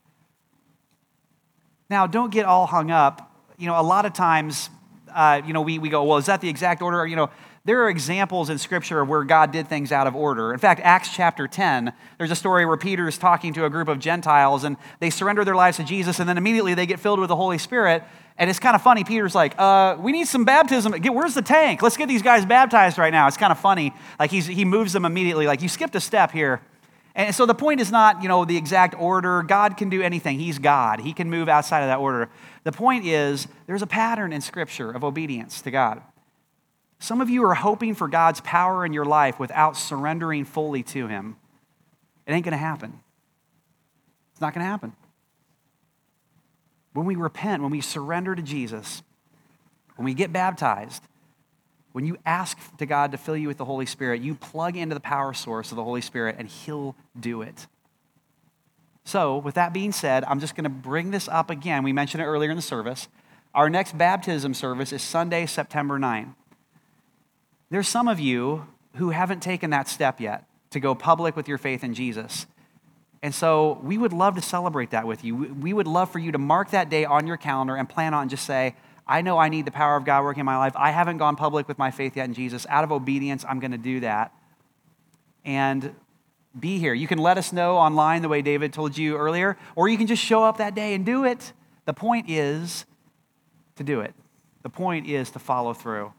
Now, 1.90 2.06
don't 2.06 2.32
get 2.32 2.46
all 2.46 2.66
hung 2.66 2.90
up. 2.90 3.30
You 3.58 3.66
know, 3.66 3.78
a 3.78 3.82
lot 3.82 4.06
of 4.06 4.14
times 4.14 4.70
uh, 5.14 5.40
you 5.46 5.52
know, 5.52 5.62
we, 5.62 5.78
we 5.78 5.88
go, 5.88 6.02
well, 6.04 6.18
is 6.18 6.26
that 6.26 6.40
the 6.40 6.48
exact 6.48 6.82
order? 6.82 7.06
You 7.06 7.16
know, 7.16 7.30
there 7.66 7.82
are 7.82 7.88
examples 7.88 8.50
in 8.50 8.58
Scripture 8.58 9.02
where 9.04 9.24
God 9.24 9.50
did 9.50 9.68
things 9.68 9.90
out 9.90 10.06
of 10.06 10.14
order. 10.14 10.52
In 10.52 10.58
fact, 10.58 10.82
Acts 10.84 11.14
chapter 11.14 11.48
10, 11.48 11.94
there's 12.18 12.30
a 12.30 12.36
story 12.36 12.66
where 12.66 12.76
Peter 12.76 13.08
is 13.08 13.16
talking 13.16 13.54
to 13.54 13.64
a 13.64 13.70
group 13.70 13.88
of 13.88 13.98
Gentiles 13.98 14.64
and 14.64 14.76
they 15.00 15.08
surrender 15.08 15.46
their 15.46 15.54
lives 15.54 15.78
to 15.78 15.84
Jesus 15.84 16.20
and 16.20 16.28
then 16.28 16.36
immediately 16.36 16.74
they 16.74 16.84
get 16.84 17.00
filled 17.00 17.20
with 17.20 17.28
the 17.28 17.36
Holy 17.36 17.56
Spirit. 17.56 18.04
And 18.36 18.50
it's 18.50 18.58
kind 18.58 18.74
of 18.74 18.82
funny. 18.82 19.02
Peter's 19.02 19.34
like, 19.34 19.58
uh, 19.58 19.96
we 19.98 20.12
need 20.12 20.28
some 20.28 20.44
baptism. 20.44 20.92
Where's 20.92 21.32
the 21.32 21.42
tank? 21.42 21.80
Let's 21.80 21.96
get 21.96 22.06
these 22.06 22.20
guys 22.20 22.44
baptized 22.44 22.98
right 22.98 23.12
now. 23.12 23.28
It's 23.28 23.38
kind 23.38 23.52
of 23.52 23.58
funny. 23.58 23.94
Like 24.18 24.30
he's, 24.30 24.46
he 24.46 24.66
moves 24.66 24.92
them 24.92 25.06
immediately. 25.06 25.46
Like 25.46 25.62
you 25.62 25.70
skipped 25.70 25.94
a 25.94 26.00
step 26.00 26.32
here. 26.32 26.60
And 27.14 27.34
so 27.34 27.46
the 27.46 27.54
point 27.54 27.80
is 27.80 27.90
not, 27.90 28.22
you 28.22 28.28
know, 28.28 28.44
the 28.44 28.58
exact 28.58 28.94
order. 29.00 29.42
God 29.42 29.78
can 29.78 29.88
do 29.88 30.02
anything. 30.02 30.38
He's 30.38 30.58
God. 30.58 31.00
He 31.00 31.14
can 31.14 31.30
move 31.30 31.48
outside 31.48 31.80
of 31.80 31.86
that 31.86 32.00
order. 32.00 32.28
The 32.64 32.72
point 32.72 33.06
is, 33.06 33.46
there's 33.66 33.82
a 33.82 33.86
pattern 33.86 34.34
in 34.34 34.42
Scripture 34.42 34.90
of 34.90 35.02
obedience 35.02 35.62
to 35.62 35.70
God. 35.70 36.02
Some 36.98 37.20
of 37.20 37.28
you 37.28 37.44
are 37.44 37.54
hoping 37.54 37.94
for 37.94 38.08
God's 38.08 38.40
power 38.40 38.84
in 38.84 38.92
your 38.92 39.04
life 39.04 39.38
without 39.38 39.76
surrendering 39.76 40.44
fully 40.44 40.82
to 40.84 41.06
Him. 41.06 41.36
It 42.26 42.32
ain't 42.32 42.44
going 42.44 42.52
to 42.52 42.58
happen. 42.58 43.00
It's 44.32 44.40
not 44.40 44.54
going 44.54 44.64
to 44.64 44.70
happen. 44.70 44.94
When 46.92 47.06
we 47.06 47.16
repent, 47.16 47.62
when 47.62 47.70
we 47.70 47.80
surrender 47.80 48.34
to 48.34 48.42
Jesus, 48.42 49.02
when 49.96 50.04
we 50.04 50.14
get 50.14 50.32
baptized, 50.32 51.02
when 51.92 52.06
you 52.06 52.16
ask 52.26 52.58
to 52.78 52.86
God 52.86 53.12
to 53.12 53.18
fill 53.18 53.36
you 53.36 53.46
with 53.46 53.58
the 53.58 53.64
Holy 53.64 53.86
Spirit, 53.86 54.20
you 54.20 54.34
plug 54.34 54.76
into 54.76 54.94
the 54.94 55.00
power 55.00 55.32
source 55.32 55.70
of 55.70 55.76
the 55.76 55.84
Holy 55.84 56.00
Spirit 56.00 56.36
and 56.38 56.48
He'll 56.48 56.96
do 57.18 57.42
it. 57.42 57.66
So, 59.04 59.36
with 59.36 59.54
that 59.54 59.72
being 59.72 59.92
said, 59.92 60.24
I'm 60.24 60.40
just 60.40 60.56
going 60.56 60.64
to 60.64 60.70
bring 60.70 61.10
this 61.10 61.28
up 61.28 61.50
again. 61.50 61.82
We 61.82 61.92
mentioned 61.92 62.22
it 62.22 62.26
earlier 62.26 62.50
in 62.50 62.56
the 62.56 62.62
service. 62.62 63.08
Our 63.54 63.70
next 63.70 63.96
baptism 63.96 64.54
service 64.54 64.92
is 64.92 65.02
Sunday, 65.02 65.46
September 65.46 65.98
9. 65.98 66.34
There's 67.74 67.88
some 67.88 68.06
of 68.06 68.20
you 68.20 68.68
who 68.94 69.10
haven't 69.10 69.40
taken 69.40 69.70
that 69.70 69.88
step 69.88 70.20
yet 70.20 70.44
to 70.70 70.78
go 70.78 70.94
public 70.94 71.34
with 71.34 71.48
your 71.48 71.58
faith 71.58 71.82
in 71.82 71.92
Jesus. 71.92 72.46
And 73.20 73.34
so 73.34 73.80
we 73.82 73.98
would 73.98 74.12
love 74.12 74.36
to 74.36 74.40
celebrate 74.40 74.90
that 74.90 75.08
with 75.08 75.24
you. 75.24 75.34
We 75.34 75.72
would 75.72 75.88
love 75.88 76.08
for 76.08 76.20
you 76.20 76.30
to 76.30 76.38
mark 76.38 76.70
that 76.70 76.88
day 76.88 77.04
on 77.04 77.26
your 77.26 77.36
calendar 77.36 77.74
and 77.74 77.88
plan 77.88 78.14
on 78.14 78.28
just 78.28 78.46
say, 78.46 78.76
I 79.08 79.22
know 79.22 79.38
I 79.38 79.48
need 79.48 79.64
the 79.64 79.72
power 79.72 79.96
of 79.96 80.04
God 80.04 80.22
working 80.22 80.42
in 80.42 80.46
my 80.46 80.56
life. 80.56 80.74
I 80.76 80.92
haven't 80.92 81.18
gone 81.18 81.34
public 81.34 81.66
with 81.66 81.76
my 81.76 81.90
faith 81.90 82.16
yet 82.16 82.26
in 82.26 82.32
Jesus. 82.32 82.64
Out 82.68 82.84
of 82.84 82.92
obedience, 82.92 83.44
I'm 83.48 83.58
going 83.58 83.72
to 83.72 83.76
do 83.76 83.98
that. 83.98 84.32
And 85.44 85.96
be 86.56 86.78
here. 86.78 86.94
You 86.94 87.08
can 87.08 87.18
let 87.18 87.38
us 87.38 87.52
know 87.52 87.76
online 87.76 88.22
the 88.22 88.28
way 88.28 88.40
David 88.40 88.72
told 88.72 88.96
you 88.96 89.16
earlier, 89.16 89.56
or 89.74 89.88
you 89.88 89.98
can 89.98 90.06
just 90.06 90.22
show 90.22 90.44
up 90.44 90.58
that 90.58 90.76
day 90.76 90.94
and 90.94 91.04
do 91.04 91.24
it. 91.24 91.52
The 91.86 91.92
point 91.92 92.30
is 92.30 92.84
to 93.74 93.82
do 93.82 94.00
it, 94.00 94.14
the 94.62 94.70
point 94.70 95.08
is 95.08 95.32
to 95.32 95.40
follow 95.40 95.74
through. 95.74 96.12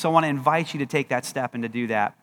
So 0.00 0.08
I 0.08 0.12
want 0.14 0.24
to 0.24 0.30
invite 0.30 0.72
you 0.72 0.78
to 0.78 0.86
take 0.86 1.08
that 1.08 1.26
step 1.26 1.52
and 1.52 1.62
to 1.62 1.68
do 1.68 1.88
that. 1.88 2.16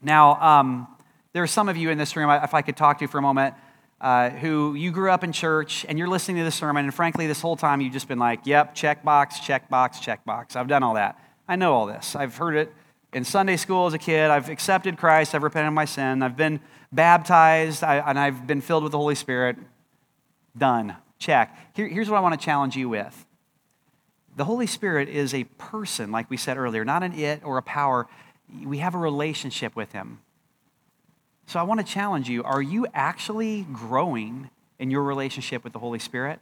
Now, 0.00 0.40
um, 0.40 0.88
there 1.34 1.42
are 1.42 1.46
some 1.46 1.68
of 1.68 1.76
you 1.76 1.90
in 1.90 1.98
this 1.98 2.16
room, 2.16 2.30
if 2.30 2.54
I 2.54 2.62
could 2.62 2.74
talk 2.74 2.96
to 2.98 3.04
you 3.04 3.08
for 3.08 3.18
a 3.18 3.22
moment, 3.22 3.54
uh, 4.00 4.30
who 4.30 4.74
you 4.74 4.90
grew 4.92 5.10
up 5.10 5.22
in 5.22 5.30
church 5.30 5.84
and 5.90 5.98
you're 5.98 6.08
listening 6.08 6.38
to 6.38 6.44
this 6.44 6.54
sermon, 6.54 6.86
and 6.86 6.94
frankly, 6.94 7.26
this 7.26 7.42
whole 7.42 7.54
time 7.54 7.82
you've 7.82 7.92
just 7.92 8.08
been 8.08 8.18
like, 8.18 8.46
yep, 8.46 8.74
check 8.74 9.04
box, 9.04 9.40
check 9.40 9.68
box, 9.68 10.00
check 10.00 10.24
box. 10.24 10.56
I've 10.56 10.68
done 10.68 10.82
all 10.82 10.94
that. 10.94 11.20
I 11.46 11.56
know 11.56 11.74
all 11.74 11.84
this. 11.84 12.16
I've 12.16 12.34
heard 12.38 12.56
it 12.56 12.72
in 13.12 13.24
Sunday 13.24 13.58
school 13.58 13.86
as 13.86 13.92
a 13.92 13.98
kid. 13.98 14.30
I've 14.30 14.48
accepted 14.48 14.96
Christ. 14.96 15.34
I've 15.34 15.42
repented 15.42 15.68
of 15.68 15.74
my 15.74 15.84
sin. 15.84 16.22
I've 16.22 16.36
been 16.38 16.60
baptized, 16.92 17.84
I, 17.84 17.96
and 17.96 18.18
I've 18.18 18.46
been 18.46 18.62
filled 18.62 18.84
with 18.84 18.92
the 18.92 18.98
Holy 18.98 19.16
Spirit. 19.16 19.58
Done. 20.56 20.96
Check. 21.18 21.54
Here, 21.74 21.88
here's 21.88 22.08
what 22.08 22.16
I 22.16 22.20
want 22.20 22.40
to 22.40 22.42
challenge 22.42 22.74
you 22.74 22.88
with 22.88 23.25
the 24.36 24.44
Holy 24.44 24.66
Spirit 24.66 25.08
is 25.08 25.32
a 25.32 25.44
person, 25.44 26.12
like 26.12 26.28
we 26.28 26.36
said 26.36 26.58
earlier, 26.58 26.84
not 26.84 27.02
an 27.02 27.18
it 27.18 27.42
or 27.42 27.56
a 27.56 27.62
power. 27.62 28.06
We 28.64 28.78
have 28.78 28.94
a 28.94 28.98
relationship 28.98 29.74
with 29.74 29.92
Him. 29.92 30.20
So 31.46 31.58
I 31.58 31.62
want 31.62 31.84
to 31.84 31.86
challenge 31.86 32.28
you 32.28 32.44
are 32.44 32.60
you 32.60 32.86
actually 32.92 33.66
growing 33.72 34.50
in 34.78 34.90
your 34.90 35.02
relationship 35.02 35.64
with 35.64 35.72
the 35.72 35.78
Holy 35.78 35.98
Spirit? 35.98 36.38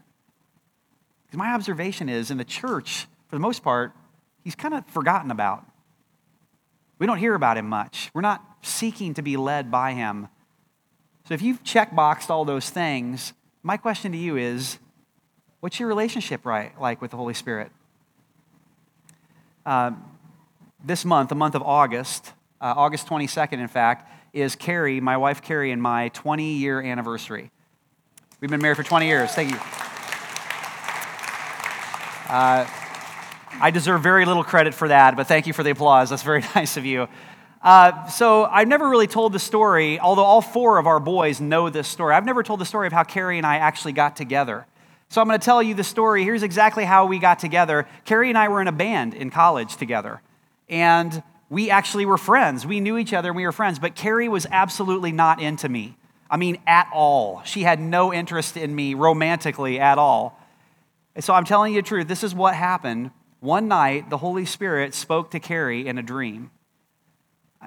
Because 1.27 1.39
my 1.39 1.55
observation 1.55 2.09
is 2.09 2.31
in 2.31 2.37
the 2.37 2.45
church, 2.45 3.07
for 3.29 3.37
the 3.37 3.41
most 3.41 3.63
part, 3.63 3.93
he's 4.43 4.57
kind 4.57 4.75
of 4.75 4.85
forgotten 4.87 5.31
about. 5.31 5.65
We 6.99 7.07
don't 7.07 7.19
hear 7.19 7.35
about 7.35 7.57
him 7.57 7.69
much. 7.69 8.11
We're 8.13 8.23
not 8.23 8.43
seeking 8.63 9.15
to 9.15 9.23
be 9.23 9.37
led 9.37 9.71
by 9.71 9.93
him. 9.93 10.29
So 11.29 11.35
if 11.35 11.43
you've 11.43 11.63
checkboxed 11.63 12.29
all 12.29 12.45
those 12.45 12.71
things, 12.71 13.35
my 13.63 13.77
question 13.77 14.13
to 14.13 14.19
you 14.19 14.37
is 14.37 14.79
what's 15.61 15.79
your 15.79 15.89
relationship 15.89 16.45
right, 16.45 16.79
like 16.81 17.01
with 17.01 17.13
the 17.13 17.17
Holy 17.17 17.35
Spirit? 17.35 17.71
Uh, 19.67 19.93
this 20.85 21.05
month, 21.05 21.31
the 21.31 21.35
month 21.35 21.55
of 21.55 21.63
August, 21.63 22.33
uh, 22.61 22.75
August 22.77 23.07
22nd, 23.07 23.55
in 23.55 23.69
fact, 23.69 24.11
is 24.35 24.57
Carrie, 24.57 25.01
my 25.01 25.17
wife 25.17 25.41
Carrie, 25.41 25.73
and 25.73 25.81
my 25.81 26.09
20 26.11 26.55
year 26.55 26.83
anniversary. 26.83 27.51
We've 28.41 28.51
been 28.51 28.61
married 28.61 28.77
for 28.77 28.83
20 28.83 29.07
years. 29.07 29.31
Thank 29.31 29.53
you. 29.53 29.57
Uh, 32.29 32.67
I 33.61 33.71
deserve 33.71 34.03
very 34.03 34.27
little 34.27 34.45
credit 34.45 34.75
for 34.75 34.89
that, 34.89 35.17
but 35.17 35.27
thank 35.27 35.47
you 35.47 35.53
for 35.53 35.63
the 35.63 35.71
applause. 35.71 36.11
That's 36.11 36.23
very 36.23 36.43
nice 36.55 36.77
of 36.77 36.85
you. 36.85 37.09
Uh, 37.63 38.07
so 38.09 38.45
I've 38.45 38.69
never 38.69 38.89
really 38.89 39.07
told 39.07 39.33
the 39.33 39.39
story, 39.39 39.99
although 39.99 40.25
all 40.25 40.43
four 40.43 40.77
of 40.77 40.87
our 40.87 41.01
boys 41.01 41.41
know 41.41 41.71
this 41.71 41.89
story. 41.89 42.15
I've 42.15 42.27
never 42.27 42.43
told 42.43 42.61
the 42.61 42.67
story 42.67 42.87
of 42.87 42.93
how 42.93 43.05
Carrie 43.05 43.39
and 43.39 43.47
I 43.47 43.57
actually 43.57 43.93
got 43.93 44.17
together. 44.17 44.67
So 45.15 45.21
I'm 45.21 45.29
going 45.29 45.39
to 45.39 45.45
tell 45.45 45.63
you 45.63 45.75
the 45.75 45.85
story. 45.85 46.25
Here's 46.25 46.43
exactly 46.43 46.85
how 46.85 47.07
we 47.07 47.21
got 47.21 47.39
together. 47.39 47.87
Carrie 48.05 48.31
and 48.31 48.37
I 48.37 48.49
were 48.49 48.61
in 48.61 48.67
a 48.67 48.73
band 48.73 49.15
in 49.15 49.31
college 49.31 49.77
together. 49.77 50.21
And 50.69 51.23
we 51.49 51.71
actually 51.71 52.05
were 52.05 52.19
friends. 52.19 52.67
We 52.67 52.81
knew 52.81 52.99
each 52.99 53.13
other 53.13 53.29
and 53.29 53.37
we 53.37 53.47
were 53.47 53.53
friends, 53.53 53.79
but 53.79 53.95
Carrie 53.95 54.29
was 54.29 54.45
absolutely 54.51 55.13
not 55.13 55.41
into 55.41 55.69
me. 55.69 55.97
I 56.29 56.37
mean, 56.37 56.59
at 56.67 56.89
all. 56.93 57.43
She 57.45 57.63
had 57.63 57.79
no 57.79 58.13
interest 58.13 58.57
in 58.57 58.75
me 58.75 58.95
romantically 58.95 59.79
at 59.79 59.99
all. 59.99 60.37
And 61.15 61.23
so 61.23 61.33
I'm 61.33 61.45
telling 61.45 61.75
you 61.75 61.83
the 61.83 61.87
truth. 61.87 62.09
This 62.09 62.25
is 62.25 62.35
what 62.35 62.57
happened. 62.57 63.13
One 63.39 63.69
night, 63.69 64.11
the 64.11 64.19
Holy 64.19 64.45
Spirit 64.45 64.95
spoke 64.95 65.31
to 65.31 65.39
Carrie 65.39 65.87
in 65.87 65.97
a 65.97 66.03
dream. 66.03 66.51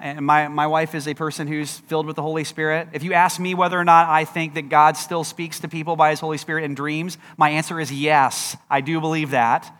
And 0.00 0.24
my, 0.24 0.48
my 0.48 0.66
wife 0.66 0.94
is 0.94 1.08
a 1.08 1.14
person 1.14 1.46
who's 1.46 1.78
filled 1.78 2.06
with 2.06 2.16
the 2.16 2.22
Holy 2.22 2.44
Spirit. 2.44 2.88
If 2.92 3.02
you 3.02 3.12
ask 3.12 3.40
me 3.40 3.54
whether 3.54 3.78
or 3.78 3.84
not 3.84 4.08
I 4.08 4.24
think 4.24 4.54
that 4.54 4.68
God 4.68 4.96
still 4.96 5.24
speaks 5.24 5.60
to 5.60 5.68
people 5.68 5.96
by 5.96 6.10
his 6.10 6.20
Holy 6.20 6.38
Spirit 6.38 6.64
in 6.64 6.74
dreams, 6.74 7.18
my 7.36 7.50
answer 7.50 7.80
is 7.80 7.92
yes. 7.92 8.56
I 8.70 8.80
do 8.80 9.00
believe 9.00 9.30
that. 9.30 9.74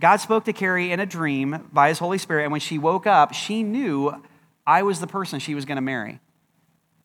God 0.00 0.18
spoke 0.18 0.44
to 0.44 0.52
Carrie 0.52 0.92
in 0.92 1.00
a 1.00 1.06
dream 1.06 1.68
by 1.72 1.88
his 1.88 1.98
Holy 1.98 2.18
Spirit, 2.18 2.44
and 2.44 2.52
when 2.52 2.60
she 2.60 2.78
woke 2.78 3.06
up, 3.06 3.34
she 3.34 3.62
knew 3.64 4.14
I 4.66 4.82
was 4.82 5.00
the 5.00 5.06
person 5.06 5.40
she 5.40 5.54
was 5.54 5.64
going 5.64 5.76
to 5.76 5.82
marry. 5.82 6.20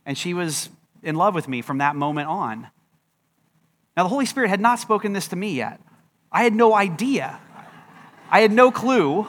And 0.06 0.18
she 0.18 0.34
was 0.34 0.70
in 1.02 1.16
love 1.16 1.34
with 1.34 1.48
me 1.48 1.62
from 1.62 1.80
that 1.80 1.96
moment 1.96 2.28
on. 2.28 2.68
Now, 3.98 4.04
the 4.04 4.10
Holy 4.10 4.26
Spirit 4.26 4.50
had 4.50 4.62
not 4.62 4.80
spoken 4.80 5.14
this 5.14 5.28
to 5.30 5.36
me 5.36 5.54
yet. 5.54 5.80
I 6.32 6.44
had 6.44 6.54
no 6.54 6.74
idea. 6.76 7.40
I 8.30 8.42
had 8.42 8.52
no 8.52 8.72
clue. 8.72 9.28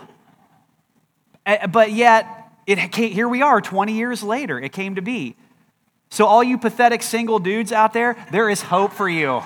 But 1.71 1.93
yet, 1.93 2.44
it 2.67 2.93
came, 2.93 3.13
here 3.13 3.29
we 3.29 3.43
are 3.43 3.61
20 3.61 3.93
years 3.93 4.23
later, 4.23 4.61
it 4.61 4.73
came 4.73 4.95
to 4.95 5.03
be. 5.03 5.37
So, 6.11 6.27
all 6.27 6.45
you 6.45 6.59
pathetic 6.59 7.03
single 7.03 7.39
dudes 7.39 7.73
out 7.73 7.93
there, 7.93 8.17
there 8.31 8.49
is 8.49 8.63
hope 8.63 8.93
for 8.93 9.09
you. 9.09 9.43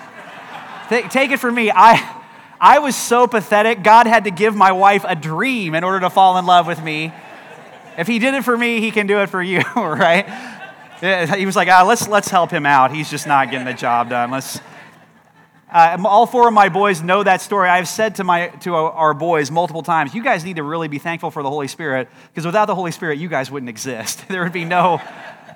take, 0.88 1.08
take 1.08 1.30
it 1.30 1.38
from 1.38 1.54
me. 1.54 1.70
I, 1.70 2.22
I 2.60 2.80
was 2.80 2.96
so 2.96 3.26
pathetic, 3.26 3.82
God 3.82 4.06
had 4.06 4.24
to 4.24 4.30
give 4.30 4.54
my 4.54 4.72
wife 4.72 5.04
a 5.06 5.14
dream 5.14 5.74
in 5.74 5.84
order 5.84 6.00
to 6.00 6.10
fall 6.10 6.36
in 6.38 6.46
love 6.46 6.66
with 6.66 6.82
me. 6.82 7.12
If 7.96 8.06
he 8.06 8.18
did 8.18 8.34
it 8.34 8.44
for 8.44 8.56
me, 8.56 8.80
he 8.80 8.90
can 8.90 9.06
do 9.06 9.20
it 9.20 9.28
for 9.28 9.42
you, 9.42 9.60
right? 9.76 10.28
He 11.00 11.46
was 11.46 11.56
like, 11.56 11.68
ah, 11.68 11.84
let's, 11.86 12.08
let's 12.08 12.28
help 12.28 12.50
him 12.50 12.66
out. 12.66 12.92
He's 12.92 13.10
just 13.10 13.26
not 13.26 13.50
getting 13.50 13.66
the 13.66 13.72
job 13.72 14.10
done. 14.10 14.30
Let's, 14.30 14.60
uh, 15.70 15.98
all 16.04 16.26
four 16.26 16.48
of 16.48 16.54
my 16.54 16.68
boys 16.68 17.02
know 17.02 17.22
that 17.22 17.40
story. 17.40 17.68
I've 17.68 17.88
said 17.88 18.16
to, 18.16 18.24
my, 18.24 18.48
to 18.60 18.74
our 18.74 19.12
boys 19.12 19.50
multiple 19.50 19.82
times, 19.82 20.14
you 20.14 20.22
guys 20.22 20.44
need 20.44 20.56
to 20.56 20.62
really 20.62 20.88
be 20.88 20.98
thankful 20.98 21.30
for 21.30 21.42
the 21.42 21.50
Holy 21.50 21.68
Spirit, 21.68 22.08
because 22.32 22.46
without 22.46 22.66
the 22.66 22.74
Holy 22.74 22.90
Spirit, 22.90 23.18
you 23.18 23.28
guys 23.28 23.50
wouldn't 23.50 23.68
exist. 23.68 24.26
there 24.28 24.42
would 24.42 24.52
be 24.52 24.64
no, 24.64 25.00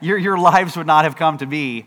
your, 0.01 0.19
your 0.19 0.39
lives 0.39 0.77
would 0.77 0.87
not 0.87 1.05
have 1.05 1.17
come 1.17 1.39
to 1.39 1.47
be. 1.47 1.87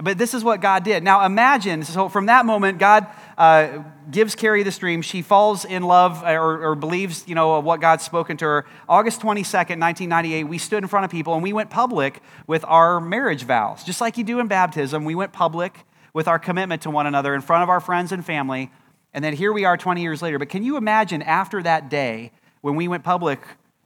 But 0.00 0.16
this 0.16 0.32
is 0.32 0.44
what 0.44 0.60
God 0.60 0.84
did. 0.84 1.02
Now 1.02 1.26
imagine, 1.26 1.82
so 1.82 2.08
from 2.08 2.26
that 2.26 2.46
moment, 2.46 2.78
God 2.78 3.08
uh, 3.36 3.82
gives 4.08 4.36
Carrie 4.36 4.62
this 4.62 4.78
dream. 4.78 5.02
She 5.02 5.22
falls 5.22 5.64
in 5.64 5.82
love 5.82 6.22
uh, 6.22 6.34
or, 6.34 6.70
or, 6.70 6.74
believes, 6.76 7.26
you 7.26 7.34
know, 7.34 7.58
what 7.58 7.80
God's 7.80 8.04
spoken 8.04 8.36
to 8.36 8.44
her. 8.44 8.66
August 8.88 9.20
22nd, 9.20 9.80
1998, 9.80 10.44
we 10.44 10.58
stood 10.58 10.84
in 10.84 10.88
front 10.88 11.04
of 11.04 11.10
people 11.10 11.34
and 11.34 11.42
we 11.42 11.52
went 11.52 11.70
public 11.70 12.22
with 12.46 12.64
our 12.68 13.00
marriage 13.00 13.42
vows. 13.42 13.82
Just 13.82 14.00
like 14.00 14.16
you 14.16 14.22
do 14.22 14.38
in 14.38 14.46
baptism, 14.46 15.04
we 15.04 15.16
went 15.16 15.32
public 15.32 15.84
with 16.12 16.28
our 16.28 16.38
commitment 16.38 16.82
to 16.82 16.90
one 16.90 17.06
another 17.06 17.34
in 17.34 17.40
front 17.40 17.62
of 17.62 17.68
our 17.68 17.80
friends 17.80 18.12
and 18.12 18.24
family. 18.24 18.70
And 19.12 19.24
then 19.24 19.34
here 19.34 19.52
we 19.52 19.64
are 19.64 19.76
20 19.76 20.02
years 20.02 20.22
later. 20.22 20.38
But 20.38 20.48
can 20.48 20.62
you 20.62 20.76
imagine 20.76 21.22
after 21.22 21.62
that 21.62 21.88
day 21.88 22.32
when 22.60 22.76
we 22.76 22.88
went 22.88 23.04
public 23.04 23.40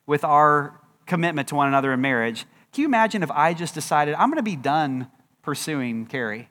with 0.06 0.24
our 0.24 0.80
commitment 1.06 1.48
to 1.48 1.54
one 1.54 1.68
another 1.68 1.92
in 1.92 2.00
marriage? 2.00 2.46
Can 2.72 2.82
you 2.82 2.88
imagine 2.88 3.22
if 3.22 3.30
I 3.30 3.54
just 3.54 3.74
decided 3.74 4.14
I'm 4.14 4.28
going 4.28 4.38
to 4.38 4.42
be 4.42 4.56
done 4.56 5.08
pursuing 5.42 6.06
Carrie? 6.06 6.48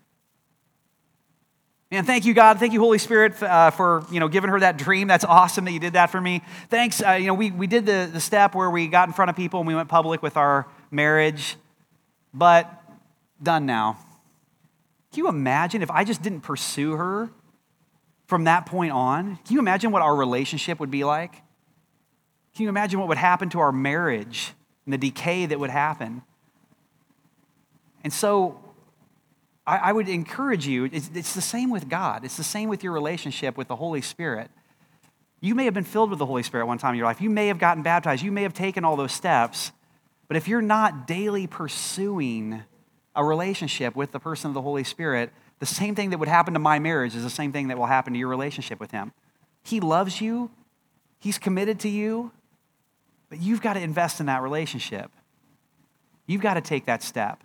Man, 1.92 2.06
thank 2.06 2.24
you, 2.24 2.34
God. 2.34 2.58
Thank 2.58 2.72
you, 2.72 2.80
Holy 2.80 3.00
Spirit, 3.00 3.42
uh, 3.44 3.70
for 3.70 4.06
you 4.10 4.22
know 4.22 4.30
giving 4.30 4.50
her 4.50 4.62
that 4.62 4.78
dream. 4.78 5.10
That's 5.10 5.26
awesome 5.26 5.66
that 5.66 5.72
you 5.72 5.80
did 5.80 5.94
that 5.94 6.10
for 6.10 6.22
me. 6.22 6.42
Thanks. 6.70 7.04
Uh, 7.06 7.12
you 7.12 7.28
know, 7.28 7.34
we, 7.34 7.52
we 7.52 7.68
did 7.68 7.86
the, 7.86 8.10
the 8.12 8.22
step 8.22 8.56
where 8.56 8.70
we 8.70 8.88
got 8.88 9.10
in 9.10 9.14
front 9.14 9.30
of 9.30 9.36
people 9.36 9.60
and 9.60 9.68
we 9.68 9.76
went 9.76 9.90
public 9.90 10.24
with 10.24 10.38
our 10.38 10.68
marriage, 10.90 11.58
but 12.34 12.82
done 13.44 13.66
now. 13.66 13.98
Can 15.12 15.24
you 15.24 15.30
imagine 15.30 15.82
if 15.82 15.92
I 15.92 16.04
just 16.04 16.22
didn't 16.22 16.42
pursue 16.42 16.94
her 16.94 17.30
from 18.28 18.46
that 18.46 18.66
point 18.66 18.94
on? 18.94 19.38
Can 19.46 19.54
you 19.54 19.60
imagine 19.60 19.92
what 19.92 20.02
our 20.02 20.16
relationship 20.16 20.80
would 20.80 20.92
be 20.92 21.04
like? 21.04 21.34
Can 22.56 22.64
you 22.64 22.70
imagine 22.70 23.00
what 23.00 23.10
would 23.10 23.18
happen 23.18 23.50
to 23.50 23.60
our 23.60 23.72
marriage 23.72 24.54
and 24.86 24.94
the 24.94 24.98
decay 24.98 25.46
that 25.46 25.60
would 25.60 25.70
happen? 25.70 26.22
And 28.04 28.12
so 28.14 28.60
I, 29.68 29.78
I 29.78 29.92
would 29.92 30.10
encourage 30.10 30.66
you, 30.66 30.86
it's, 30.86 31.10
it's 31.14 31.34
the 31.34 31.42
same 31.42 31.70
with 31.70 31.90
God, 31.90 32.24
it's 32.26 32.38
the 32.38 32.44
same 32.44 32.70
with 32.70 32.84
your 32.84 32.94
relationship 32.94 33.58
with 33.58 33.68
the 33.68 33.76
Holy 33.76 34.02
Spirit. 34.02 34.50
You 35.42 35.56
may 35.56 35.66
have 35.66 35.74
been 35.74 35.84
filled 35.84 36.12
with 36.12 36.20
the 36.20 36.26
Holy 36.26 36.44
Spirit 36.44 36.68
one 36.68 36.78
time 36.78 36.94
in 36.94 37.00
your 37.00 37.08
life. 37.08 37.20
You 37.20 37.32
may 37.32 37.48
have 37.48 37.58
gotten 37.58 37.82
baptized. 37.82 38.24
You 38.24 38.32
may 38.32 38.44
have 38.44 38.54
taken 38.54 38.86
all 38.86 38.96
those 38.96 39.12
steps. 39.12 39.72
But 40.28 40.38
if 40.38 40.48
you're 40.48 40.62
not 40.62 41.08
daily 41.08 41.48
pursuing 41.48 42.62
a 43.16 43.24
relationship 43.24 43.96
with 43.96 44.12
the 44.12 44.20
person 44.20 44.50
of 44.50 44.54
the 44.54 44.62
Holy 44.62 44.84
Spirit, 44.84 45.32
the 45.60 45.66
same 45.66 45.96
thing 45.96 46.10
that 46.12 46.18
would 46.18 46.30
happen 46.30 46.54
to 46.54 46.60
my 46.60 46.80
marriage 46.80 47.16
is 47.16 47.24
the 47.24 47.30
same 47.30 47.52
thing 47.52 47.68
that 47.68 47.78
will 47.78 47.86
happen 47.86 48.14
to 48.14 48.20
your 48.20 48.30
relationship 48.30 48.80
with 48.80 48.92
Him. 48.92 49.12
He 49.64 49.80
loves 49.80 50.22
you, 50.22 50.52
He's 51.20 51.38
committed 51.38 51.80
to 51.82 51.90
you, 51.90 52.32
but 53.30 53.40
you've 53.40 53.62
got 53.62 53.74
to 53.74 53.80
invest 53.80 54.20
in 54.20 54.26
that 54.26 54.42
relationship. 54.42 55.12
You've 56.26 56.42
got 56.42 56.56
to 56.56 56.62
take 56.62 56.86
that 56.86 57.04
step. 57.04 57.44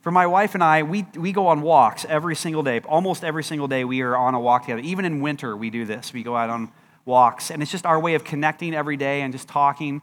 For 0.00 0.10
my 0.10 0.26
wife 0.26 0.54
and 0.54 0.62
I, 0.64 0.82
we, 0.82 1.06
we 1.16 1.32
go 1.32 1.46
on 1.46 1.62
walks 1.62 2.04
every 2.08 2.34
single 2.34 2.62
day. 2.62 2.80
Almost 2.80 3.24
every 3.24 3.44
single 3.44 3.68
day, 3.68 3.84
we 3.84 4.00
are 4.02 4.16
on 4.16 4.34
a 4.34 4.40
walk 4.40 4.62
together. 4.62 4.82
Even 4.82 5.04
in 5.04 5.20
winter, 5.20 5.56
we 5.56 5.70
do 5.70 5.84
this. 5.84 6.12
We 6.12 6.22
go 6.22 6.36
out 6.36 6.50
on 6.50 6.72
walks. 7.04 7.50
And 7.50 7.62
it's 7.62 7.70
just 7.70 7.86
our 7.86 8.00
way 8.00 8.14
of 8.14 8.24
connecting 8.24 8.74
every 8.74 8.96
day 8.96 9.22
and 9.22 9.32
just 9.32 9.48
talking 9.48 10.02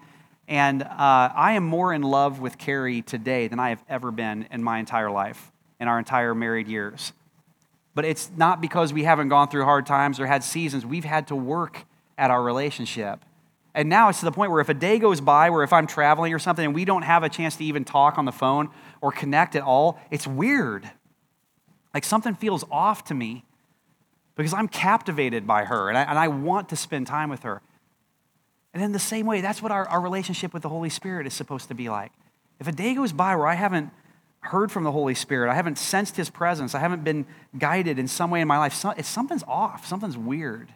and 0.49 0.81
uh, 0.81 0.87
I 0.97 1.53
am 1.53 1.63
more 1.63 1.93
in 1.93 2.01
love 2.01 2.39
with 2.39 2.57
Carrie 2.57 3.03
today 3.03 3.47
than 3.47 3.59
I 3.59 3.69
have 3.69 3.83
ever 3.87 4.09
been 4.09 4.47
in 4.51 4.63
my 4.63 4.79
entire 4.79 5.11
life, 5.11 5.51
in 5.79 5.87
our 5.87 5.99
entire 5.99 6.33
married 6.33 6.67
years. 6.67 7.13
But 7.93 8.03
it's 8.03 8.31
not 8.35 8.59
because 8.59 8.91
we 8.91 9.03
haven't 9.03 9.29
gone 9.29 9.49
through 9.49 9.65
hard 9.65 9.85
times 9.85 10.19
or 10.19 10.25
had 10.25 10.43
seasons. 10.43 10.87
We've 10.87 11.05
had 11.05 11.27
to 11.27 11.35
work 11.35 11.85
at 12.17 12.31
our 12.31 12.41
relationship. 12.41 13.23
And 13.75 13.89
now 13.89 14.09
it's 14.09 14.19
to 14.19 14.25
the 14.25 14.31
point 14.31 14.49
where 14.49 14.59
if 14.59 14.69
a 14.69 14.73
day 14.73 14.97
goes 14.97 15.21
by 15.21 15.51
where 15.51 15.63
if 15.63 15.71
I'm 15.71 15.85
traveling 15.85 16.33
or 16.33 16.39
something 16.39 16.65
and 16.65 16.73
we 16.73 16.83
don't 16.83 17.03
have 17.03 17.21
a 17.21 17.29
chance 17.29 17.55
to 17.57 17.63
even 17.63 17.85
talk 17.85 18.17
on 18.17 18.25
the 18.25 18.31
phone 18.31 18.69
or 19.01 19.11
connect 19.11 19.55
at 19.55 19.61
all, 19.61 19.99
it's 20.09 20.25
weird. 20.25 20.89
Like 21.93 22.03
something 22.03 22.33
feels 22.33 22.65
off 22.71 23.03
to 23.05 23.13
me 23.13 23.45
because 24.35 24.55
I'm 24.55 24.67
captivated 24.67 25.45
by 25.45 25.65
her 25.65 25.89
and 25.89 25.97
I, 25.97 26.01
and 26.03 26.17
I 26.17 26.27
want 26.27 26.69
to 26.69 26.75
spend 26.75 27.05
time 27.05 27.29
with 27.29 27.43
her. 27.43 27.61
And 28.73 28.83
in 28.83 28.91
the 28.91 28.99
same 28.99 29.25
way, 29.25 29.41
that's 29.41 29.61
what 29.61 29.71
our, 29.71 29.87
our 29.87 30.01
relationship 30.01 30.53
with 30.53 30.63
the 30.63 30.69
Holy 30.69 30.89
Spirit 30.89 31.25
is 31.25 31.33
supposed 31.33 31.67
to 31.69 31.73
be 31.73 31.89
like. 31.89 32.11
If 32.59 32.67
a 32.67 32.71
day 32.71 32.93
goes 32.93 33.11
by 33.11 33.35
where 33.35 33.47
I 33.47 33.55
haven't 33.55 33.89
heard 34.41 34.71
from 34.71 34.83
the 34.83 34.91
Holy 34.91 35.15
Spirit, 35.15 35.51
I 35.51 35.55
haven't 35.55 35.77
sensed 35.77 36.15
His 36.15 36.29
presence, 36.29 36.75
I 36.75 36.79
haven't 36.79 37.03
been 37.03 37.25
guided 37.57 37.97
in 37.97 38.07
some 38.07 38.29
way 38.31 38.41
in 38.41 38.47
my 38.47 38.57
life, 38.57 38.85
it's, 38.97 39.07
something's 39.07 39.43
off, 39.47 39.85
something's 39.85 40.17
weird. 40.17 40.71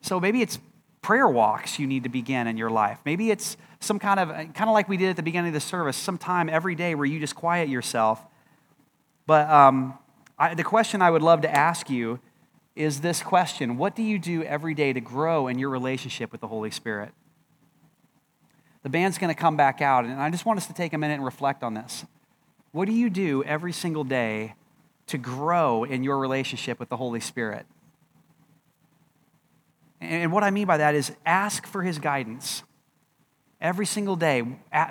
So 0.00 0.18
maybe 0.18 0.42
it's 0.42 0.58
prayer 1.02 1.28
walks 1.28 1.78
you 1.78 1.86
need 1.86 2.02
to 2.02 2.08
begin 2.08 2.46
in 2.46 2.56
your 2.56 2.70
life. 2.70 2.98
Maybe 3.04 3.30
it's 3.30 3.56
some 3.80 3.98
kind 3.98 4.20
of, 4.20 4.28
kind 4.28 4.68
of 4.68 4.72
like 4.72 4.88
we 4.88 4.96
did 4.96 5.10
at 5.10 5.16
the 5.16 5.22
beginning 5.22 5.48
of 5.48 5.54
the 5.54 5.60
service, 5.60 5.96
some 5.96 6.18
time 6.18 6.48
every 6.48 6.74
day 6.74 6.94
where 6.94 7.06
you 7.06 7.18
just 7.18 7.34
quiet 7.34 7.68
yourself. 7.68 8.20
But 9.26 9.48
um, 9.48 9.98
I, 10.38 10.54
the 10.54 10.64
question 10.64 11.02
I 11.02 11.10
would 11.10 11.22
love 11.22 11.42
to 11.42 11.50
ask 11.50 11.90
you 11.90 12.20
is 12.74 13.00
this 13.00 13.22
question 13.22 13.76
What 13.76 13.94
do 13.94 14.02
you 14.02 14.18
do 14.18 14.42
every 14.42 14.74
day 14.74 14.92
to 14.92 15.00
grow 15.00 15.48
in 15.48 15.58
your 15.58 15.70
relationship 15.70 16.32
with 16.32 16.40
the 16.40 16.48
Holy 16.48 16.70
Spirit? 16.70 17.12
The 18.82 18.88
band's 18.88 19.18
going 19.18 19.32
to 19.32 19.40
come 19.40 19.56
back 19.56 19.80
out, 19.80 20.04
and 20.04 20.20
I 20.20 20.28
just 20.30 20.44
want 20.44 20.58
us 20.58 20.66
to 20.66 20.74
take 20.74 20.92
a 20.92 20.98
minute 20.98 21.14
and 21.14 21.24
reflect 21.24 21.62
on 21.62 21.74
this. 21.74 22.04
What 22.72 22.86
do 22.86 22.92
you 22.92 23.10
do 23.10 23.44
every 23.44 23.72
single 23.72 24.02
day 24.02 24.54
to 25.06 25.18
grow 25.18 25.84
in 25.84 26.02
your 26.02 26.18
relationship 26.18 26.80
with 26.80 26.88
the 26.88 26.96
Holy 26.96 27.20
Spirit? 27.20 27.66
And 30.00 30.32
what 30.32 30.42
I 30.42 30.50
mean 30.50 30.66
by 30.66 30.78
that 30.78 30.96
is 30.96 31.12
ask 31.24 31.64
for 31.66 31.82
His 31.82 32.00
guidance. 32.00 32.64
Every 33.60 33.86
single 33.86 34.16
day, 34.16 34.42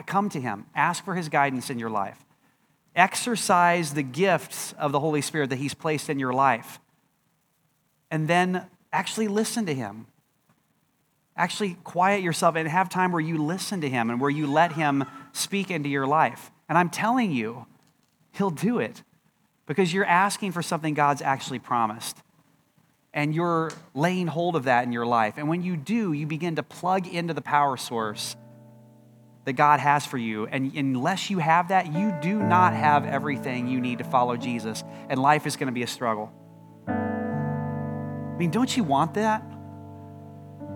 come 0.05 0.29
to 0.29 0.39
Him, 0.39 0.67
ask 0.73 1.03
for 1.03 1.15
His 1.15 1.27
guidance 1.27 1.69
in 1.69 1.77
your 1.77 1.89
life. 1.89 2.23
Exercise 2.95 3.93
the 3.93 4.03
gifts 4.03 4.73
of 4.73 4.93
the 4.93 5.01
Holy 5.01 5.21
Spirit 5.21 5.49
that 5.49 5.59
He's 5.59 5.73
placed 5.73 6.09
in 6.09 6.17
your 6.17 6.31
life 6.31 6.79
and 8.11 8.27
then 8.27 8.67
actually 8.91 9.29
listen 9.29 9.65
to 9.65 9.73
Him. 9.73 10.05
Actually, 11.37 11.77
quiet 11.85 12.21
yourself 12.21 12.55
and 12.55 12.67
have 12.67 12.89
time 12.89 13.13
where 13.13 13.21
you 13.21 13.41
listen 13.41 13.81
to 13.81 13.89
Him 13.89 14.09
and 14.09 14.19
where 14.19 14.29
you 14.29 14.45
let 14.45 14.73
Him 14.73 15.05
speak 15.31 15.71
into 15.71 15.87
your 15.87 16.05
life. 16.05 16.51
And 16.67 16.77
I'm 16.77 16.89
telling 16.89 17.31
you, 17.31 17.65
He'll 18.33 18.51
do 18.51 18.79
it 18.79 19.01
because 19.65 19.93
you're 19.93 20.05
asking 20.05 20.51
for 20.51 20.61
something 20.61 20.93
God's 20.93 21.21
actually 21.21 21.59
promised. 21.59 22.17
And 23.13 23.33
you're 23.33 23.71
laying 23.93 24.27
hold 24.27 24.55
of 24.55 24.65
that 24.65 24.85
in 24.85 24.91
your 24.91 25.05
life. 25.05 25.35
And 25.37 25.49
when 25.49 25.63
you 25.63 25.75
do, 25.75 26.13
you 26.13 26.27
begin 26.27 26.55
to 26.57 26.63
plug 26.63 27.07
into 27.07 27.33
the 27.33 27.41
power 27.41 27.75
source 27.75 28.35
that 29.43 29.53
God 29.53 29.79
has 29.79 30.05
for 30.05 30.17
you. 30.17 30.45
And 30.47 30.73
unless 30.75 31.29
you 31.29 31.39
have 31.39 31.69
that, 31.69 31.93
you 31.93 32.13
do 32.21 32.41
not 32.41 32.73
have 32.73 33.05
everything 33.05 33.67
you 33.67 33.81
need 33.81 33.97
to 33.97 34.05
follow 34.05 34.37
Jesus. 34.37 34.83
And 35.09 35.21
life 35.21 35.45
is 35.45 35.57
going 35.57 35.67
to 35.67 35.73
be 35.73 35.83
a 35.83 35.87
struggle 35.87 36.31
mean, 38.41 38.49
don't 38.49 38.75
you 38.75 38.83
want 38.83 39.13
that? 39.13 39.43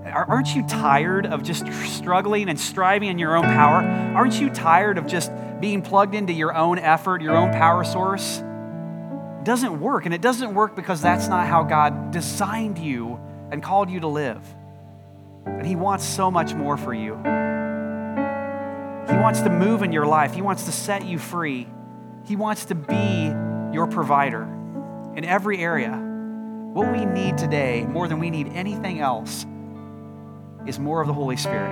Aren't 0.06 0.56
you 0.56 0.62
tired 0.68 1.26
of 1.26 1.42
just 1.42 1.66
struggling 1.86 2.48
and 2.48 2.60
striving 2.60 3.10
in 3.10 3.18
your 3.18 3.36
own 3.36 3.46
power? 3.46 3.82
Aren't 4.16 4.40
you 4.40 4.52
tired 4.52 5.00
of 5.00 5.08
just 5.08 5.32
being 5.60 5.82
plugged 5.82 6.14
into 6.14 6.32
your 6.32 6.56
own 6.56 6.78
effort, 6.78 7.24
your 7.24 7.36
own 7.36 7.52
power 7.52 7.84
source? 7.84 8.38
It 8.38 9.46
doesn't 9.46 9.82
work. 9.82 10.06
And 10.06 10.14
it 10.14 10.22
doesn't 10.22 10.54
work 10.54 10.76
because 10.76 11.02
that's 11.02 11.28
not 11.28 11.48
how 11.48 11.64
God 11.64 12.12
designed 12.12 12.78
you 12.78 13.20
and 13.52 13.64
called 13.64 13.90
you 13.90 14.02
to 14.02 14.08
live. 14.08 14.44
And 15.48 15.66
He 15.66 15.76
wants 15.76 16.06
so 16.06 16.30
much 16.30 16.54
more 16.54 16.78
for 16.78 16.94
you. 16.94 17.16
He 19.12 19.20
wants 19.20 19.42
to 19.42 19.50
move 19.50 19.82
in 19.82 19.92
your 19.92 20.06
life, 20.06 20.36
He 20.36 20.44
wants 20.44 20.66
to 20.66 20.72
set 20.72 21.04
you 21.04 21.18
free. 21.18 21.68
He 22.28 22.36
wants 22.36 22.66
to 22.66 22.76
be 22.76 23.34
your 23.74 23.88
provider 23.88 24.44
in 25.16 25.26
every 25.26 25.58
area. 25.60 26.15
What 26.76 26.92
we 26.92 27.06
need 27.06 27.38
today, 27.38 27.86
more 27.86 28.10
than 28.10 28.20
we 28.20 28.30
need 28.30 28.50
anything 28.50 29.00
else, 29.00 29.46
is 30.68 30.78
more 30.78 31.00
of 31.00 31.08
the 31.08 31.14
Holy 31.14 31.38
Spirit. 31.38 31.72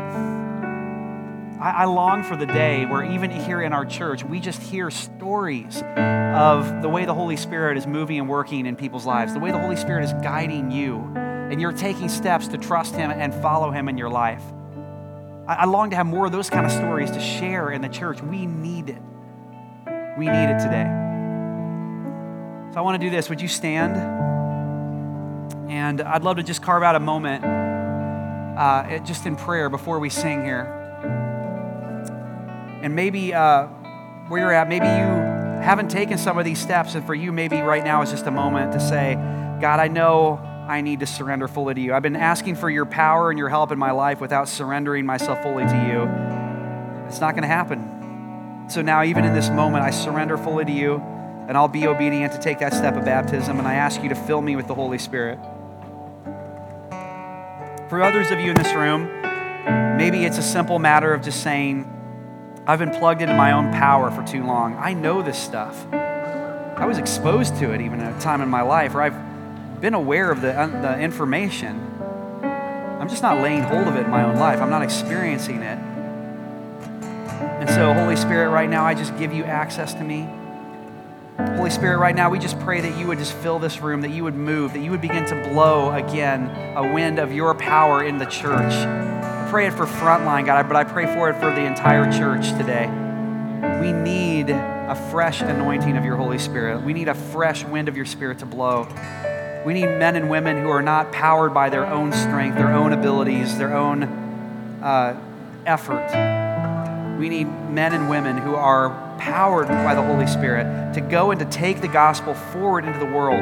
I, 1.59 1.71
I, 1.79 1.83
long 1.83 2.23
for 2.23 2.37
the 2.37 2.45
day 2.45 2.85
where, 2.85 3.03
even 3.03 3.29
here 3.29 3.61
in 3.61 3.73
our 3.73 3.85
church, 3.85 4.23
we 4.23 4.39
just 4.39 4.61
hear 4.61 4.89
stories 4.89 5.83
of 5.97 6.81
the 6.81 6.87
way 6.87 7.03
the 7.03 7.13
Holy 7.13 7.35
Spirit 7.35 7.75
is 7.77 7.85
moving 7.85 8.17
and 8.17 8.29
working 8.29 8.65
in 8.65 8.77
people's 8.77 9.05
lives, 9.05 9.33
the 9.33 9.41
way 9.41 9.51
the 9.51 9.59
Holy 9.59 9.75
Spirit 9.75 10.05
is 10.05 10.13
guiding 10.23 10.71
you, 10.71 10.99
and 11.17 11.59
you're 11.59 11.73
taking 11.73 12.07
steps 12.07 12.47
to 12.47 12.57
trust 12.57 12.95
Him 12.95 13.11
and 13.11 13.33
follow 13.33 13.71
Him 13.71 13.89
in 13.89 13.97
your 13.97 14.09
life. 14.09 14.43
I, 15.49 15.55
I 15.55 15.65
long 15.65 15.89
to 15.89 15.97
have 15.97 16.05
more 16.05 16.25
of 16.25 16.31
those 16.31 16.49
kind 16.49 16.65
of 16.65 16.71
stories 16.71 17.11
to 17.11 17.19
share 17.19 17.71
in 17.71 17.81
the 17.81 17.89
church. 17.89 18.21
We 18.21 18.45
need 18.45 18.89
it. 18.89 19.01
We 20.17 20.27
need 20.27 20.49
it 20.49 20.59
today. 20.59 20.87
So 22.71 22.79
I 22.79 22.81
want 22.83 23.01
to 23.01 23.05
do 23.05 23.09
this. 23.09 23.27
Would 23.27 23.41
you 23.41 23.49
stand? 23.49 24.22
And 25.69 26.01
I'd 26.01 26.23
love 26.23 26.37
to 26.37 26.43
just 26.43 26.61
carve 26.61 26.83
out 26.83 26.95
a 26.95 26.99
moment 26.99 27.43
uh, 27.43 28.99
just 28.99 29.25
in 29.25 29.35
prayer 29.35 29.69
before 29.69 29.99
we 29.99 30.09
sing 30.09 30.43
here. 30.43 30.79
And 32.81 32.95
maybe 32.95 33.33
uh, 33.33 33.67
where 34.27 34.41
you're 34.41 34.51
at, 34.51 34.67
maybe 34.67 34.85
you 34.85 34.91
haven't 35.63 35.89
taken 35.89 36.17
some 36.17 36.37
of 36.37 36.45
these 36.45 36.59
steps. 36.59 36.95
And 36.95 37.05
for 37.05 37.15
you, 37.15 37.31
maybe 37.31 37.61
right 37.61 37.83
now 37.83 38.01
is 38.01 38.11
just 38.11 38.27
a 38.27 38.31
moment 38.31 38.73
to 38.73 38.79
say, 38.79 39.15
God, 39.61 39.79
I 39.79 39.87
know 39.87 40.35
I 40.67 40.81
need 40.81 40.99
to 40.99 41.05
surrender 41.05 41.47
fully 41.47 41.73
to 41.73 41.81
you. 41.81 41.93
I've 41.93 42.03
been 42.03 42.15
asking 42.15 42.55
for 42.55 42.69
your 42.69 42.85
power 42.85 43.29
and 43.29 43.39
your 43.39 43.49
help 43.49 43.71
in 43.71 43.79
my 43.79 43.91
life 43.91 44.19
without 44.21 44.47
surrendering 44.47 45.05
myself 45.05 45.41
fully 45.41 45.65
to 45.65 45.75
you. 45.87 47.07
It's 47.07 47.21
not 47.21 47.31
going 47.35 47.43
to 47.43 47.47
happen. 47.47 48.65
So 48.69 48.81
now, 48.81 49.03
even 49.03 49.25
in 49.25 49.33
this 49.33 49.49
moment, 49.49 49.83
I 49.83 49.91
surrender 49.91 50.37
fully 50.37 50.65
to 50.65 50.71
you, 50.71 50.95
and 51.47 51.57
I'll 51.57 51.67
be 51.67 51.85
obedient 51.85 52.31
to 52.33 52.39
take 52.39 52.59
that 52.59 52.73
step 52.73 52.95
of 52.95 53.03
baptism, 53.03 53.59
and 53.59 53.67
I 53.67 53.75
ask 53.75 54.01
you 54.01 54.09
to 54.09 54.15
fill 54.15 54.41
me 54.41 54.55
with 54.55 54.67
the 54.67 54.73
Holy 54.73 54.97
Spirit. 54.97 55.37
For 57.93 58.01
others 58.01 58.31
of 58.31 58.39
you 58.39 58.49
in 58.49 58.55
this 58.55 58.73
room, 58.73 59.07
maybe 59.97 60.25
it's 60.25 60.39
a 60.39 60.41
simple 60.41 60.79
matter 60.79 61.13
of 61.13 61.21
just 61.21 61.43
saying, 61.43 61.85
I've 62.65 62.79
been 62.79 62.89
plugged 62.89 63.21
into 63.21 63.35
my 63.35 63.51
own 63.51 63.71
power 63.71 64.09
for 64.09 64.23
too 64.25 64.43
long. 64.43 64.75
I 64.77 64.95
know 64.95 65.21
this 65.21 65.37
stuff. 65.37 65.85
I 65.93 66.87
was 66.87 66.97
exposed 66.97 67.55
to 67.57 67.71
it 67.71 67.81
even 67.81 67.99
at 67.99 68.17
a 68.17 68.19
time 68.19 68.41
in 68.41 68.49
my 68.49 68.63
life, 68.63 68.95
or 68.95 69.03
I've 69.03 69.79
been 69.79 69.93
aware 69.93 70.31
of 70.31 70.41
the, 70.41 70.59
uh, 70.59 70.65
the 70.81 70.99
information. 70.99 71.79
I'm 72.41 73.09
just 73.09 73.21
not 73.21 73.43
laying 73.43 73.61
hold 73.61 73.87
of 73.87 73.95
it 73.95 74.05
in 74.05 74.09
my 74.09 74.23
own 74.23 74.37
life. 74.37 74.59
I'm 74.59 74.71
not 74.71 74.81
experiencing 74.81 75.61
it. 75.61 75.77
And 77.59 77.69
so, 77.69 77.93
Holy 77.93 78.15
Spirit, 78.15 78.49
right 78.49 78.71
now, 78.71 78.87
I 78.87 78.95
just 78.95 79.15
give 79.19 79.31
you 79.31 79.43
access 79.43 79.93
to 79.93 80.03
me. 80.03 80.27
Holy 81.37 81.71
Spirit, 81.71 81.97
right 81.97 82.15
now, 82.15 82.29
we 82.29 82.37
just 82.37 82.59
pray 82.59 82.81
that 82.81 82.99
you 82.99 83.07
would 83.07 83.17
just 83.17 83.33
fill 83.33 83.57
this 83.57 83.81
room, 83.81 84.01
that 84.01 84.11
you 84.11 84.23
would 84.23 84.35
move, 84.35 84.73
that 84.73 84.81
you 84.81 84.91
would 84.91 85.01
begin 85.01 85.25
to 85.25 85.49
blow 85.49 85.91
again 85.91 86.47
a 86.77 86.93
wind 86.93 87.17
of 87.17 87.31
your 87.33 87.55
power 87.55 88.03
in 88.03 88.19
the 88.19 88.25
church. 88.25 88.73
I 88.73 89.47
pray 89.49 89.65
it 89.65 89.73
for 89.73 89.85
Frontline, 89.85 90.45
God, 90.45 90.67
but 90.67 90.75
I 90.75 90.83
pray 90.83 91.05
for 91.07 91.29
it 91.29 91.33
for 91.35 91.51
the 91.51 91.65
entire 91.65 92.11
church 92.11 92.49
today. 92.51 92.87
We 93.81 93.91
need 93.91 94.51
a 94.51 94.95
fresh 95.09 95.41
anointing 95.41 95.97
of 95.97 96.05
your 96.05 96.17
Holy 96.17 96.37
Spirit. 96.37 96.83
We 96.83 96.93
need 96.93 97.07
a 97.07 97.15
fresh 97.15 97.63
wind 97.63 97.87
of 97.87 97.97
your 97.97 98.05
Spirit 98.05 98.39
to 98.39 98.45
blow. 98.45 98.87
We 99.65 99.73
need 99.73 99.85
men 99.85 100.15
and 100.15 100.29
women 100.29 100.61
who 100.61 100.69
are 100.69 100.81
not 100.81 101.11
powered 101.11 101.53
by 101.53 101.69
their 101.69 101.87
own 101.87 102.11
strength, 102.11 102.57
their 102.57 102.73
own 102.73 102.93
abilities, 102.93 103.57
their 103.57 103.75
own 103.75 104.03
uh, 104.83 105.19
effort. 105.65 107.17
We 107.17 107.29
need 107.29 107.45
men 107.71 107.93
and 107.93 108.09
women 108.09 108.37
who 108.37 108.55
are 108.55 109.12
powered 109.23 109.69
by 109.69 109.95
the 109.95 110.03
Holy 110.03 110.27
Spirit 110.27 110.93
to 110.93 110.99
go 110.99 111.31
and 111.31 111.39
to 111.39 111.45
take 111.45 111.79
the 111.79 111.87
gospel 111.87 112.33
forward 112.33 112.83
into 112.83 112.99
the 112.99 113.05
world. 113.05 113.41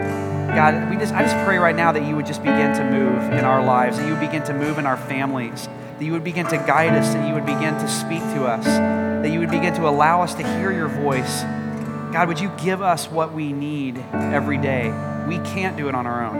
God, 0.53 0.89
we 0.91 0.95
just, 0.95 1.11
I 1.11 1.23
just 1.23 1.35
pray 1.43 1.57
right 1.57 1.75
now 1.75 1.91
that 1.91 2.05
you 2.05 2.15
would 2.15 2.27
just 2.27 2.43
begin 2.43 2.71
to 2.75 2.83
move 2.83 3.33
in 3.33 3.43
our 3.43 3.65
lives, 3.65 3.97
that 3.97 4.05
you 4.05 4.13
would 4.13 4.19
begin 4.19 4.43
to 4.43 4.53
move 4.53 4.77
in 4.77 4.85
our 4.85 4.97
families, 4.97 5.67
that 5.97 6.05
you 6.05 6.11
would 6.11 6.23
begin 6.23 6.45
to 6.47 6.57
guide 6.57 6.93
us, 6.93 7.11
that 7.13 7.27
you 7.27 7.33
would 7.33 7.47
begin 7.47 7.73
to 7.73 7.87
speak 7.87 8.21
to 8.35 8.45
us, 8.45 8.63
that 8.65 9.31
you 9.31 9.39
would 9.39 9.49
begin 9.49 9.73
to 9.73 9.87
allow 9.87 10.21
us 10.21 10.35
to 10.35 10.43
hear 10.57 10.71
your 10.71 10.87
voice. 10.87 11.41
God, 12.13 12.27
would 12.27 12.39
you 12.39 12.51
give 12.63 12.83
us 12.83 13.09
what 13.09 13.33
we 13.33 13.51
need 13.51 13.97
every 14.13 14.59
day? 14.59 14.89
We 15.27 15.39
can't 15.39 15.77
do 15.77 15.89
it 15.89 15.95
on 15.95 16.05
our 16.05 16.23
own. 16.23 16.37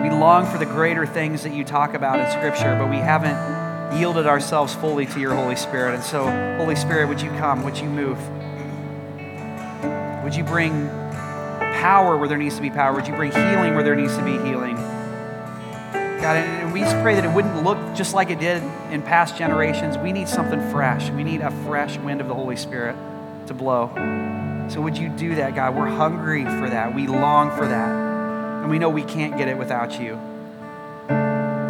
We 0.00 0.10
long 0.10 0.46
for 0.46 0.58
the 0.58 0.66
greater 0.66 1.06
things 1.06 1.42
that 1.42 1.52
you 1.52 1.64
talk 1.64 1.94
about 1.94 2.20
in 2.20 2.30
Scripture, 2.30 2.76
but 2.78 2.88
we 2.88 2.98
haven't 2.98 3.65
yielded 3.94 4.26
ourselves 4.26 4.74
fully 4.74 5.06
to 5.06 5.20
your 5.20 5.34
Holy 5.34 5.56
Spirit. 5.56 5.94
And 5.94 6.02
so, 6.02 6.24
Holy 6.58 6.76
Spirit, 6.76 7.08
would 7.08 7.20
you 7.20 7.30
come? 7.30 7.62
Would 7.64 7.78
you 7.78 7.88
move? 7.88 8.18
Would 10.24 10.34
you 10.34 10.44
bring 10.44 10.88
power 11.80 12.16
where 12.16 12.28
there 12.28 12.38
needs 12.38 12.56
to 12.56 12.62
be 12.62 12.70
power? 12.70 12.92
Would 12.94 13.06
you 13.06 13.14
bring 13.14 13.32
healing 13.32 13.74
where 13.74 13.84
there 13.84 13.94
needs 13.94 14.16
to 14.16 14.24
be 14.24 14.32
healing? 14.32 14.76
God, 16.20 16.38
and 16.38 16.72
we 16.72 16.80
just 16.80 16.96
pray 17.02 17.14
that 17.14 17.24
it 17.24 17.30
wouldn't 17.30 17.62
look 17.62 17.78
just 17.94 18.14
like 18.14 18.30
it 18.30 18.40
did 18.40 18.62
in 18.90 19.02
past 19.02 19.36
generations. 19.36 19.96
We 19.98 20.12
need 20.12 20.28
something 20.28 20.60
fresh. 20.70 21.10
We 21.10 21.22
need 21.22 21.40
a 21.40 21.50
fresh 21.64 21.98
wind 21.98 22.20
of 22.20 22.28
the 22.28 22.34
Holy 22.34 22.56
Spirit 22.56 22.96
to 23.46 23.54
blow. 23.54 23.90
So, 24.68 24.80
would 24.80 24.98
you 24.98 25.08
do 25.10 25.36
that, 25.36 25.54
God? 25.54 25.76
We're 25.76 25.86
hungry 25.86 26.44
for 26.44 26.68
that. 26.68 26.92
We 26.94 27.06
long 27.06 27.50
for 27.56 27.66
that. 27.68 27.88
And 28.62 28.70
we 28.70 28.80
know 28.80 28.88
we 28.88 29.04
can't 29.04 29.36
get 29.38 29.46
it 29.46 29.56
without 29.56 30.00
you. 30.00 30.18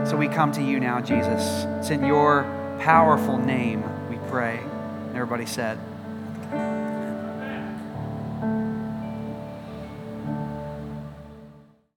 So 0.09 0.17
we 0.17 0.29
come 0.29 0.53
to 0.53 0.63
you 0.63 0.79
now, 0.79 1.01
Jesus. 1.01 1.65
It's 1.81 1.91
in 1.91 2.05
your 2.05 2.45
powerful 2.81 3.39
name 3.39 3.83
we 4.09 4.19
pray. 4.31 4.61
Everybody 5.15 5.47
said, 5.47 5.81